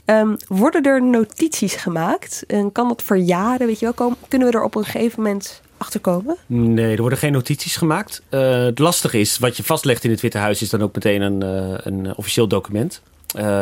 Um, 0.06 0.38
worden 0.48 0.84
er 0.84 1.04
notities 1.04 1.76
gemaakt? 1.76 2.46
Kan 2.72 2.88
dat 2.88 3.04
verjaren? 3.04 3.68
Weet 3.68 3.80
je 3.80 3.86
wel, 3.86 3.94
komen, 3.94 4.18
kunnen 4.28 4.52
we 4.52 4.58
er 4.58 4.64
op 4.64 4.76
een 4.76 4.84
gegeven 4.84 5.22
moment 5.22 5.62
achterkomen? 5.78 6.38
Nee, 6.46 6.96
er 6.96 7.02
worden 7.02 7.20
geen 7.20 7.32
notities 7.32 7.76
gemaakt. 7.76 8.22
Uh, 8.30 8.64
het 8.64 8.80
lastige 8.80 9.20
is, 9.20 9.38
wat 9.38 9.58
je 9.58 9.64
vastlegt 9.64 10.04
in 10.04 10.12
het 10.12 10.22
Witte 10.22 10.38
Huis 10.38 10.62
is 10.62 10.70
dan 10.70 10.82
ook 10.82 10.94
meteen 10.94 11.22
een, 11.22 11.44
uh, 11.44 11.78
een 11.78 12.16
officieel 12.16 12.48
document. 12.48 13.02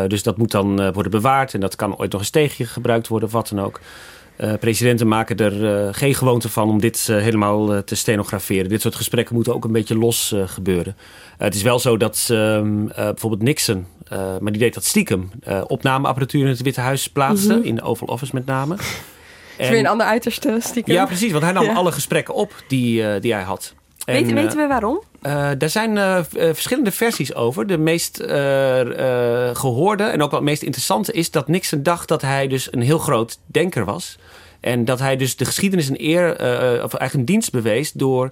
Dus 0.07 0.23
dat 0.23 0.37
moet 0.37 0.51
dan 0.51 0.91
worden 0.91 1.11
bewaard 1.11 1.53
en 1.53 1.59
dat 1.59 1.75
kan 1.75 1.97
ooit 1.97 2.11
nog 2.11 2.21
eens 2.21 2.29
tegen 2.29 2.65
gebruikt 2.65 3.07
worden 3.07 3.27
of 3.27 3.33
wat 3.33 3.49
dan 3.49 3.61
ook. 3.61 3.79
Uh, 4.41 4.53
presidenten 4.59 5.07
maken 5.07 5.37
er 5.37 5.93
geen 5.93 6.15
gewoonte 6.15 6.49
van 6.49 6.69
om 6.69 6.79
dit 6.79 6.99
helemaal 7.07 7.83
te 7.83 7.95
stenograferen. 7.95 8.69
Dit 8.69 8.81
soort 8.81 8.95
gesprekken 8.95 9.35
moeten 9.35 9.53
ook 9.53 9.65
een 9.65 9.71
beetje 9.71 9.97
los 9.97 10.35
gebeuren. 10.45 10.95
het 11.37 11.55
is 11.55 11.61
wel 11.61 11.79
zo 11.79 11.97
dat 11.97 12.27
ehm, 12.31 12.85
bijvoorbeeld 12.95 13.41
Nixon, 13.41 13.85
maar 14.09 14.51
die 14.51 14.61
deed 14.61 14.73
dat 14.73 14.85
stiekem, 14.85 15.29
opnameapparatuur 15.67 16.41
in 16.41 16.47
het 16.47 16.61
Witte 16.61 16.81
Huis 16.81 17.07
plaatste, 17.09 17.53
Mhm. 17.55 17.63
in 17.67 17.75
de 17.75 17.81
Oval 17.81 18.07
Office 18.07 18.31
met 18.35 18.45
name. 18.45 18.75
Is 19.57 19.69
weer 19.69 19.79
een 19.79 19.87
ander 19.87 20.05
uiterste 20.07 20.57
stiekem. 20.61 20.93
Ja, 20.93 21.05
precies, 21.05 21.31
want 21.31 21.43
hij 21.43 21.53
nam 21.53 21.63
Ja. 21.63 21.73
alle 21.73 21.91
gesprekken 21.91 22.33
op 22.33 22.51
die, 22.67 23.19
die 23.19 23.33
hij 23.33 23.43
had. 23.43 23.73
En, 24.05 24.13
Weten, 24.13 24.37
eh, 24.37 24.43
weten 24.43 24.57
we 24.57 24.67
waarom? 24.67 25.01
Uh, 25.23 25.49
daar 25.57 25.69
zijn 25.69 25.95
uh, 25.95 26.19
verschillende 26.31 26.91
versies 26.91 27.33
over. 27.35 27.67
De 27.67 27.77
meest 27.77 28.21
uh, 28.21 28.27
gehoorde 29.53 30.03
en 30.03 30.21
ook 30.21 30.31
wel 30.31 30.39
het 30.39 30.49
meest 30.49 30.61
interessante 30.61 31.11
is 31.11 31.31
dat 31.31 31.47
Nixon 31.47 31.83
dacht 31.83 32.07
dat 32.07 32.21
hij 32.21 32.47
dus 32.47 32.73
een 32.73 32.81
heel 32.81 32.97
groot 32.97 33.37
denker 33.45 33.85
was. 33.85 34.17
En 34.59 34.85
dat 34.85 34.99
hij 34.99 35.15
dus 35.15 35.35
de 35.35 35.45
geschiedenis 35.45 35.89
een 35.89 36.03
eer, 36.03 36.31
of 36.83 36.93
eigenlijk 36.93 37.13
een 37.13 37.25
dienst 37.25 37.51
bewees 37.51 37.91
door, 37.91 38.29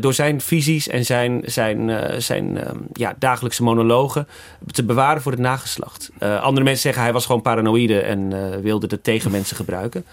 door 0.00 0.14
zijn 0.14 0.40
visies 0.40 0.88
en 0.88 1.04
zijn, 1.04 1.42
zijn, 1.44 1.90
zijn 2.22 2.58
ja, 2.92 3.14
dagelijkse 3.18 3.62
monologen 3.62 4.28
te 4.70 4.84
bewaren 4.84 5.22
voor 5.22 5.32
het 5.32 5.40
nageslacht. 5.40 6.10
andere 6.18 6.64
mensen 6.64 6.82
zeggen 6.82 7.02
hij 7.02 7.12
was 7.12 7.26
gewoon 7.26 7.42
paranoïde 7.42 8.00
en 8.00 8.32
wilde 8.62 8.86
het 8.90 9.04
tegen 9.04 9.30
mensen 9.30 9.56
gebruiken. 9.56 10.04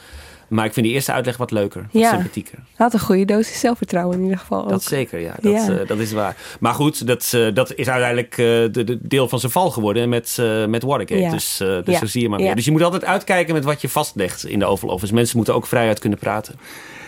Maar 0.51 0.65
ik 0.65 0.73
vind 0.73 0.85
die 0.85 0.95
eerste 0.95 1.11
uitleg 1.11 1.37
wat 1.37 1.51
leuker, 1.51 1.81
wat 1.91 2.01
Ja. 2.01 2.09
sympathieker. 2.09 2.53
Hij 2.57 2.63
had 2.75 2.93
een 2.93 2.99
goede 2.99 3.25
dosis 3.25 3.59
zelfvertrouwen 3.59 4.17
in 4.17 4.23
ieder 4.23 4.37
geval. 4.37 4.63
Dat 4.63 4.73
ook. 4.73 4.81
zeker, 4.81 5.19
ja. 5.19 5.35
Dat, 5.41 5.51
Ja. 5.53 5.79
eh, 5.79 5.87
dat 5.87 5.97
is 5.99 6.11
waar. 6.11 6.35
Maar 6.59 6.73
goed, 6.73 7.07
dat, 7.07 7.31
eh, 7.33 7.53
dat 7.53 7.73
is 7.75 7.89
uiteindelijk 7.89 8.31
eh, 8.31 8.37
de, 8.45 8.83
de 8.83 8.97
deel 9.01 9.27
van 9.27 9.39
zijn 9.39 9.51
val 9.51 9.71
geworden 9.71 10.09
met, 10.09 10.37
eh, 10.39 10.65
met 10.65 10.83
Watergate. 10.83 11.21
Ja. 11.21 11.31
Dus, 11.31 11.59
eh, 11.59 11.67
dus 11.67 11.93
Ja. 11.93 11.99
zo 11.99 12.05
zie 12.05 12.21
je 12.21 12.29
maar 12.29 12.39
Ja. 12.39 12.45
weer. 12.45 12.55
Dus 12.55 12.65
je 12.65 12.71
moet 12.71 12.81
altijd 12.83 13.05
uitkijken 13.05 13.53
met 13.53 13.63
wat 13.63 13.81
je 13.81 13.89
vastlegt 13.89 14.45
in 14.45 14.59
de 14.59 14.65
Oval 14.65 14.89
Office. 14.89 15.13
Mensen 15.13 15.35
moeten 15.37 15.55
ook 15.55 15.65
vrijuit 15.67 15.99
kunnen 15.99 16.19
praten. 16.19 16.55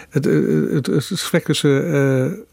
Het, 0.10 0.26
het, 0.26 0.86
het 0.86 1.06
gesprek 1.06 1.44
tussen 1.46 2.46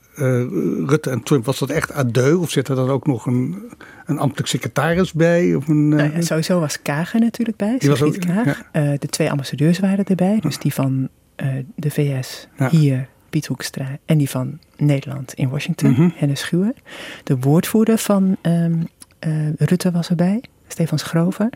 Rutte 0.86 1.10
en 1.10 1.22
Trump, 1.22 1.44
was 1.44 1.58
dat 1.58 1.70
echt 1.70 2.14
deux? 2.14 2.34
Of 2.36 2.50
zit 2.50 2.68
er 2.68 2.74
dan 2.76 2.88
ook 2.90 3.06
nog 3.06 3.26
een, 3.26 3.62
een 4.06 4.18
ambtelijk 4.18 4.48
secretaris 4.48 5.12
bij? 5.12 5.54
Of 5.54 5.68
een, 5.68 5.92
eh, 5.92 5.98
Nou 5.98 6.12
ja, 6.12 6.20
sowieso 6.20 6.60
was 6.60 6.82
Kagen 6.82 7.20
natuurlijk 7.20 7.56
bij, 7.56 7.76
Die 7.78 7.88
was 7.88 8.02
ook- 8.02 8.18
Kaag. 8.18 8.62
Eh, 8.72 8.90
de 8.98 9.06
twee 9.08 9.30
ambassadeurs 9.30 9.78
waren 9.78 10.04
erbij. 10.04 10.38
Dus 10.40 10.58
die 10.58 10.74
van 10.74 11.08
eh, 11.36 11.48
de 11.76 11.90
VS 11.90 12.48
hier, 12.70 13.08
Piet 13.30 13.46
Hoekstra. 13.46 13.98
En 14.04 14.18
die 14.18 14.30
van 14.30 14.58
Nederland 14.76 15.34
in 15.34 15.48
Washington, 15.48 15.90
Mhm. 15.90 16.08
Hennis 16.14 16.40
Schuwer. 16.40 16.72
De 17.24 17.38
woordvoerder 17.38 17.98
van 17.98 18.36
ehm, 18.42 18.74
eh, 19.18 19.52
Rutte 19.58 19.90
was 19.90 20.08
erbij, 20.10 20.42
Stefan 20.68 20.98
Schrover. 20.98 21.48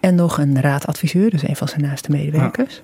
En 0.00 0.14
nog 0.14 0.38
een 0.38 0.60
raadadviseur, 0.60 1.30
dus 1.30 1.48
een 1.48 1.56
van 1.56 1.68
zijn 1.68 1.80
naaste 1.82 2.10
medewerkers. 2.10 2.82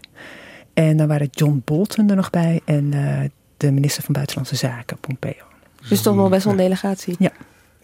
En 0.75 0.97
dan 0.97 1.09
waren 1.09 1.29
John 1.31 1.63
Bolton 1.65 2.11
er 2.11 2.17
nog 2.17 2.31
bij 2.31 2.61
en 2.65 2.93
eh, 2.93 3.21
de 3.57 3.73
minister 3.73 4.03
van 4.03 4.13
Buitenlandse 4.15 4.57
Zaken, 4.57 4.99
Pompeo. 4.99 5.45
Dus 5.89 6.03
toch 6.03 6.15
nog 6.15 6.29
best 6.29 6.45
wel 6.45 6.53
een 6.53 6.59
delegatie. 6.59 7.17
Ja. 7.19 7.33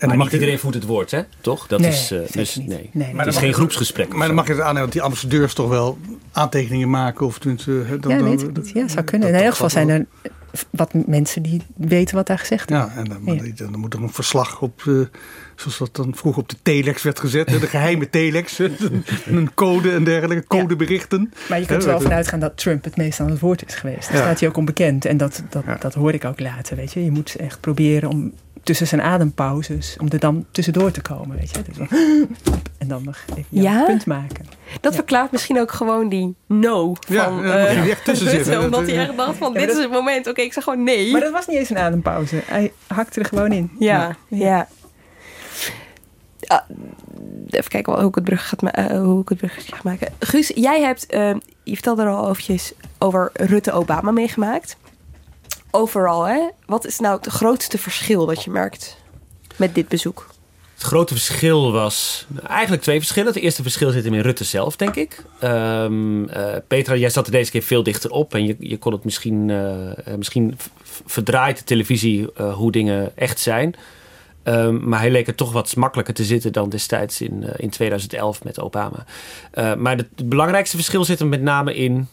En 0.03 0.09
dan 0.09 0.17
maar 0.17 0.27
mag 0.27 0.27
niet 0.33 0.41
iedereen 0.43 0.59
voert 0.63 0.75
het 0.75 0.85
woord, 0.87 1.11
hè? 1.11 1.21
Toch? 1.41 1.67
Dat 1.67 1.81
Nee, 1.81 1.91
is, 1.91 2.11
eh, 2.11 2.19
zeker 2.19 2.33
dus, 2.37 2.57
niet. 2.57 2.67
nee. 2.69 2.77
Nee, 2.79 2.89
nee. 2.93 3.07
Het 3.07 3.17
Maar 3.17 3.27
is 3.27 3.37
geen 3.37 3.53
groepsgesprek. 3.55 4.15
Maar 4.15 4.27
dan 4.27 4.37
mag 4.37 4.47
je 4.47 4.53
het 4.53 4.61
aannemen 4.61 4.83
dat 4.83 4.93
die 4.93 5.03
ambassadeurs 5.03 5.55
toch 5.55 5.69
wel 5.69 5.99
aantekeningen 6.33 6.91
maken. 6.91 7.27
Of 7.27 7.39
tenminste, 7.39 7.71
hè, 7.71 7.99
dan, 7.99 8.11
ja, 8.11 8.19
dan- 8.19 8.29
weet 8.29 8.43
ik 8.43 8.57
niet. 8.57 8.71
Ja, 8.75 8.89
zou 8.89 9.05
kunnen. 9.05 9.27
In 9.29 9.33
dat- 9.35 9.43
ieder 9.43 9.53
geval 9.57 9.71
zijn 9.71 9.89
er 9.89 10.07
wat 10.71 10.93
mensen 11.07 11.43
die 11.43 11.63
weten 11.77 12.15
wat 12.17 12.27
daar 12.27 12.39
gezegd 12.39 12.71
is. 12.71 12.77
Ja, 12.77 12.93
en 12.97 13.05
dan, 13.05 13.23
maar 13.25 13.37
dan 13.55 13.79
moet 13.81 13.95
er 13.95 14.03
een 14.03 14.13
verslag 14.13 14.61
op, 14.61 14.83
eh, 14.87 14.95
zoals 15.57 15.79
dat 15.79 15.97
dan 15.97 16.15
vroeger 16.15 16.43
op 16.43 16.49
de 16.49 16.57
telex 16.63 17.03
werd 17.03 17.21
gezet. 17.21 17.51
hè, 17.51 17.59
De 17.59 17.67
geheime 17.67 18.11
telex. 18.11 18.59
een 19.27 19.55
code 19.55 19.91
en 19.93 20.05
dergelijke, 20.05 20.47
codeberichten. 20.47 21.33
Maar 21.49 21.61
je 21.61 21.67
kunt 21.67 21.83
er 21.83 21.89
wel 21.89 22.01
vanuit 22.01 22.29
gaan 22.29 22.41
dat 22.41 22.57
Trump 22.57 22.85
het 22.85 22.97
meest 22.97 23.21
aan 23.21 23.31
het 23.31 23.41
woord 23.41 23.67
is 23.67 23.75
geweest. 23.75 24.09
Daar 24.09 24.17
Ja. 24.17 24.23
staat 24.23 24.41
hij 24.41 24.49
ook 24.49 24.57
onbekend. 24.57 25.05
En 25.05 25.17
dat, 25.17 25.43
dat, 25.51 25.65
dat 25.81 25.95
hoor 25.95 26.13
ik 26.15 26.25
ook 26.25 26.41
later, 26.41 26.77
weet 26.77 26.93
je. 26.93 27.05
Je 27.05 27.11
moet 27.11 27.35
echt 27.35 27.61
proberen 27.61 28.09
om 28.09 28.33
tussen 28.63 28.87
zijn 28.87 29.01
adempauzes, 29.03 29.97
om 30.01 30.07
er 30.11 30.19
dan 30.19 30.47
tussendoor 30.51 30.91
te 30.91 31.01
komen, 31.03 31.37
weet 31.37 31.51
je. 31.51 31.63
Dus 31.63 31.77
dan, 31.77 31.89
en 32.79 32.89
dan 32.89 33.05
nog 33.05 33.17
even 33.31 33.45
Ja? 33.49 33.85
punt 33.85 34.07
maken. 34.07 34.47
Dat 34.81 34.95
verklaart 34.95 35.31
misschien 35.33 35.61
ook 35.61 35.73
gewoon 35.73 36.09
die 36.09 36.35
no 36.47 36.95
van 37.01 37.17
Ja, 37.17 37.55
eh, 37.67 37.89
echt 37.91 38.05
tussen 38.05 38.31
zitten. 38.37 38.61
Omdat 38.65 38.81
hij 38.81 38.95
Ja, 38.95 39.01
echt 39.03 39.17
dacht 39.17 39.37
van, 39.37 39.53
dit 39.53 39.67
dat- 39.69 39.77
is 39.77 39.83
het 39.83 39.93
moment. 39.93 40.27
Oké, 40.27 40.41
ik 40.41 40.53
zeg 40.53 40.65
gewoon 40.65 40.83
nee. 40.83 41.13
Maar 41.13 41.21
dat 41.21 41.33
was 41.33 41.47
niet 41.47 41.57
eens 41.59 41.71
een 41.71 41.79
adempauze. 41.79 42.43
Hij 42.45 42.73
hakte 42.87 43.21
er 43.21 43.27
gewoon 43.27 43.53
in. 43.53 43.71
Ja, 43.79 44.17
ja. 44.29 44.69
Ah, 46.47 46.61
even 47.51 47.71
kijken 47.71 47.93
hoe 47.99 48.09
ik 48.09 48.15
het 48.15 48.25
brug, 48.25 48.49
gaat 48.49 48.63
ma- 48.63 48.71
eh, 48.73 49.01
hoe 49.01 49.21
ik 49.23 49.29
het 49.29 49.39
brug 49.39 49.67
ga 49.67 49.77
maken. 49.83 50.13
Guus, 50.19 50.53
jij 50.55 50.81
hebt, 50.83 51.07
eh, 51.07 51.35
je 51.63 51.73
vertelde 51.75 52.03
er 52.03 52.09
al 52.09 52.29
eventjes 52.31 52.73
over 52.99 53.31
Rutte-Obama 53.35 54.11
meegemaakt. 54.11 54.77
Overal, 55.75 56.25
hè? 56.25 56.49
Wat 56.67 56.87
is 56.87 56.99
nou 56.99 57.17
het 57.17 57.27
grootste 57.27 57.79
verschil 57.79 58.27
dat 58.27 58.45
je 58.45 58.51
merkt 58.51 58.97
met 59.57 59.75
dit 59.75 59.89
bezoek? 59.89 60.27
Het 60.75 60.83
grote 60.83 61.15
verschil 61.15 61.73
was 61.73 62.27
eigenlijk 62.47 62.83
twee 62.83 62.99
verschillen. 62.99 63.33
Het 63.33 63.43
eerste 63.43 63.63
verschil 63.63 63.91
zit 63.91 64.05
hem 64.05 64.15
in 64.15 64.21
Rutte 64.21 64.45
zelf, 64.45 64.77
denk 64.77 64.95
ik. 64.97 65.25
Ehm, 65.39 66.25
eh, 66.25 66.57
Petra, 66.69 66.97
jij 66.97 67.11
zat 67.11 67.27
er 67.27 67.33
deze 67.33 67.51
keer 67.51 67.63
veel 67.63 67.83
dichter 67.83 68.11
op. 68.11 68.35
En 68.35 68.47
je, 68.47 68.57
je 68.59 68.79
kon 68.79 68.93
het 68.93 69.05
misschien, 69.05 69.51
eh, 69.51 69.91
eh, 69.91 70.17
misschien 70.17 70.59
verdraait 71.07 71.59
de 71.59 71.65
televisie 71.65 72.29
hoe 72.55 72.73
dingen 72.73 73.17
echt 73.17 73.41
zijn. 73.41 73.75
Ehm, 74.43 74.89
maar 74.89 75.01
hij 75.01 75.11
leek 75.11 75.27
er 75.27 75.35
toch 75.35 75.53
wat 75.53 75.77
makkelijker 75.77 76.15
te 76.15 76.25
zitten 76.25 76.53
dan 76.53 76.69
destijds 76.69 77.21
in, 77.21 77.45
in 77.57 77.71
2011 77.71 78.45
met 78.45 78.61
Obama. 78.61 79.05
Maar 79.77 79.97
het, 79.97 80.29
belangrijkste 80.29 80.77
verschil 80.77 81.05
zit 81.05 81.19
hem 81.19 81.29
met 81.29 81.43
name 81.43 81.75
in, 81.75 82.09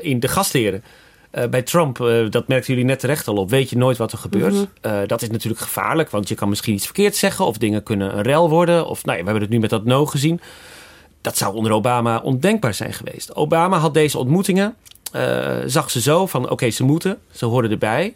in 0.00 0.20
de 0.20 0.28
gastheren. 0.28 0.82
Eh, 1.30 1.48
bij 1.48 1.62
Trump, 1.62 2.00
eh, 2.00 2.30
dat 2.30 2.48
merkten 2.48 2.72
jullie 2.72 2.88
net 2.88 2.98
terecht 2.98 3.28
al 3.28 3.36
op, 3.36 3.50
weet 3.50 3.70
je 3.70 3.76
nooit 3.76 3.96
wat 3.96 4.12
er 4.12 4.18
gebeurt. 4.18 4.54
Mhm. 4.54 4.64
Eh, 4.80 4.98
dat 5.06 5.22
is 5.22 5.30
natuurlijk 5.30 5.62
gevaarlijk, 5.62 6.10
want 6.10 6.28
je 6.28 6.34
kan 6.34 6.48
misschien 6.48 6.74
iets 6.74 6.84
verkeerd 6.84 7.16
zeggen 7.16 7.44
of 7.46 7.58
dingen 7.58 7.82
kunnen 7.82 8.16
een 8.16 8.22
rel 8.22 8.48
worden. 8.48 8.86
Of 8.86 9.04
nou 9.04 9.16
ja, 9.18 9.24
we 9.24 9.30
hebben 9.30 9.48
het 9.48 9.52
nu 9.52 9.60
met 9.60 9.70
dat 9.70 9.84
no 9.84 10.06
gezien. 10.06 10.40
Dat 11.20 11.36
zou 11.36 11.54
onder 11.54 11.72
Obama 11.72 12.18
ondenkbaar 12.18 12.74
zijn 12.74 12.92
geweest. 12.92 13.34
Obama 13.34 13.78
had 13.78 13.94
deze 13.94 14.18
ontmoetingen, 14.18 14.74
zag 15.66 15.90
ze 15.90 16.00
zo 16.00 16.26
van 16.26 16.50
oké, 16.50 16.70
ze 16.70 16.84
moeten, 16.84 17.18
ze 17.30 17.44
horen 17.44 17.70
erbij. 17.70 18.14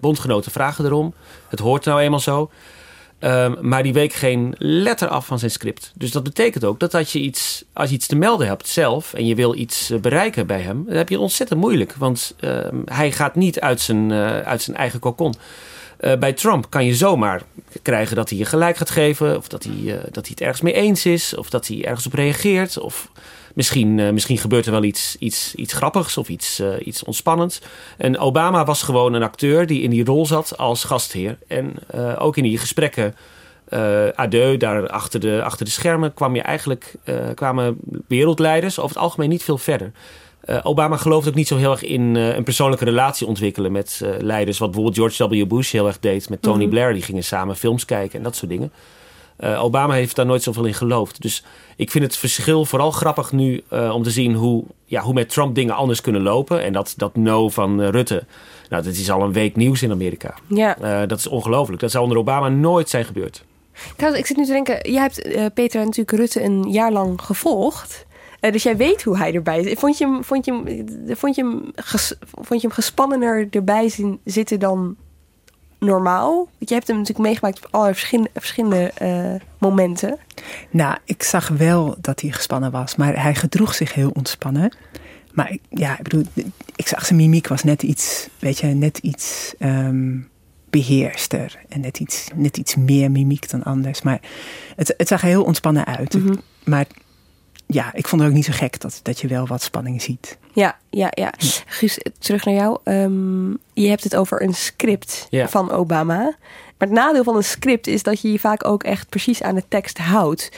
Bondgenoten 0.00 0.52
vragen 0.52 0.84
erom, 0.84 1.14
het 1.48 1.58
hoort 1.58 1.84
nou 1.84 2.00
eenmaal 2.00 2.20
zo. 2.20 2.50
Ehm, 3.18 3.54
maar 3.60 3.82
die 3.82 3.92
week 3.92 4.12
geen 4.12 4.54
letter 4.58 5.08
af 5.08 5.26
van 5.26 5.38
zijn 5.38 5.50
script. 5.50 5.92
Dus 5.94 6.10
dat 6.10 6.22
betekent 6.22 6.64
ook 6.64 6.80
dat 6.80 6.94
als 6.94 7.12
je 7.12 7.20
iets, 7.20 7.64
als 7.72 7.88
je 7.88 7.94
iets 7.94 8.06
te 8.06 8.16
melden 8.16 8.46
hebt 8.46 8.68
zelf 8.68 9.14
en 9.14 9.26
je 9.26 9.34
wil 9.34 9.54
iets 9.54 9.90
eh, 9.90 9.98
bereiken 9.98 10.46
bij 10.46 10.60
hem, 10.60 10.84
dan 10.86 10.96
heb 10.96 11.08
je 11.08 11.14
het 11.14 11.22
ontzettend 11.22 11.60
moeilijk. 11.60 11.94
Want 11.98 12.34
ehm, 12.40 12.76
hij 12.84 13.12
gaat 13.12 13.34
niet 13.34 13.60
uit 13.60 13.80
zijn, 13.80 14.10
eh, 14.10 14.38
uit 14.38 14.62
zijn 14.62 14.76
eigen 14.76 15.00
kokon. 15.00 15.34
Eh, 15.96 16.16
bij 16.16 16.32
Trump 16.32 16.70
kan 16.70 16.84
je 16.84 16.94
zomaar 16.94 17.42
krijgen 17.82 18.16
dat 18.16 18.28
hij 18.28 18.38
je 18.38 18.44
gelijk 18.44 18.76
gaat 18.76 18.90
geven, 18.90 19.36
of 19.36 19.48
dat 19.48 19.64
hij, 19.64 20.00
dat 20.10 20.26
hij 20.26 20.30
het 20.30 20.40
ergens 20.40 20.60
mee 20.60 20.74
eens 20.74 21.06
is, 21.06 21.36
of 21.36 21.50
dat 21.50 21.66
hij 21.66 21.84
ergens 21.84 22.06
op 22.06 22.12
reageert. 22.12 22.78
Of 22.78 23.08
misschien, 23.54 23.98
eh, 23.98 24.10
misschien 24.10 24.38
gebeurt 24.38 24.66
er 24.66 24.72
wel 24.72 24.82
iets, 24.82 25.16
iets, 25.18 25.54
iets 25.54 25.72
grappigs 25.72 26.16
of 26.16 26.28
iets, 26.28 26.58
eh, 26.58 26.86
iets 26.86 27.04
ontspannends. 27.04 27.60
En 27.96 28.18
Obama 28.18 28.64
was 28.64 28.82
gewoon 28.82 29.12
een 29.12 29.22
acteur 29.22 29.66
die 29.66 29.82
in 29.82 29.90
die 29.90 30.04
rol 30.04 30.26
zat 30.26 30.58
als 30.58 30.84
gastheer. 30.84 31.38
En 31.48 31.72
eh, 31.86 32.16
ook 32.18 32.36
in 32.36 32.42
die 32.42 32.58
gesprekken 32.58 33.14
eh 33.68 34.08
adieu, 34.08 34.56
daar 34.56 34.88
achter 34.88 35.20
de, 35.20 35.42
achter 35.42 35.64
de 35.64 35.70
schermen 35.70 36.14
kwam 36.14 36.34
je 36.34 36.42
eigenlijk, 36.42 36.94
kwamen 37.34 37.76
wereldleiders 38.08 38.78
over 38.78 38.94
het 38.96 39.04
algemeen 39.04 39.28
niet 39.28 39.42
veel 39.42 39.58
verder. 39.58 39.92
Obama 40.62 40.96
gelooft 40.96 41.28
ook 41.28 41.34
niet 41.34 41.48
zo 41.48 41.56
heel 41.56 41.70
erg 41.70 41.82
in 41.82 42.14
een 42.14 42.44
persoonlijke 42.44 42.84
relatie 42.84 43.26
ontwikkelen 43.26 43.72
met 43.72 44.00
leiders. 44.20 44.58
Wat 44.58 44.70
bijvoorbeeld 44.70 45.16
George 45.16 45.44
W. 45.44 45.48
Bush 45.48 45.72
heel 45.72 45.86
erg 45.86 45.98
deed 46.00 46.28
met 46.28 46.42
Tony 46.42 46.62
Mhm. 46.62 46.70
Blair. 46.70 46.92
Die 46.92 47.02
gingen 47.02 47.24
samen 47.24 47.56
films 47.56 47.84
kijken 47.84 48.18
en 48.18 48.24
dat 48.24 48.36
soort 48.36 48.50
dingen. 48.50 48.72
Eh, 49.36 49.64
Obama 49.64 49.94
heeft 49.94 50.16
daar 50.16 50.26
nooit 50.26 50.42
zoveel 50.42 50.64
in 50.64 50.74
geloofd. 50.74 51.22
Dus 51.22 51.44
ik 51.76 51.90
vind 51.90 52.04
het 52.04 52.16
verschil 52.16 52.64
vooral 52.64 52.90
grappig 52.90 53.32
nu 53.32 53.62
eh, 53.68 53.94
om 53.94 54.02
te 54.02 54.10
zien 54.10 54.34
hoe, 54.34 54.64
ja, 54.84 55.02
hoe 55.02 55.14
met 55.14 55.28
Trump 55.28 55.54
dingen 55.54 55.74
anders 55.74 56.00
kunnen 56.00 56.22
lopen. 56.22 56.62
En 56.62 56.72
dat, 56.72 56.94
dat 56.96 57.16
no 57.16 57.48
van 57.48 57.82
eh, 57.82 57.88
Rutte, 57.88 58.24
nou, 58.68 58.82
dat 58.82 58.94
is 58.94 59.10
al 59.10 59.22
een 59.22 59.32
week 59.32 59.56
nieuws 59.56 59.82
in 59.82 59.90
Amerika. 59.90 60.34
Ja. 60.46 61.06
Dat 61.06 61.18
is 61.18 61.26
ongelooflijk. 61.26 61.80
Dat 61.80 61.90
zou 61.90 62.02
onder 62.02 62.18
Obama 62.18 62.48
nooit 62.48 62.88
zijn 62.88 63.04
gebeurd. 63.04 63.44
Trouwens, 63.96 64.22
ik 64.22 64.26
zit 64.28 64.36
nu 64.36 64.44
te 64.44 64.52
denken, 64.52 64.92
jij 64.92 65.00
hebt 65.02 65.54
Peter 65.54 65.80
natuurlijk 65.80 66.18
Rutte 66.18 66.42
een 66.42 66.70
jaar 66.70 66.92
lang 66.92 67.22
gevolgd. 67.22 68.06
Dus 68.40 68.62
jij 68.62 68.76
weet 68.76 69.02
hoe 69.02 69.16
hij 69.16 69.34
erbij 69.34 69.60
is. 69.60 69.78
Vond 69.78 69.98
je 69.98 70.04
hem, 70.06 70.24
vond 70.24 70.44
je 70.44 70.52
hem, 70.52 71.16
vond 71.16 71.34
je 71.34 71.42
hem, 71.42 71.62
ges- 71.74 72.14
vond 72.32 72.60
je 72.60 72.66
hem 72.66 72.76
gespannener 72.76 73.48
erbij 73.50 73.88
zien, 73.88 74.20
zitten 74.24 74.60
dan 74.60 74.96
normaal? 75.84 76.34
Want 76.34 76.68
je 76.68 76.74
hebt 76.74 76.86
hem 76.86 76.96
natuurlijk 76.96 77.26
meegemaakt 77.26 77.56
op 77.58 77.68
allerlei 77.70 77.96
verschillende, 77.98 78.30
verschillende 78.34 78.90
eh, 78.94 79.34
momenten. 79.58 80.18
Nou, 80.70 80.96
ik 81.04 81.22
zag 81.22 81.48
wel 81.48 81.96
dat 82.00 82.20
hij 82.20 82.30
gespannen 82.30 82.70
was, 82.70 82.96
maar 82.96 83.22
hij 83.22 83.34
gedroeg 83.34 83.74
zich 83.74 83.94
heel 83.94 84.10
ontspannen. 84.14 84.76
Maar 85.32 85.50
ik- 85.52 85.60
ja, 85.68 85.92
ik 85.98 86.02
bedoel, 86.02 86.24
ik 86.76 86.88
zag 86.88 87.06
zijn 87.06 87.18
mimiek 87.18 87.48
was 87.48 87.62
net 87.64 87.82
iets, 87.82 88.28
weet 88.38 88.58
je, 88.58 88.66
net 88.66 88.98
iets 88.98 89.54
ehm, 89.58 90.16
beheerster. 90.70 91.58
En 91.68 91.80
net 91.80 91.98
iets, 92.00 92.28
net 92.34 92.56
iets 92.56 92.74
meer 92.74 93.10
mimiek 93.10 93.50
dan 93.50 93.62
anders. 93.62 94.02
Maar 94.02 94.20
het, 94.76 94.94
het 94.96 95.08
zag 95.08 95.22
er 95.22 95.28
heel 95.28 95.44
ontspannen 95.44 95.84
uit. 95.84 96.14
Mhm. 96.14 96.34
Maar 96.64 96.86
ja, 97.66 97.94
ik 97.94 98.08
vond 98.08 98.20
het 98.22 98.30
ook 98.30 98.36
niet 98.36 98.44
zo 98.44 98.52
gek 98.54 98.80
dat, 98.80 99.00
dat 99.02 99.20
je 99.20 99.28
wel 99.28 99.46
wat 99.46 99.62
spanning 99.62 100.02
ziet. 100.02 100.38
Ja, 100.52 100.76
ja, 100.90 101.08
ja. 101.10 101.32
Guus, 101.66 101.98
terug 102.18 102.44
naar 102.44 102.54
jou. 102.54 102.78
Ehm, 102.84 103.50
je 103.72 103.88
hebt 103.88 104.04
het 104.04 104.16
over 104.16 104.42
een 104.42 104.54
script 104.54 105.26
Ja. 105.30 105.48
van 105.48 105.70
Obama. 105.70 106.16
Maar 106.78 106.88
het 106.88 106.90
nadeel 106.90 107.24
van 107.24 107.36
een 107.36 107.44
script 107.44 107.86
is 107.86 108.02
dat 108.02 108.20
je 108.20 108.32
je 108.32 108.38
vaak 108.38 108.66
ook 108.66 108.82
echt 108.82 109.08
precies 109.08 109.42
aan 109.42 109.54
de 109.54 109.64
tekst 109.68 109.98
houdt. 109.98 110.48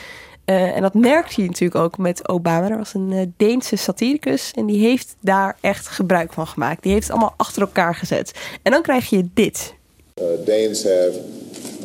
Eh, 0.44 0.76
en 0.76 0.82
dat 0.82 0.94
merkte 0.94 1.40
je 1.42 1.46
natuurlijk 1.46 1.80
ook 1.84 1.98
met 1.98 2.28
Obama. 2.28 2.70
Er 2.70 2.76
was 2.78 2.94
een 2.94 3.12
eh, 3.12 3.26
Deense 3.36 3.76
satiricus 3.76 4.50
en 4.54 4.66
die 4.66 4.78
heeft 4.86 5.16
daar 5.20 5.56
echt 5.60 5.88
gebruik 5.88 6.32
van 6.32 6.46
gemaakt. 6.46 6.82
Die 6.82 6.92
heeft 6.92 7.04
het 7.06 7.12
allemaal 7.12 7.34
achter 7.36 7.62
elkaar 7.62 7.94
gezet. 7.94 8.32
En 8.62 8.72
dan 8.72 8.82
krijg 8.82 9.08
je 9.10 9.28
dit. 9.34 9.74
Uh, 10.20 10.24
Danes 10.46 10.82
have 10.82 11.20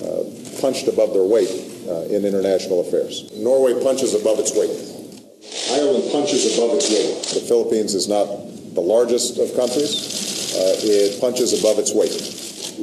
uh, 0.01 0.09
punched 0.59 0.87
above 0.89 1.11
their 1.11 1.27
weight 1.29 1.51
uh, 1.87 2.15
in 2.15 2.25
international 2.25 2.79
affairs. 2.85 3.25
Norway 3.33 3.73
punches 3.73 4.15
above 4.15 4.39
its 4.41 4.53
weight. 4.53 4.90
Ireland 5.71 6.11
punches 6.11 6.57
above 6.57 6.75
its 6.75 6.89
weight. 6.89 7.41
The 7.41 7.47
Philippines 7.47 7.93
is 7.93 8.07
not 8.07 8.27
the 8.73 8.81
largest 8.81 9.37
of 9.37 9.55
countries. 9.55 10.55
Uh, 10.55 10.75
it 10.83 11.19
punches 11.21 11.59
above 11.59 11.79
its 11.79 11.93
weight. 11.93 12.11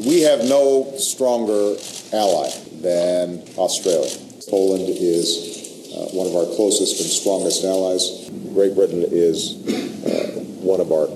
We 0.06 0.22
have 0.22 0.44
no 0.44 0.94
stronger 0.96 1.76
ally 2.12 2.50
than 2.80 3.42
Australia. 3.56 4.10
Poland 4.48 4.88
is 4.88 5.92
uh, 5.92 6.08
one 6.16 6.26
of 6.26 6.36
our 6.36 6.46
closest 6.56 7.00
and 7.00 7.10
strongest 7.10 7.64
allies. 7.64 8.30
Great 8.54 8.74
Britain 8.74 9.04
is 9.04 9.56
uh, 9.68 10.40
one 10.60 10.80
of 10.80 10.92
our 10.92 11.06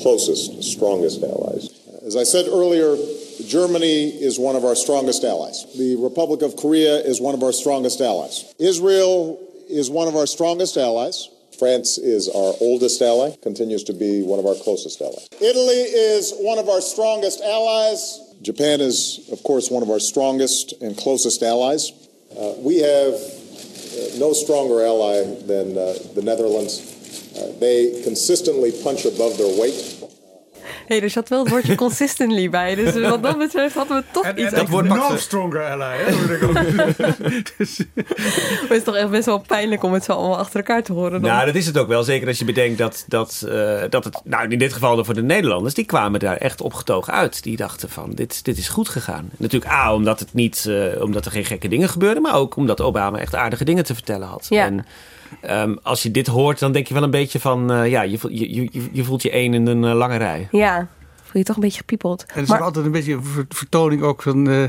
closest, 0.00 0.62
strongest 0.64 1.22
allies. 1.22 1.68
As 2.06 2.16
I 2.16 2.24
said 2.24 2.46
earlier, 2.48 2.96
Germany 3.46 4.08
is 4.08 4.38
one 4.38 4.56
of 4.56 4.64
our 4.64 4.74
strongest 4.74 5.24
allies. 5.24 5.66
The 5.76 5.96
Republic 5.96 6.42
of 6.42 6.56
Korea 6.56 6.98
is 6.98 7.20
one 7.20 7.34
of 7.34 7.42
our 7.42 7.52
strongest 7.52 8.00
allies. 8.00 8.54
Israel 8.58 9.43
is 9.74 9.90
one 9.90 10.08
of 10.08 10.16
our 10.16 10.26
strongest 10.26 10.76
allies. 10.76 11.28
France 11.58 11.98
is 11.98 12.28
our 12.28 12.54
oldest 12.60 13.00
ally, 13.00 13.36
continues 13.42 13.84
to 13.84 13.92
be 13.92 14.22
one 14.22 14.38
of 14.38 14.46
our 14.46 14.54
closest 14.54 15.00
allies. 15.00 15.28
Italy 15.40 15.82
is 15.82 16.32
one 16.38 16.58
of 16.58 16.68
our 16.68 16.80
strongest 16.80 17.40
allies. 17.42 18.20
Japan 18.42 18.80
is, 18.80 19.28
of 19.30 19.42
course, 19.42 19.70
one 19.70 19.82
of 19.82 19.90
our 19.90 20.00
strongest 20.00 20.74
and 20.80 20.96
closest 20.96 21.42
allies. 21.42 21.92
Uh, 22.36 22.54
we 22.58 22.78
have 22.78 23.14
uh, 23.14 24.18
no 24.18 24.32
stronger 24.32 24.84
ally 24.84 25.22
than 25.46 25.78
uh, 25.78 25.94
the 26.14 26.22
Netherlands. 26.22 26.90
Uh, 27.36 27.52
they 27.60 28.02
consistently 28.02 28.72
punch 28.82 29.04
above 29.04 29.38
their 29.38 29.60
weight. 29.60 30.03
Hey, 30.86 31.02
er 31.02 31.10
zat 31.10 31.28
wel 31.28 31.38
het 31.38 31.48
woordje 31.48 31.74
consistently 31.84 32.50
bij. 32.50 32.74
Dus 32.74 33.00
wat 33.00 33.22
dat 33.22 33.38
betreft 33.38 33.74
hadden 33.74 33.96
we 33.96 34.04
toch 34.10 34.32
iets... 34.34 34.50
dat 34.50 34.68
wordt 34.68 34.88
no 34.88 35.16
stronger 35.16 35.64
ally. 35.64 35.96
Hè? 35.96 36.36
dus, 37.56 37.78
het 38.60 38.70
is 38.70 38.82
toch 38.82 38.96
echt 38.96 39.10
best 39.10 39.26
wel 39.26 39.38
pijnlijk 39.38 39.82
om 39.82 39.92
het 39.92 40.04
zo 40.04 40.12
allemaal 40.12 40.38
achter 40.38 40.56
elkaar 40.56 40.82
te 40.82 40.92
horen. 40.92 41.22
Dan. 41.22 41.30
Nou, 41.30 41.46
dat 41.46 41.54
is 41.54 41.66
het 41.66 41.78
ook 41.78 41.88
wel. 41.88 42.02
Zeker 42.02 42.28
als 42.28 42.38
je 42.38 42.44
bedenkt 42.44 42.78
dat, 42.78 43.04
dat, 43.06 43.44
uh, 43.48 43.80
dat 43.90 44.04
het... 44.04 44.20
Nou, 44.24 44.48
in 44.48 44.58
dit 44.58 44.72
geval 44.72 44.96
dan 44.96 45.04
voor 45.04 45.14
de 45.14 45.22
Nederlanders. 45.22 45.74
Die 45.74 45.84
kwamen 45.84 46.20
daar 46.20 46.36
echt 46.36 46.60
opgetogen 46.60 47.12
uit. 47.12 47.42
Die 47.42 47.56
dachten 47.56 47.90
van, 47.90 48.10
dit, 48.10 48.44
dit 48.44 48.58
is 48.58 48.68
goed 48.68 48.88
gegaan. 48.88 49.30
Natuurlijk 49.36 49.72
A, 49.72 49.94
omdat, 49.94 50.20
het 50.20 50.32
niet, 50.32 50.64
uh, 50.68 51.02
omdat 51.02 51.24
er 51.24 51.30
geen 51.30 51.44
gekke 51.44 51.68
dingen 51.68 51.88
gebeurden. 51.88 52.22
Maar 52.22 52.34
ook 52.34 52.56
omdat 52.56 52.80
Obama 52.80 53.18
echt 53.18 53.34
aardige 53.34 53.64
dingen 53.64 53.84
te 53.84 53.94
vertellen 53.94 54.28
had. 54.28 54.46
Ja. 54.48 54.64
En, 54.64 54.86
Um, 55.50 55.78
als 55.82 56.02
je 56.02 56.10
dit 56.10 56.26
hoort, 56.26 56.58
dan 56.58 56.72
denk 56.72 56.86
je 56.86 56.94
wel 56.94 57.02
een 57.02 57.10
beetje 57.10 57.40
van... 57.40 57.72
Uh, 57.72 57.90
ja, 57.90 58.02
je, 58.02 58.18
je, 58.28 58.54
je, 58.54 58.88
je, 58.92 59.04
voelt 59.04 59.22
je 59.22 59.30
één 59.30 59.54
in 59.54 59.66
een 59.66 59.82
uh, 59.82 59.94
lange 59.94 60.16
rij. 60.16 60.48
Ja, 60.50 60.88
voel 61.22 61.32
je 61.32 61.44
toch 61.44 61.56
een 61.56 61.62
beetje 61.62 61.78
gepiepeld. 61.78 62.24
En 62.28 62.34
er 62.34 62.42
is 62.42 62.50
altijd 62.50 62.86
een 62.86 62.92
beetje 62.92 63.12
een 63.12 63.46
vertoning 63.48 64.02
ook 64.02 64.22
van... 64.22 64.48
Uh, 64.48 64.64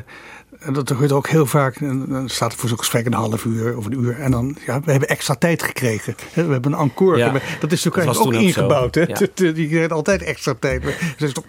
en 0.59 0.73
dat 0.73 0.91
gebeurt 0.91 1.11
ook 1.11 1.27
heel 1.27 1.45
vaak. 1.45 1.75
En 1.75 2.05
dan 2.09 2.29
staat 2.29 2.51
er 2.51 2.57
voor 2.57 2.69
zo'n 2.69 2.77
gesprek 2.77 3.05
een 3.05 3.13
half 3.13 3.45
uur 3.45 3.77
of 3.77 3.85
een 3.85 3.99
uur. 3.99 4.19
En 4.19 4.31
dan, 4.31 4.57
ja, 4.65 4.79
we 4.79 4.91
hebben 4.91 5.09
extra 5.09 5.35
tijd 5.35 5.63
gekregen. 5.63 6.15
We 6.33 6.41
hebben 6.41 6.73
een 6.73 6.79
encore. 6.79 7.17
Ja, 7.17 7.31
dat 7.59 7.71
is 7.71 7.83
natuurlijk 7.83 8.19
ook 8.19 8.33
ingebouwd. 8.33 8.95
Hè? 8.95 9.01
Ja. 9.01 9.17
Die 9.53 9.69
krijgt 9.69 9.91
altijd 9.91 10.21
extra 10.21 10.53
tijd. 10.59 10.83
Het 11.17 11.33
toch, 11.33 11.45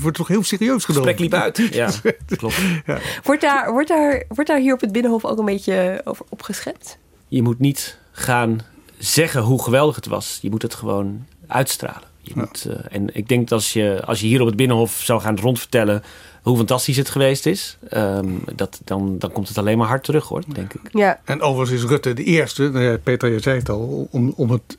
wordt 0.00 0.16
toch 0.16 0.28
heel 0.28 0.42
serieus 0.42 0.84
genomen. 0.84 1.08
Het 1.08 1.18
gesprek 1.18 1.18
liep 1.18 1.42
uit. 1.42 1.56
Ja, 1.74 1.90
klopt. 2.36 2.56
Ja. 2.86 2.98
Wordt, 3.22 3.40
daar, 3.40 3.72
wordt, 3.72 3.88
daar, 3.88 4.24
wordt 4.28 4.50
daar 4.50 4.58
hier 4.58 4.74
op 4.74 4.80
het 4.80 4.92
Binnenhof 4.92 5.24
ook 5.24 5.38
een 5.38 5.44
beetje 5.44 6.00
over 6.04 6.24
opgeschept? 6.28 6.98
Je 7.28 7.42
moet 7.42 7.58
niet 7.58 7.98
gaan 8.18 8.60
zeggen 8.98 9.42
hoe 9.42 9.62
geweldig 9.62 9.94
het 9.94 10.06
was. 10.06 10.38
Je 10.42 10.50
moet 10.50 10.62
het 10.62 10.74
gewoon 10.74 11.26
uitstralen. 11.46 12.08
Je 12.20 12.32
ja. 12.34 12.40
moet, 12.40 12.66
uh, 12.68 12.76
en 12.90 13.16
ik 13.16 13.28
denk 13.28 13.48
dat 13.48 13.58
als 13.58 13.72
je, 13.72 14.02
als 14.04 14.20
je 14.20 14.26
hier 14.26 14.40
op 14.40 14.46
het 14.46 14.56
Binnenhof 14.56 15.00
zou 15.02 15.20
gaan 15.20 15.38
rondvertellen 15.38 16.02
hoe 16.42 16.56
fantastisch 16.56 16.96
het 16.96 17.08
geweest 17.08 17.46
is, 17.46 17.78
um, 17.90 18.44
dat, 18.54 18.80
dan, 18.84 19.18
dan 19.18 19.32
komt 19.32 19.48
het 19.48 19.58
alleen 19.58 19.78
maar 19.78 19.86
hard 19.86 20.04
terug 20.04 20.28
hoor, 20.28 20.42
denk 20.54 20.74
ik. 20.74 20.80
Ja. 20.92 21.20
En 21.24 21.40
overigens 21.40 21.82
is 21.82 21.88
Rutte 21.88 22.12
de 22.12 22.24
eerste, 22.24 22.70
ja, 22.72 22.98
Peter, 23.02 23.30
je 23.30 23.40
zei 23.40 23.58
het 23.58 23.68
al, 23.68 24.08
om, 24.10 24.32
om 24.36 24.50
het 24.50 24.78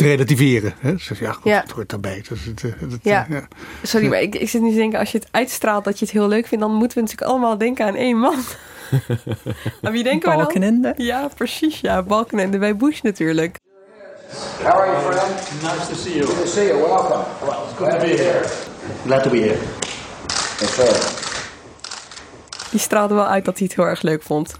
te 0.00 0.06
relativeren. 0.06 0.74
Hè? 0.78 0.98
Zeg, 0.98 1.20
ja, 1.20 1.32
goed, 1.32 1.44
Ja. 1.44 1.60
het 1.60 1.70
hoort 1.70 1.88
daarbij. 1.90 2.24
Dus 2.28 2.44
het, 2.44 2.62
het, 2.62 2.80
het, 2.80 2.98
Ja. 3.02 3.26
ja. 3.28 3.48
Sorry, 3.82 4.06
maar 4.08 4.20
ik, 4.20 4.34
ik 4.34 4.48
zit 4.48 4.62
nu 4.62 4.70
te 4.70 4.76
denken, 4.76 4.98
als 4.98 5.12
je 5.12 5.18
het 5.18 5.28
uitstraalt 5.30 5.84
dat 5.84 5.98
je 5.98 6.04
het 6.04 6.14
heel 6.14 6.28
leuk 6.28 6.46
vindt, 6.46 6.64
dan 6.64 6.74
moeten 6.74 6.96
we 6.96 7.02
natuurlijk 7.02 7.30
allemaal 7.30 7.58
denken 7.58 7.86
aan 7.86 7.94
één 7.94 8.16
man. 8.18 8.34
aan 9.82 9.92
wie 9.92 10.02
denken 10.02 10.30
we 10.30 10.36
dan? 10.36 10.44
Balkenende. 10.44 10.94
Ja, 10.96 11.28
precies. 11.36 11.80
Ja, 11.80 12.02
Balkenende 12.02 12.58
bij 12.58 12.76
Bush 12.76 13.00
natuurlijk. 13.00 13.56
How 14.62 14.66
are 14.66 14.86
you, 14.90 15.12
friend? 15.12 15.62
Nice 15.62 15.88
to 15.90 15.94
see 15.94 16.14
you. 16.14 16.26
Good 16.26 16.40
to 16.40 16.46
see 16.46 16.66
you. 16.66 16.78
Welcome. 16.78 17.24
Well, 17.40 17.58
it's 17.64 17.76
good 17.76 17.90
to 17.90 17.98
be 17.98 18.22
here. 18.22 18.44
Glad 19.04 19.22
to 19.22 19.30
be 19.30 19.38
here. 19.38 19.58
Yes, 20.60 20.74
sir. 20.74 21.18
Die 22.70 22.80
straalde 22.80 23.14
wel 23.14 23.26
uit 23.26 23.44
dat 23.44 23.58
hij 23.58 23.66
het 23.66 23.76
heel 23.76 23.86
erg 23.86 24.02
leuk 24.02 24.22
vond. 24.22 24.54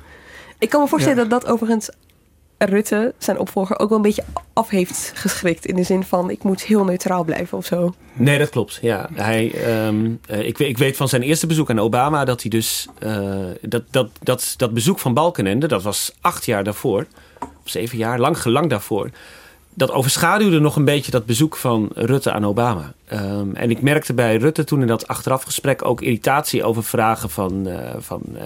Ik 0.59 0.69
kan 0.71 0.81
me 0.81 0.89
voorstellen 0.89 1.29
dat 1.29 1.43
dat 1.43 1.51
overigens 1.53 1.91
Rutte, 2.69 3.15
zijn 3.19 3.39
opvolger, 3.39 3.79
ook 3.79 3.89
wel 3.89 3.99
een 3.99 4.05
beetje 4.05 4.25
af 4.53 4.69
heeft 4.69 5.13
geschrikt. 5.15 5.67
In 5.67 5.77
de 5.77 5.83
zin 5.83 6.03
van, 6.05 6.31
ik 6.31 6.43
moet 6.43 6.63
heel 6.63 6.85
neutraal 6.85 7.25
blijven 7.25 7.59
of 7.59 7.65
zo. 7.67 7.95
Nee, 8.13 8.39
dat 8.39 8.49
klopt. 8.51 8.79
Ja, 8.83 9.09
hij, 9.15 9.53
eh, 10.27 10.47
ik, 10.47 10.59
weet- 10.59 10.69
ik 10.69 10.79
weet 10.79 10.97
van 10.97 11.09
zijn 11.09 11.23
eerste 11.23 11.47
bezoek 11.47 11.71
aan 11.71 11.79
Obama 11.79 12.25
dat 12.25 12.41
hij 12.43 12.51
dus. 12.51 12.87
eh, 12.99 13.29
dat, 13.61 13.83
dat, 13.91 14.09
dat, 14.23 14.55
dat 14.57 14.75
bezoek 14.75 14.99
van 14.99 15.15
Balkenende, 15.15 15.67
dat 15.69 15.83
was 15.83 16.13
acht 16.21 16.45
jaar 16.45 16.65
daarvoor, 16.65 17.07
of 17.41 17.49
zeven 17.65 17.99
jaar, 17.99 18.19
lang, 18.19 18.45
lang 18.45 18.71
daarvoor. 18.71 19.11
Dat 19.81 19.91
overschaduwde 19.91 20.59
nog 20.59 20.77
een 20.77 20.85
beetje 20.85 21.11
dat 21.11 21.27
bezoek 21.27 21.57
van 21.57 21.89
Rutte 21.95 22.33
aan 22.33 22.47
Obama. 22.47 22.93
Ehm, 23.07 23.55
en 23.55 23.71
ik 23.71 23.83
merkte 23.83 24.15
bij 24.15 24.37
Rutte 24.37 24.65
toen 24.65 24.81
in 24.81 24.87
dat 24.87 25.07
achterafgesprek 25.09 25.85
ook 25.85 26.01
irritatie 26.01 26.65
over 26.65 26.85
vragen 26.85 27.31
van... 27.31 27.67
eh, 27.67 27.95
van 27.99 28.23
eh, 28.35 28.43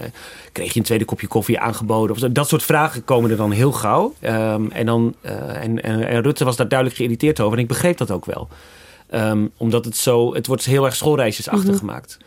kreeg 0.51 0.73
je 0.73 0.79
een 0.79 0.85
tweede 0.85 1.05
kopje 1.05 1.27
koffie 1.27 1.59
aangeboden? 1.59 2.11
Of 2.15 2.19
zo. 2.21 2.31
Dat 2.31 2.47
soort 2.47 2.63
vragen 2.63 3.03
komen 3.05 3.31
er 3.31 3.37
dan 3.37 3.51
heel 3.51 3.71
gauw. 3.71 4.13
Ehm, 4.19 4.65
en, 4.71 4.85
dan, 4.85 5.15
eh, 5.21 5.63
en, 5.63 5.83
en, 5.83 6.07
en 6.07 6.21
Rutte 6.21 6.45
was 6.45 6.55
daar 6.55 6.67
duidelijk 6.67 6.97
geïrriteerd 6.99 7.39
over. 7.39 7.57
En 7.57 7.63
ik 7.63 7.69
begreep 7.69 7.97
dat 7.97 8.11
ook 8.11 8.25
wel. 8.25 8.47
Ehm, 9.09 9.45
omdat 9.57 9.85
het 9.85 9.97
zo... 9.97 10.33
Het 10.33 10.47
wordt 10.47 10.65
heel 10.65 10.85
erg 10.85 10.95
schoolreisjesachtig 10.95 11.69
Mhm. 11.69 11.77
gemaakt. 11.77 12.17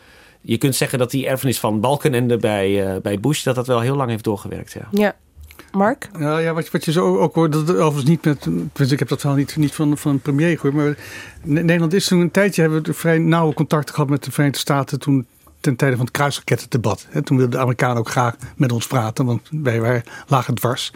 Je 0.40 0.58
kunt 0.58 0.76
zeggen 0.76 0.98
dat 0.98 1.10
die 1.10 1.26
erfenis 1.26 1.58
van 1.58 1.80
Balkenende 1.80 2.36
bij, 2.36 3.00
bij 3.02 3.20
Bush... 3.20 3.42
dat 3.42 3.54
dat 3.54 3.66
wel 3.66 3.80
heel 3.80 3.96
lang 3.96 4.10
heeft 4.10 4.24
doorgewerkt, 4.24 4.72
ja. 4.72 4.88
Ja. 4.90 5.14
Mark? 5.72 6.08
Ja, 6.18 6.52
wat, 6.52 6.70
wat 6.70 6.84
je 6.84 6.92
zo 6.92 7.18
ook 7.18 7.34
hoort, 7.34 7.52
dat 7.52 7.70
overigens 7.70 8.04
niet 8.04 8.24
met. 8.24 8.40
tenminste, 8.40 8.92
Ik 8.92 8.98
heb 8.98 9.08
dat 9.08 9.22
wel 9.22 9.34
niet, 9.34 9.56
niet 9.56 9.74
van, 9.74 9.98
van 9.98 10.10
een 10.12 10.20
premier 10.20 10.58
gehoord. 10.58 10.74
Maar 10.74 10.96
Ne- 11.42 11.62
Nederland 11.62 11.92
is 11.92 12.06
toen 12.06 12.20
een 12.20 12.30
tijdje 12.30 12.60
hebben 12.62 12.82
we 12.82 12.94
vrij 12.94 13.18
nauwe 13.18 13.54
contacten 13.54 13.94
gehad 13.94 14.10
met 14.10 14.24
de 14.24 14.30
Verenigde 14.30 14.60
Staten. 14.60 14.98
Toen 15.00 15.26
ten 15.60 15.76
tijde 15.76 15.96
van 15.96 16.04
het 16.04 16.14
kruisrakettendebat. 16.14 17.06
Hè, 17.10 17.22
toen 17.22 17.36
wilden 17.36 17.54
de 17.56 17.62
Amerikanen 17.62 17.96
ook 17.96 18.08
graag 18.10 18.36
met 18.56 18.72
ons 18.72 18.86
praten, 18.86 19.24
want 19.24 19.48
wij 19.50 19.80
waren 19.80 20.02
lagen 20.26 20.54
dwars. 20.54 20.92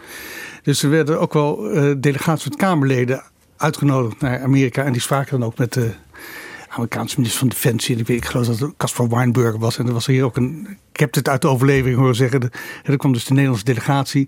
Dus 0.63 0.83
er 0.83 0.89
werden 0.89 1.19
ook 1.19 1.33
wel 1.33 1.69
eh, 1.69 1.91
delegaties 1.97 2.43
van 2.43 2.55
Kamerleden 2.55 3.23
uitgenodigd 3.57 4.21
naar 4.21 4.41
Amerika. 4.43 4.83
En 4.83 4.91
die 4.91 5.01
spraken 5.01 5.39
dan 5.39 5.47
ook 5.47 5.57
met 5.57 5.73
de 5.73 5.91
Amerikaanse 6.73 7.15
minister 7.17 7.39
van 7.39 7.49
Defensie. 7.49 7.95
En 7.95 8.01
ik, 8.01 8.07
weet, 8.07 8.17
ik 8.17 8.25
geloof 8.25 8.45
dat 8.47 8.59
het 8.59 8.73
Caspar 8.77 9.09
Weinberger 9.09 9.59
was. 9.59 9.77
En 9.77 9.87
er 9.87 9.93
was 9.93 10.05
hier 10.05 10.23
ook 10.23 10.37
een. 10.37 10.77
Ik 10.91 10.99
heb 10.99 11.13
het 11.13 11.29
uit 11.29 11.41
de 11.41 11.47
overleving 11.47 11.95
horen 11.97 12.15
zeggen. 12.15 12.41
de- 12.41 12.51
Er 12.83 12.97
kwam 12.97 13.13
dus 13.13 13.25
de 13.25 13.31
Nederlandse 13.33 13.65
delegatie. 13.65 14.27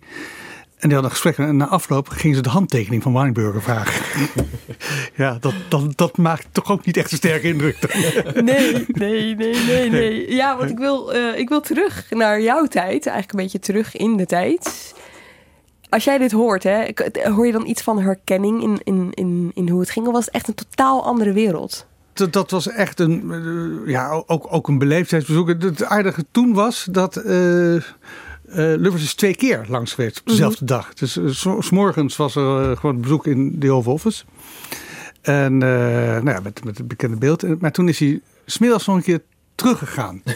En 0.76 0.92
die 0.92 1.00
hadden 1.00 1.04
een 1.04 1.18
gesprek. 1.22 1.38
En 1.48 1.58
na 1.58 1.68
afloop 1.68 2.10
gingen 2.10 2.36
ze 2.36 2.42
de 2.42 2.50
handtekening 2.50 3.04
van 3.04 3.14
Weinberger 3.14 3.62
vragen. 3.62 4.30
ja, 5.24 5.38
dat, 5.40 5.54
dat, 5.70 5.98
dat 5.98 6.18
maakt 6.18 6.48
toch 6.52 6.72
ook 6.72 6.86
niet 6.86 6.98
echt 6.98 7.12
een 7.12 7.18
sterke 7.18 7.48
indruk. 7.48 7.94
Nee, 8.44 8.86
nee, 8.88 9.36
nee, 9.36 9.56
nee, 9.66 9.90
nee. 9.90 10.36
Ja, 10.36 10.58
want 10.58 10.70
ik 10.70 10.78
wil, 10.78 11.14
eh, 11.14 11.40
ik 11.40 11.50
wil 11.50 11.62
terug 11.62 12.06
naar 12.10 12.42
jouw 12.42 12.66
tijd. 12.66 13.06
Eigenlijk 13.06 13.32
een 13.32 13.40
beetje 13.44 13.60
terug 13.60 13.96
in 13.96 14.18
de 14.18 14.26
tijd. 14.26 14.94
Als 15.90 16.04
jij 16.04 16.18
dit 16.18 16.32
hoort, 16.32 16.64
hè, 16.64 16.86
hoor 17.24 17.46
je 17.46 17.52
dan 17.52 17.68
iets 17.68 17.82
van 17.82 18.00
herkenning 18.02 18.62
in, 18.64 18.80
in, 18.84 19.10
in, 19.14 19.52
in 19.54 19.70
hoe 19.70 19.80
het 19.80 19.90
ging? 19.90 20.08
Of 20.08 20.14
was 20.14 20.26
het 20.26 20.34
echt 20.34 20.48
een 20.48 20.56
totaal 20.56 21.04
andere 21.06 21.34
wereld? 21.34 21.86
Dat, 22.16 22.34
dat 22.34 22.52
was 22.52 22.68
echt 22.68 23.00
een, 23.00 23.32
eh, 23.32 23.92
ja, 23.92 24.24
ook, 24.26 24.48
ook 24.54 24.68
een 24.68 24.78
beleefdheidsbezoek. 24.78 25.48
Het- 25.48 25.84
aardige 25.84 26.26
toen 26.32 26.54
was 26.54 26.88
dat 26.92 27.16
eh 27.18 27.84
Lubbers 28.48 29.04
is 29.04 29.14
twee 29.14 29.36
keer 29.36 29.66
langs 29.68 29.94
geweest 29.94 30.20
op 30.20 30.28
dezelfde 30.28 30.66
dag. 30.66 30.94
Dus 30.94 31.20
s- 31.60 31.70
morgens 31.70 32.16
was 32.16 32.36
er 32.36 32.78
gewoon 32.78 33.02
bezoek 33.02 33.28
in 33.28 33.60
de 33.60 33.72
Oval 33.72 33.94
Office. 33.94 34.24
En 35.22 35.58
nou 35.58 36.26
ja, 36.30 36.40
met, 36.44 36.64
met 36.64 36.78
het 36.78 36.88
bekende 36.88 37.16
beeld. 37.18 37.62
Maar 37.62 37.72
toen 37.72 37.88
is 37.90 38.00
hij 38.00 38.22
smiddags 38.46 38.86
nog 38.86 38.96
een 38.96 39.02
keer 39.04 39.22
teruggegaan. 39.56 40.22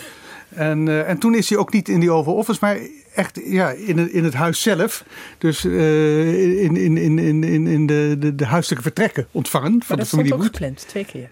En, 0.50 1.06
en 1.08 1.18
toen 1.18 1.36
is 1.36 1.50
hij 1.50 1.58
ook 1.58 1.74
niet 1.74 1.90
in 1.90 2.00
die 2.00 2.12
Oval 2.12 2.34
Office, 2.34 2.58
maar 2.62 2.78
echt 3.16 3.40
ja, 3.44 3.70
in, 3.70 3.98
het, 3.98 4.12
in 4.12 4.24
het 4.24 4.34
huis 4.34 4.62
zelf. 4.62 5.04
Dus 5.38 5.66
eh, 5.66 6.64
in, 6.64 6.76
in, 6.78 6.98
in, 6.98 7.20
in, 7.20 7.44
in 7.44 7.68
in 7.68 7.86
de, 7.86 8.16
de, 8.20 8.36
de 8.36 8.46
huiselijke 8.46 8.84
vertrekken 8.84 9.28
ontvangen 9.32 9.72
Maar 9.72 9.86
van 9.86 9.96
de 9.96 10.02
dat 10.02 10.08
stond 10.08 10.22
familie 10.28 10.46
ook 10.48 10.52
gepland, 10.54 10.88
twee 10.88 11.06
keer. 11.06 11.30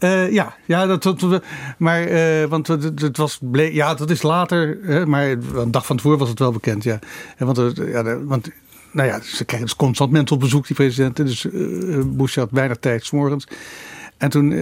Eh, 0.00 0.32
ja, 0.32 0.54
ja, 0.64 0.86
dat, 0.86 1.42
maar 1.78 2.02
eh, 2.02 2.44
want 2.48 2.66
het, 2.66 3.00
het 3.00 3.16
was 3.16 3.38
ble- 3.42 3.62
ja, 3.72 3.94
dat 3.94 4.10
is 4.10 4.22
later, 4.22 4.78
hè, 4.82 5.06
maar 5.06 5.26
een 5.54 5.70
dag 5.70 5.86
van 5.86 5.96
tevoren 5.96 6.18
was 6.18 6.28
het 6.28 6.38
wel 6.38 6.52
bekend, 6.52 6.84
ja. 6.84 6.98
En 7.36 7.46
want, 7.46 7.56
het- 7.56 7.76
ja, 7.86 8.18
want 8.24 8.50
nou 8.92 9.08
ja, 9.08 9.20
ze 9.22 9.44
krijgen 9.44 9.68
dus 9.68 9.76
constant 9.76 10.10
mensen 10.10 10.36
op 10.36 10.42
bezoek, 10.42 10.66
die 10.66 10.76
presidenten. 10.76 11.24
Dus 11.24 11.44
eh, 11.50 11.52
Bush 12.06 12.36
had 12.36 12.50
weinig 12.50 12.76
tijd, 12.76 13.04
's 13.04 13.10
morgens. 13.10 13.46
En 14.16 14.30
toen, 14.30 14.52
eh 14.52 14.58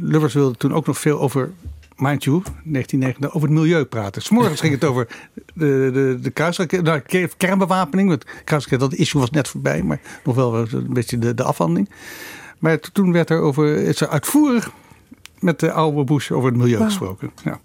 Lubbers 0.00 0.34
wilde 0.34 0.56
toen 0.56 0.74
ook 0.74 0.86
nog 0.86 0.98
veel 0.98 1.20
over, 1.20 1.50
mind 1.96 2.24
you, 2.24 2.42
1990, 2.64 3.34
over 3.34 3.48
het 3.48 3.58
milieu 3.58 3.84
praten. 3.84 4.22
's 4.22 4.28
morgens 4.30 4.60
ging 4.60 4.72
het 4.74 4.84
over 4.84 5.06
de, 5.54 5.90
de, 5.92 6.18
de 6.22 6.30
kruisraket, 6.30 6.82
nou, 6.82 6.98
ke- 7.00 7.28
kernbewapening. 7.36 8.08
Want 8.08 8.24
kruisraket, 8.44 8.80
dat 8.80 8.94
issue 8.94 9.20
was 9.20 9.30
net 9.30 9.48
voorbij, 9.48 9.82
maar 9.82 10.00
nog 10.24 10.34
wel 10.34 10.54
een 10.54 10.86
beetje 10.92 11.18
de, 11.18 11.34
de 11.34 11.42
afhandeling. 11.42 11.88
Maar 12.62 12.78
toen 12.92 13.12
werd 13.12 13.30
er 13.30 13.40
over, 13.40 13.76
is 13.76 14.00
er 14.00 14.08
uitvoerig 14.08 14.70
met 15.38 15.60
de 15.60 15.72
oude 15.72 16.04
Bush 16.04 16.30
over 16.30 16.48
het 16.48 16.58
milieu 16.58 16.84
gesproken. 16.84 17.30
Ja. 17.44 17.60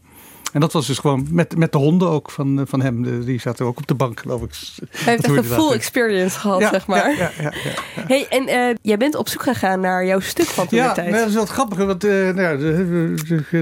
En 0.53 0.59
dat 0.59 0.73
was 0.73 0.87
dus 0.87 0.97
gewoon 0.99 1.27
met, 1.31 1.57
met 1.57 1.71
de 1.71 1.77
honden 1.77 2.09
ook 2.09 2.31
van, 2.31 2.59
eh, 2.59 2.65
van 2.67 2.81
hem. 2.81 3.25
Die 3.25 3.39
zaten 3.39 3.65
ook 3.65 3.77
op 3.77 3.87
de 3.87 3.93
bank, 3.93 4.19
geloof 4.19 4.41
ik. 4.41 4.49
Hij 4.89 5.13
heeft 5.13 5.25
echt 5.25 5.35
een 5.37 5.43
full 5.43 5.71
experience 5.71 6.39
gehad, 6.39 6.59
Ja, 6.59 6.69
zeg 6.69 6.87
maar. 6.87 7.09
ja, 7.11 7.17
ja, 7.17 7.31
ja, 7.41 7.51
ja. 7.63 8.01
Hey, 8.07 8.27
en 8.29 8.47
eh, 8.47 8.75
jij 8.81 8.97
bent 8.97 9.15
op 9.15 9.29
zoek 9.29 9.41
gegaan 9.41 9.79
naar 9.79 10.05
jouw 10.05 10.19
stuk 10.19 10.45
van 10.45 10.67
toen 10.67 10.77
de 10.77 10.83
Ja, 10.83 10.91
tijd. 10.93 11.09
maar 11.09 11.19
dat 11.19 11.27
is 11.27 11.33
wel 11.35 11.45
grappig. 11.45 11.77
Want 11.77 12.03
eh, 12.03 12.11
nou 12.11 12.41
ja, 12.41 12.55
de, 12.55 13.13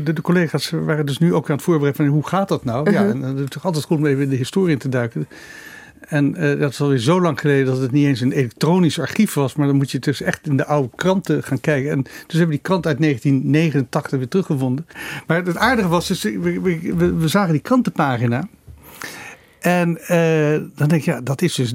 de, 0.04 0.14
de, 0.14 0.22
collega's 0.22 0.70
waren 0.70 1.06
dus 1.06 1.18
nu 1.18 1.34
ook 1.34 1.50
aan 1.50 1.56
het 1.56 1.64
voorbereiden 1.66 2.06
van 2.06 2.14
hoe 2.14 2.28
gaat 2.28 2.48
dat 2.48 2.64
nou? 2.64 2.92
Ja, 2.92 3.02
Mhm. 3.02 3.12
en 3.12 3.22
eh, 3.24 3.30
het 3.30 3.40
is 3.40 3.50
toch 3.50 3.66
altijd 3.66 3.86
goed 3.86 3.98
om 3.98 4.06
even 4.06 4.24
in 4.24 4.30
de 4.30 4.36
historie 4.36 4.72
in 4.74 4.78
te 4.80 4.90
duiken. 4.90 5.28
En 6.08 6.36
eh, 6.36 6.60
dat 6.60 6.72
is 6.72 6.82
alweer 6.82 6.98
zo 6.98 7.22
lang 7.22 7.40
geleden 7.40 7.66
dat 7.66 7.78
het 7.80 7.92
niet 7.92 8.06
eens 8.06 8.22
een 8.22 8.32
elektronisch 8.32 9.00
archief 9.00 9.34
was. 9.34 9.56
Maar 9.56 9.68
dan 9.68 9.76
moet 9.76 9.92
je 9.92 10.00
dus 10.00 10.22
echt 10.22 10.48
in 10.48 10.58
de 10.58 10.66
oude 10.66 10.90
kranten 10.96 11.44
gaan 11.44 11.60
kijken. 11.62 11.92
En 11.92 12.02
dus 12.04 12.12
hebben 12.28 12.46
we 12.48 12.52
die 12.54 12.60
krant 12.62 12.86
uit 12.88 12.98
1989 13.00 14.18
weer 14.20 14.28
teruggevonden. 14.28 14.88
Maar 15.28 15.44
het 15.46 15.58
aardige 15.58 15.88
was 15.88 16.08
dus, 16.08 16.24
we, 16.24 16.40
we, 16.62 17.14
we- 17.16 17.28
zagen 17.28 17.52
die 17.52 17.62
krantenpagina. 17.62 18.48
En 19.60 19.98
eh, 20.08 20.62
dan 20.76 20.88
denk 20.88 21.02
je, 21.04 21.12
ja, 21.12 21.22
dat 21.22 21.42
is 21.42 21.56
dus 21.56 21.74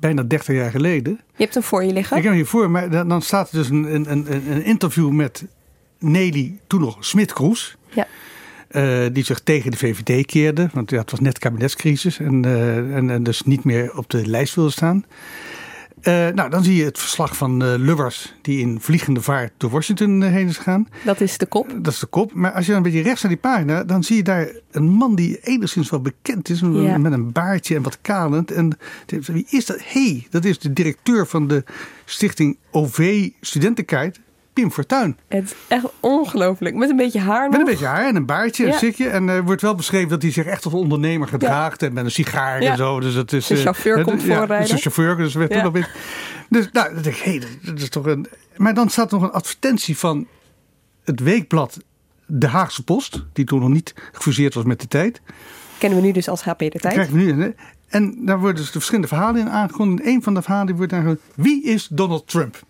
bijna 0.00 0.22
30 0.22 0.54
jaar 0.54 0.70
geleden. 0.70 1.12
Je 1.12 1.42
hebt 1.42 1.54
hem 1.54 1.62
voor 1.62 1.84
je 1.84 1.92
liggen. 1.92 2.16
Ik 2.16 2.22
heb 2.22 2.32
hem 2.32 2.40
hier 2.40 2.50
voor, 2.50 2.70
maar 2.70 2.90
dan, 2.90 3.08
dan 3.08 3.22
staat 3.22 3.50
er 3.50 3.58
dus 3.58 3.68
een, 3.68 3.94
een, 3.94 4.10
een, 4.10 4.26
een 4.50 4.64
interview 4.64 5.10
met 5.10 5.44
Nelly, 5.98 6.58
toen 6.66 6.80
nog 6.80 6.96
Smit-Kroes. 7.04 7.76
Ja. 7.94 8.06
Uh, 8.70 9.06
die 9.12 9.24
zich 9.24 9.40
tegen 9.40 9.70
de 9.70 9.76
VVD 9.76 10.26
keerde. 10.26 10.68
Want 10.72 10.90
ja, 10.90 10.98
het 10.98 11.10
was 11.10 11.20
net 11.20 11.38
kabinetscrisis 11.38 12.18
en, 12.18 12.46
uh, 12.46 12.96
en, 12.96 13.10
en, 13.10 13.22
dus 13.22 13.42
niet 13.42 13.64
meer 13.64 13.96
op 13.96 14.10
de 14.10 14.26
lijst 14.26 14.54
wilde 14.54 14.70
staan. 14.70 15.04
Uh, 16.02 16.28
nou, 16.28 16.50
dan 16.50 16.64
zie 16.64 16.76
je 16.76 16.84
het 16.84 16.98
verslag 16.98 17.36
van 17.36 17.76
Lubbers, 17.76 18.34
die 18.42 18.60
in 18.60 18.80
vliegende 18.80 19.20
vaart 19.20 19.52
door 19.56 19.70
Washington 19.70 20.22
heen 20.22 20.48
is 20.48 20.56
gegaan. 20.56 20.88
Dat 21.04 21.20
is 21.20 21.38
de 21.38 21.46
kop. 21.46 21.74
dat 21.82 21.92
is 21.92 21.98
de 21.98 22.06
kop. 22.06 22.32
Maar 22.34 22.52
als 22.52 22.66
je 22.66 22.72
dan 22.72 22.84
een 22.84 22.90
beetje 22.90 23.02
rechts 23.02 23.22
naar 23.22 23.32
die 23.32 23.40
pagina, 23.40 23.84
dan 23.84 24.04
zie 24.04 24.16
je 24.16 24.22
daar 24.22 24.48
een 24.70 24.88
man 24.88 25.14
die 25.14 25.38
enigszins 25.40 25.90
wel 25.90 26.00
bekend 26.00 26.48
is, 26.48 26.60
ja. 26.60 26.98
met 26.98 27.12
een 27.12 27.32
baardje 27.32 27.74
en 27.74 27.82
wat 27.82 27.98
kalend. 28.02 28.50
En 28.50 28.78
wie 29.06 29.46
is 29.50 29.66
dat? 29.66 29.78
Hé, 29.84 30.08
hey, 30.08 30.26
dat 30.30 30.44
is 30.44 30.58
de 30.58 30.72
directeur 30.72 31.26
van 31.26 31.48
de 31.48 31.64
stichting 32.04 32.58
OV 32.70 33.28
Studentenkaart. 33.40 34.20
Pim 34.56 34.72
Fortuyn. 34.72 35.16
Het 35.28 35.44
is 35.44 35.54
echt 35.68 35.84
ongelooflijk. 36.00 36.74
Met 36.74 36.90
een 36.90 36.96
beetje 36.96 37.20
haar 37.20 37.42
nog. 37.42 37.50
Met 37.50 37.60
een 37.60 37.66
beetje 37.66 37.86
haar 37.86 38.06
en 38.06 38.16
een 38.16 38.26
baardje, 38.26 38.66
ja. 38.66 38.72
een 38.72 38.78
zitje. 38.78 39.08
En 39.08 39.28
er 39.28 39.38
uh, 39.38 39.44
wordt 39.44 39.62
wel 39.62 39.74
beschreven 39.74 40.08
dat 40.08 40.22
hij 40.22 40.30
zich 40.30 40.46
echt 40.46 40.64
als 40.64 40.74
ondernemer 40.74 41.28
gedraagt. 41.28 41.80
Ja. 41.80 41.86
En 41.86 41.92
met 41.92 42.04
een 42.04 42.10
sigaar 42.10 42.62
ja. 42.62 42.70
en 42.70 42.76
zo. 42.76 43.00
Dus 43.00 43.14
dat 43.14 43.32
is, 43.32 43.46
de 43.46 43.56
chauffeur 43.56 43.98
uh, 43.98 44.04
komt 44.04 44.22
ja, 44.22 44.36
voorrijden. 44.36 44.58
Dus 44.58 44.70
de 44.70 44.90
chauffeur, 44.90 45.16
dus 45.16 45.34
werd 45.34 45.62
nog 45.62 45.88
Dus 46.48 46.68
nou, 46.72 46.94
dan 46.94 47.02
denk 47.02 47.16
ik, 47.16 47.22
hé, 47.22 47.40
dat 47.62 47.80
is 47.80 47.88
toch 47.88 48.06
een... 48.06 48.26
Maar 48.56 48.74
dan 48.74 48.88
staat 48.88 49.10
nog 49.10 49.22
een 49.22 49.32
advertentie 49.32 49.98
van 49.98 50.26
het 51.04 51.20
weekblad 51.20 51.78
De 52.26 52.48
Haagse 52.48 52.84
Post. 52.84 53.24
Die 53.32 53.44
toen 53.44 53.60
nog 53.60 53.68
niet 53.68 53.94
gefuseerd 54.12 54.54
was 54.54 54.64
met 54.64 54.80
de 54.80 54.88
tijd. 54.88 55.20
Kennen 55.78 56.00
we 56.00 56.06
nu 56.06 56.12
dus 56.12 56.28
als 56.28 56.42
HP 56.42 56.58
de 56.58 56.70
tijd. 56.70 56.94
Krijgen 56.94 57.14
we 57.14 57.22
nu, 57.22 57.42
hè? 57.42 57.50
En 57.88 58.24
daar 58.24 58.38
worden 58.38 58.56
dus 58.56 58.66
de 58.66 58.72
verschillende 58.72 59.08
verhalen 59.08 59.40
in 59.40 59.50
aangekondigd. 59.50 60.08
Een 60.08 60.22
van 60.22 60.34
de 60.34 60.42
verhalen 60.42 60.76
wordt 60.76 60.92
daar 60.92 61.16
Wie 61.34 61.62
is 61.64 61.88
Donald 61.90 62.28
Trump? 62.28 62.64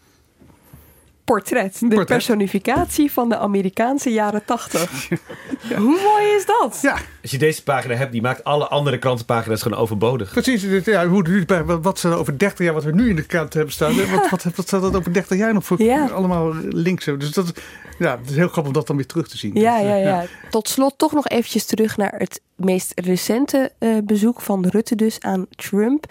Portret. 1.27 1.73
De 1.81 1.87
Portret. 1.87 2.07
personificatie 2.07 3.13
van 3.13 3.29
de 3.29 3.37
Amerikaanse 3.37 4.11
jaren 4.11 4.45
tachtig. 4.45 5.09
Hoe 5.77 6.01
mooi 6.05 6.25
is 6.37 6.47
dat? 6.47 6.79
Ja. 6.83 6.97
Als 7.23 7.31
je 7.31 7.39
deze 7.39 7.63
pagina 7.63 7.95
hebt, 7.95 8.13
die 8.13 8.23
maakt 8.23 8.45
alle 8.45 8.69
andere 8.69 8.99
krantenpagina's 8.99 9.63
gewoon 9.63 9.79
overbodig. 9.79 10.31
Precies. 10.33 10.85
Ja, 10.85 11.07
hoe, 11.09 11.45
wat 11.83 11.99
ze 11.99 12.09
over 12.09 12.39
30 12.39 12.65
jaar, 12.65 12.75
wat 12.75 12.85
we 12.85 12.93
nu 12.93 13.09
in 13.09 13.17
de 13.17 13.27
krant 13.27 13.55
hebben 13.55 13.73
staan. 13.73 13.95
Ja. 13.95 14.07
Wat, 14.11 14.31
wat, 14.31 14.43
wat 14.57 14.67
staat 14.67 14.83
dat 14.83 14.97
over 14.97 15.13
30 15.13 15.39
jaar 15.39 15.55
nog 15.55 15.65
voor 15.65 15.83
Ja. 15.83 16.07
allemaal 16.07 16.55
links 16.71 17.05
hebben. 17.05 17.25
Dus 17.27 17.35
dat, 17.35 17.53
ja, 17.99 18.19
het 18.21 18.31
is 18.31 18.37
heel 18.37 18.49
grappig 18.49 18.67
om 18.67 18.73
dat 18.73 18.87
dan 18.87 18.97
weer 18.97 19.07
terug 19.07 19.29
te 19.29 19.39
zien. 19.39 19.55
Ja, 19.55 19.77
Dus, 19.79 19.87
ja, 19.87 19.97
eh, 19.97 20.05
ja. 20.05 20.25
Tot 20.51 20.69
slot 20.69 20.95
toch 20.99 21.13
nog 21.13 21.29
eventjes 21.29 21.65
terug 21.67 21.97
naar 21.97 22.15
het 22.19 22.41
meest 22.55 22.93
recente 23.01 23.73
eh, 23.79 23.97
bezoek 24.05 24.41
van 24.41 24.67
Rutte 24.67 24.95
dus 24.95 25.21
aan 25.21 25.47
Trump. 25.51 26.07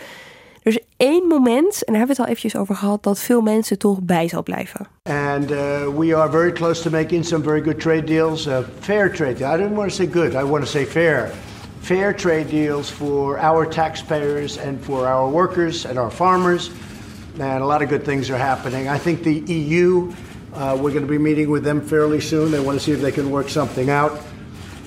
Er 0.65 0.71
is 0.71 0.79
één 0.97 1.27
moment, 1.27 1.83
en 1.83 1.93
daar 1.93 1.97
hebben 1.97 2.07
we 2.07 2.11
het 2.11 2.19
al 2.19 2.25
eventjes 2.25 2.55
over 2.55 2.75
gehad, 2.75 3.03
dat 3.03 3.19
veel 3.19 3.41
mensen 3.41 3.77
toch 3.77 4.01
bij 4.01 4.27
zal 4.27 4.43
blijven. 4.43 4.87
And 5.03 5.51
uh, 5.51 5.57
we 5.97 6.15
are 6.15 6.29
very 6.29 6.51
close 6.51 6.81
to 6.81 6.89
making 6.89 7.25
some 7.25 7.43
very 7.43 7.61
good 7.61 7.79
trade 7.79 8.03
deals, 8.03 8.47
uh, 8.47 8.57
fair 8.79 9.11
trade 9.11 9.33
deals. 9.33 9.53
I 9.53 9.57
didn't 9.57 9.75
want 9.75 9.89
to 9.89 9.95
say 9.95 10.07
good, 10.11 10.33
I 10.33 10.43
want 10.43 10.63
to 10.63 10.69
say 10.69 10.85
fair. 10.85 11.31
Fair 11.79 12.15
trade 12.15 12.49
deals 12.49 12.89
for 12.89 13.37
our 13.39 13.65
taxpayers 13.65 14.57
and 14.57 14.83
for 14.85 15.07
our 15.07 15.29
workers 15.29 15.85
and 15.85 15.97
our 15.97 16.11
farmers. 16.11 16.71
And 17.39 17.61
a 17.61 17.65
lot 17.65 17.81
of 17.81 17.89
good 17.89 18.03
things 18.03 18.29
are 18.29 18.39
happening. 18.39 18.95
I 18.95 18.99
think 18.99 19.21
the 19.21 19.53
EU, 19.53 20.11
uh, 20.53 20.77
we're 20.81 20.93
going 20.93 21.07
to 21.07 21.17
be 21.17 21.19
meeting 21.19 21.51
with 21.51 21.63
them 21.63 21.81
fairly 21.81 22.19
soon. 22.19 22.49
They 22.49 22.59
want 22.59 22.79
to 22.79 22.83
see 22.83 22.93
if 22.93 23.01
they 23.01 23.11
can 23.11 23.29
work 23.29 23.49
something 23.49 23.91
out. 23.91 24.11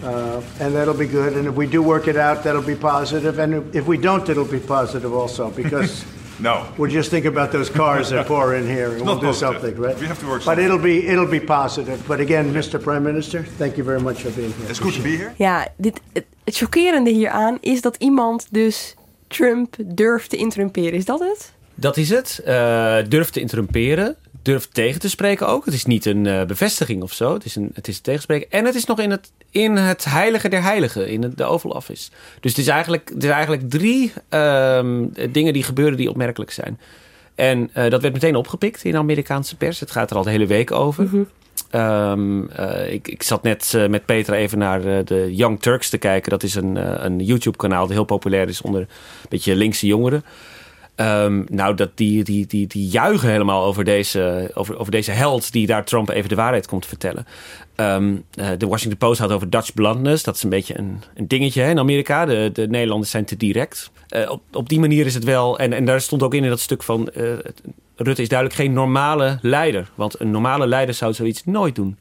Uh, 0.04 0.40
and 0.60 0.74
that'll 0.74 0.94
be 0.98 1.06
good. 1.06 1.32
And 1.36 1.46
if 1.46 1.54
we 1.56 1.66
do 1.66 1.82
work 1.82 2.06
it 2.08 2.16
out, 2.16 2.42
that'll 2.44 2.62
be 2.66 2.76
positive. 2.76 3.38
And 3.42 3.74
if 3.74 3.86
we 3.86 3.96
don't, 3.98 4.28
it'll 4.28 4.44
be 4.44 4.60
positive 4.60 5.12
also 5.12 5.50
because 5.50 6.04
No. 6.40 6.66
we'll 6.76 6.90
just 6.92 7.10
think 7.10 7.24
about 7.26 7.50
those 7.50 7.68
cars 7.72 8.08
that 8.10 8.26
pour 8.26 8.54
in 8.54 8.64
here 8.66 8.90
and 8.92 9.00
we'll 9.04 9.14
not 9.14 9.20
do 9.20 9.26
positive. 9.32 9.60
something, 9.60 9.76
right? 9.82 9.98
We 10.00 10.06
have 10.06 10.18
to 10.20 10.26
work 10.28 10.44
But 10.44 10.58
it'll 10.58 10.78
be 10.82 11.06
it'll 11.08 11.26
be 11.30 11.40
positive. 11.40 11.98
But 12.06 12.20
again, 12.20 12.52
Mr. 12.52 12.78
Prime 12.80 13.02
Minister, 13.02 13.44
thank 13.56 13.76
you 13.76 13.84
very 13.84 14.00
much 14.00 14.20
for 14.22 14.30
being 14.30 14.52
here. 14.52 14.68
It's 14.70 14.78
good 14.80 14.94
to 14.94 15.02
be 15.02 15.16
here. 15.16 15.32
Ja, 15.36 15.66
dit, 15.76 16.00
het, 16.12 16.24
het 16.44 16.56
chockerende 16.56 17.10
hieraan 17.10 17.58
is 17.60 17.80
dat 17.80 17.96
iemand 17.96 18.46
dus 18.50 18.94
Trump 19.28 19.76
durft 19.84 20.30
te 20.30 20.36
interrumperen. 20.36 20.92
Is 20.92 21.04
dat 21.04 21.20
het? 21.20 21.52
Dat 21.74 21.96
is 21.96 22.10
het. 22.10 22.40
Eh 22.44 22.96
durf 23.08 23.30
te 23.30 23.40
interrumperen. 23.40 24.16
Durf 24.42 24.68
tegen 24.72 25.00
te 25.00 25.08
spreken 25.08 25.48
ook. 25.48 25.64
Het 25.64 25.74
is 25.74 25.84
niet 25.84 26.06
een 26.06 26.26
eh, 26.26 26.44
bevestiging 26.44 27.02
of 27.02 27.12
zo. 27.12 27.34
Het 27.34 27.44
is, 27.44 27.56
een, 27.56 27.70
het 27.74 27.88
is 27.88 28.00
tegenspreken. 28.00 28.50
En 28.50 28.64
het 28.64 28.74
is 28.74 28.84
nog 28.84 28.98
in 28.98 29.10
het, 29.10 29.32
in 29.50 29.76
het 29.76 30.04
heilige 30.04 30.48
der 30.48 30.62
heiligen. 30.62 31.08
In 31.08 31.32
de 31.36 31.44
Oval 31.44 31.70
Office. 31.70 32.10
Dus 32.40 32.50
het 32.50 32.60
is 32.60 32.66
eigenlijk, 32.66 33.10
het 33.14 33.24
is 33.24 33.30
eigenlijk 33.30 33.70
drie 33.70 34.12
ehm, 34.28 35.06
dingen 35.30 35.52
die 35.52 35.62
gebeuren 35.62 35.96
die 35.96 36.10
opmerkelijk 36.10 36.50
zijn. 36.50 36.80
En 37.34 37.70
eh, 37.72 37.90
dat 37.90 38.02
werd 38.02 38.14
meteen 38.14 38.36
opgepikt 38.36 38.84
in 38.84 38.92
de 38.92 38.98
Amerikaanse 38.98 39.56
pers. 39.56 39.80
Het 39.80 39.90
gaat 39.90 40.10
er 40.10 40.16
al 40.16 40.22
de 40.22 40.30
hele 40.30 40.46
week 40.46 40.70
over. 40.70 41.08
Ehm, 41.70 42.48
eh, 42.48 42.92
ik, 42.92 43.08
ik 43.08 43.22
zat 43.22 43.42
net 43.42 43.86
met 43.88 44.04
Petra 44.04 44.34
even 44.34 44.58
naar 44.58 45.04
de 45.04 45.34
Young 45.34 45.60
Turks 45.60 45.88
te 45.88 45.98
kijken. 45.98 46.30
Dat 46.30 46.42
is 46.42 46.54
een, 46.54 47.04
een 47.04 47.18
YouTube-kanaal 47.18 47.86
dat 47.86 47.96
heel 47.96 48.04
populair 48.04 48.48
is 48.48 48.62
onder 48.62 48.80
een 48.80 48.88
beetje 49.28 49.56
linkse 49.56 49.86
jongeren. 49.86 50.24
Ehm, 50.98 51.42
nou, 51.48 51.74
dat 51.74 51.90
die, 51.94 52.24
die, 52.24 52.46
die, 52.46 52.66
die 52.66 52.88
juichen 52.88 53.30
helemaal 53.30 53.64
over 53.64 53.84
deze, 53.84 54.50
over, 54.54 54.78
over 54.78 54.92
deze 54.92 55.10
held 55.10 55.52
die 55.52 55.66
daar 55.66 55.84
Trump 55.84 56.08
even 56.08 56.28
de 56.28 56.34
waarheid 56.34 56.66
komt 56.66 56.86
vertellen. 56.86 57.26
Eh, 57.74 58.06
de 58.58 58.66
Washington 58.66 58.98
Post 58.98 59.20
had 59.20 59.30
over 59.30 59.50
Dutch 59.50 59.74
bluntness. 59.74 60.24
Dat 60.24 60.36
is 60.36 60.42
een 60.42 60.50
beetje 60.50 60.78
een, 60.78 61.02
een 61.14 61.28
dingetje 61.28 61.62
hè, 61.62 61.70
in 61.70 61.78
Amerika. 61.78 62.26
De, 62.26 62.50
de 62.52 62.68
Nederlanders 62.68 63.10
zijn 63.10 63.24
te 63.24 63.36
direct. 63.36 63.90
Eh, 64.08 64.30
op, 64.30 64.42
op 64.52 64.68
die 64.68 64.80
manier 64.80 65.06
is 65.06 65.14
het 65.14 65.24
wel. 65.24 65.58
En, 65.58 65.72
en 65.72 65.84
daar 65.84 66.00
stond 66.00 66.22
ook 66.22 66.34
in 66.34 66.44
in 66.44 66.50
dat 66.50 66.60
stuk 66.60 66.82
van. 66.82 67.08
eh, 67.08 67.22
Rutte 67.96 68.22
is 68.22 68.28
duidelijk 68.28 68.60
geen 68.60 68.72
normale 68.72 69.38
leider. 69.42 69.90
Want 69.94 70.20
een 70.20 70.30
normale 70.30 70.66
leider 70.66 70.94
zou 70.94 71.12
zoiets 71.12 71.44
nooit 71.44 71.74
doen. 71.74 71.96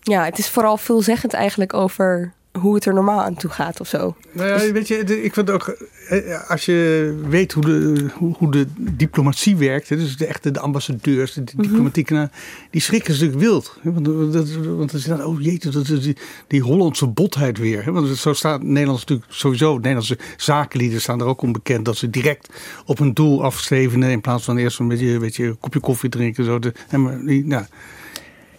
Ja, 0.00 0.24
het 0.24 0.38
is 0.38 0.48
vooral 0.48 0.76
veelzeggend 0.76 1.32
eigenlijk 1.32 1.74
over 1.74 2.32
hoe 2.58 2.74
het 2.74 2.84
er 2.84 2.94
normaal 2.94 3.22
aan 3.22 3.34
toe 3.34 3.50
gaat 3.50 3.80
of 3.80 3.88
zo. 3.88 4.16
Nou 4.32 4.48
ja, 4.48 4.72
weet 4.72 4.88
je, 4.88 5.22
ik 5.22 5.34
vind 5.34 5.50
ook, 5.50 5.76
eh, 6.08 6.50
als 6.50 6.64
je 6.64 7.20
weet 7.28 7.52
hoe 7.52 7.64
de, 7.64 8.06
hoe, 8.14 8.50
de 8.50 8.66
diplomatie 8.76 9.56
werkt, 9.56 9.88
dus 9.88 10.16
de 10.16 10.26
echte 10.26 10.50
de 10.50 10.60
ambassadeurs, 10.60 11.32
de 11.32 11.44
diplomatieke, 11.44 12.14
nou, 12.14 12.28
die 12.70 12.80
schrikken 12.80 13.14
ze 13.14 13.24
natuurlijk 13.24 13.50
wild. 13.50 13.78
hè, 13.82 13.92
Want, 13.92 14.32
dat, 14.32 14.48
want 14.50 15.06
dan 15.06 15.24
oh 15.24 15.40
jeetje, 15.40 15.70
dat 15.70 15.88
is 15.88 16.02
die, 16.02 16.16
die 16.46 16.60
Hollandse 16.60 17.06
botheid 17.06 17.58
weer. 17.58 17.84
hè, 17.84 17.92
Want 17.92 18.16
zo 18.16 18.32
staat 18.32 18.62
Nederlands 18.62 19.00
natuurlijk 19.00 19.32
sowieso, 19.32 19.74
Nederlandse 19.74 20.18
zakenlieden 20.36 21.00
staan 21.00 21.20
er 21.20 21.26
ook 21.26 21.42
onbekend 21.42 21.84
dat 21.84 21.96
ze 21.96 22.10
direct 22.10 22.48
op 22.86 22.98
een 22.98 23.14
doel 23.14 23.44
afstevenen 23.44 24.10
in 24.10 24.20
plaats 24.20 24.44
van 24.44 24.56
eerst 24.56 24.78
een 24.78 24.88
beetje, 24.88 25.12
een 25.12 25.18
beetje 25.18 25.44
een 25.44 25.58
kopje 25.58 25.80
koffie 25.80 26.10
drinken. 26.10 26.44
Zo 26.44 26.58
de, 26.58 26.72
en 26.88 27.02
maar 27.02 27.24
die, 27.24 27.46
nou, 27.46 27.64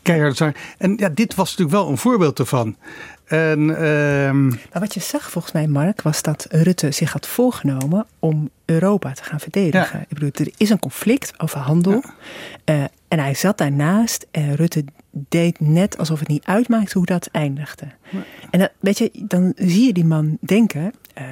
keihard 0.08 0.38
zijn. 0.38 0.56
En 0.78 0.94
ja, 0.98 1.10
dit 1.10 1.36
was 1.36 1.50
natuurlijk 1.50 1.78
wel 1.78 1.90
een 1.90 1.98
voorbeeld 1.98 2.40
ervan. 2.40 2.76
En, 3.28 3.78
ehm, 3.78 4.48
Maar 4.48 4.80
wat 4.80 4.94
je 4.94 5.00
zag 5.00 5.32
volgens 5.32 5.54
mij, 5.54 5.68
Mark, 5.68 6.02
was 6.02 6.22
dat 6.22 6.48
Rutte 6.50 6.92
zich 6.92 7.12
had 7.14 7.28
voorgenomen 7.28 8.06
om 8.20 8.50
Europa 8.66 9.12
te 9.14 9.24
gaan 9.24 9.40
verdedigen. 9.40 10.00
Ik 10.02 10.08
bedoel, 10.10 10.30
er 10.34 10.52
is 10.58 10.70
een 10.70 10.80
conflict 10.80 11.34
over 11.38 11.60
handel. 11.60 12.04
Eh, 12.64 12.84
en 13.08 13.20
hij 13.20 13.34
zat 13.34 13.58
daarnaast 13.58 14.28
en 14.32 14.56
Rutte 14.56 14.84
deed 15.12 15.60
net 15.60 15.98
alsof 15.98 16.20
het 16.20 16.28
niet 16.28 16.46
uitmaakte 16.46 16.98
hoe 16.98 17.06
dat 17.08 17.28
eindigde. 17.32 17.86
En 18.52 18.60
dat, 18.60 18.72
weet 18.80 18.98
je, 18.98 19.12
dan 19.14 19.54
zie 19.56 19.86
je 19.86 19.94
die 19.94 20.06
man 20.06 20.38
denken. 20.42 20.94
eh, 21.14 21.24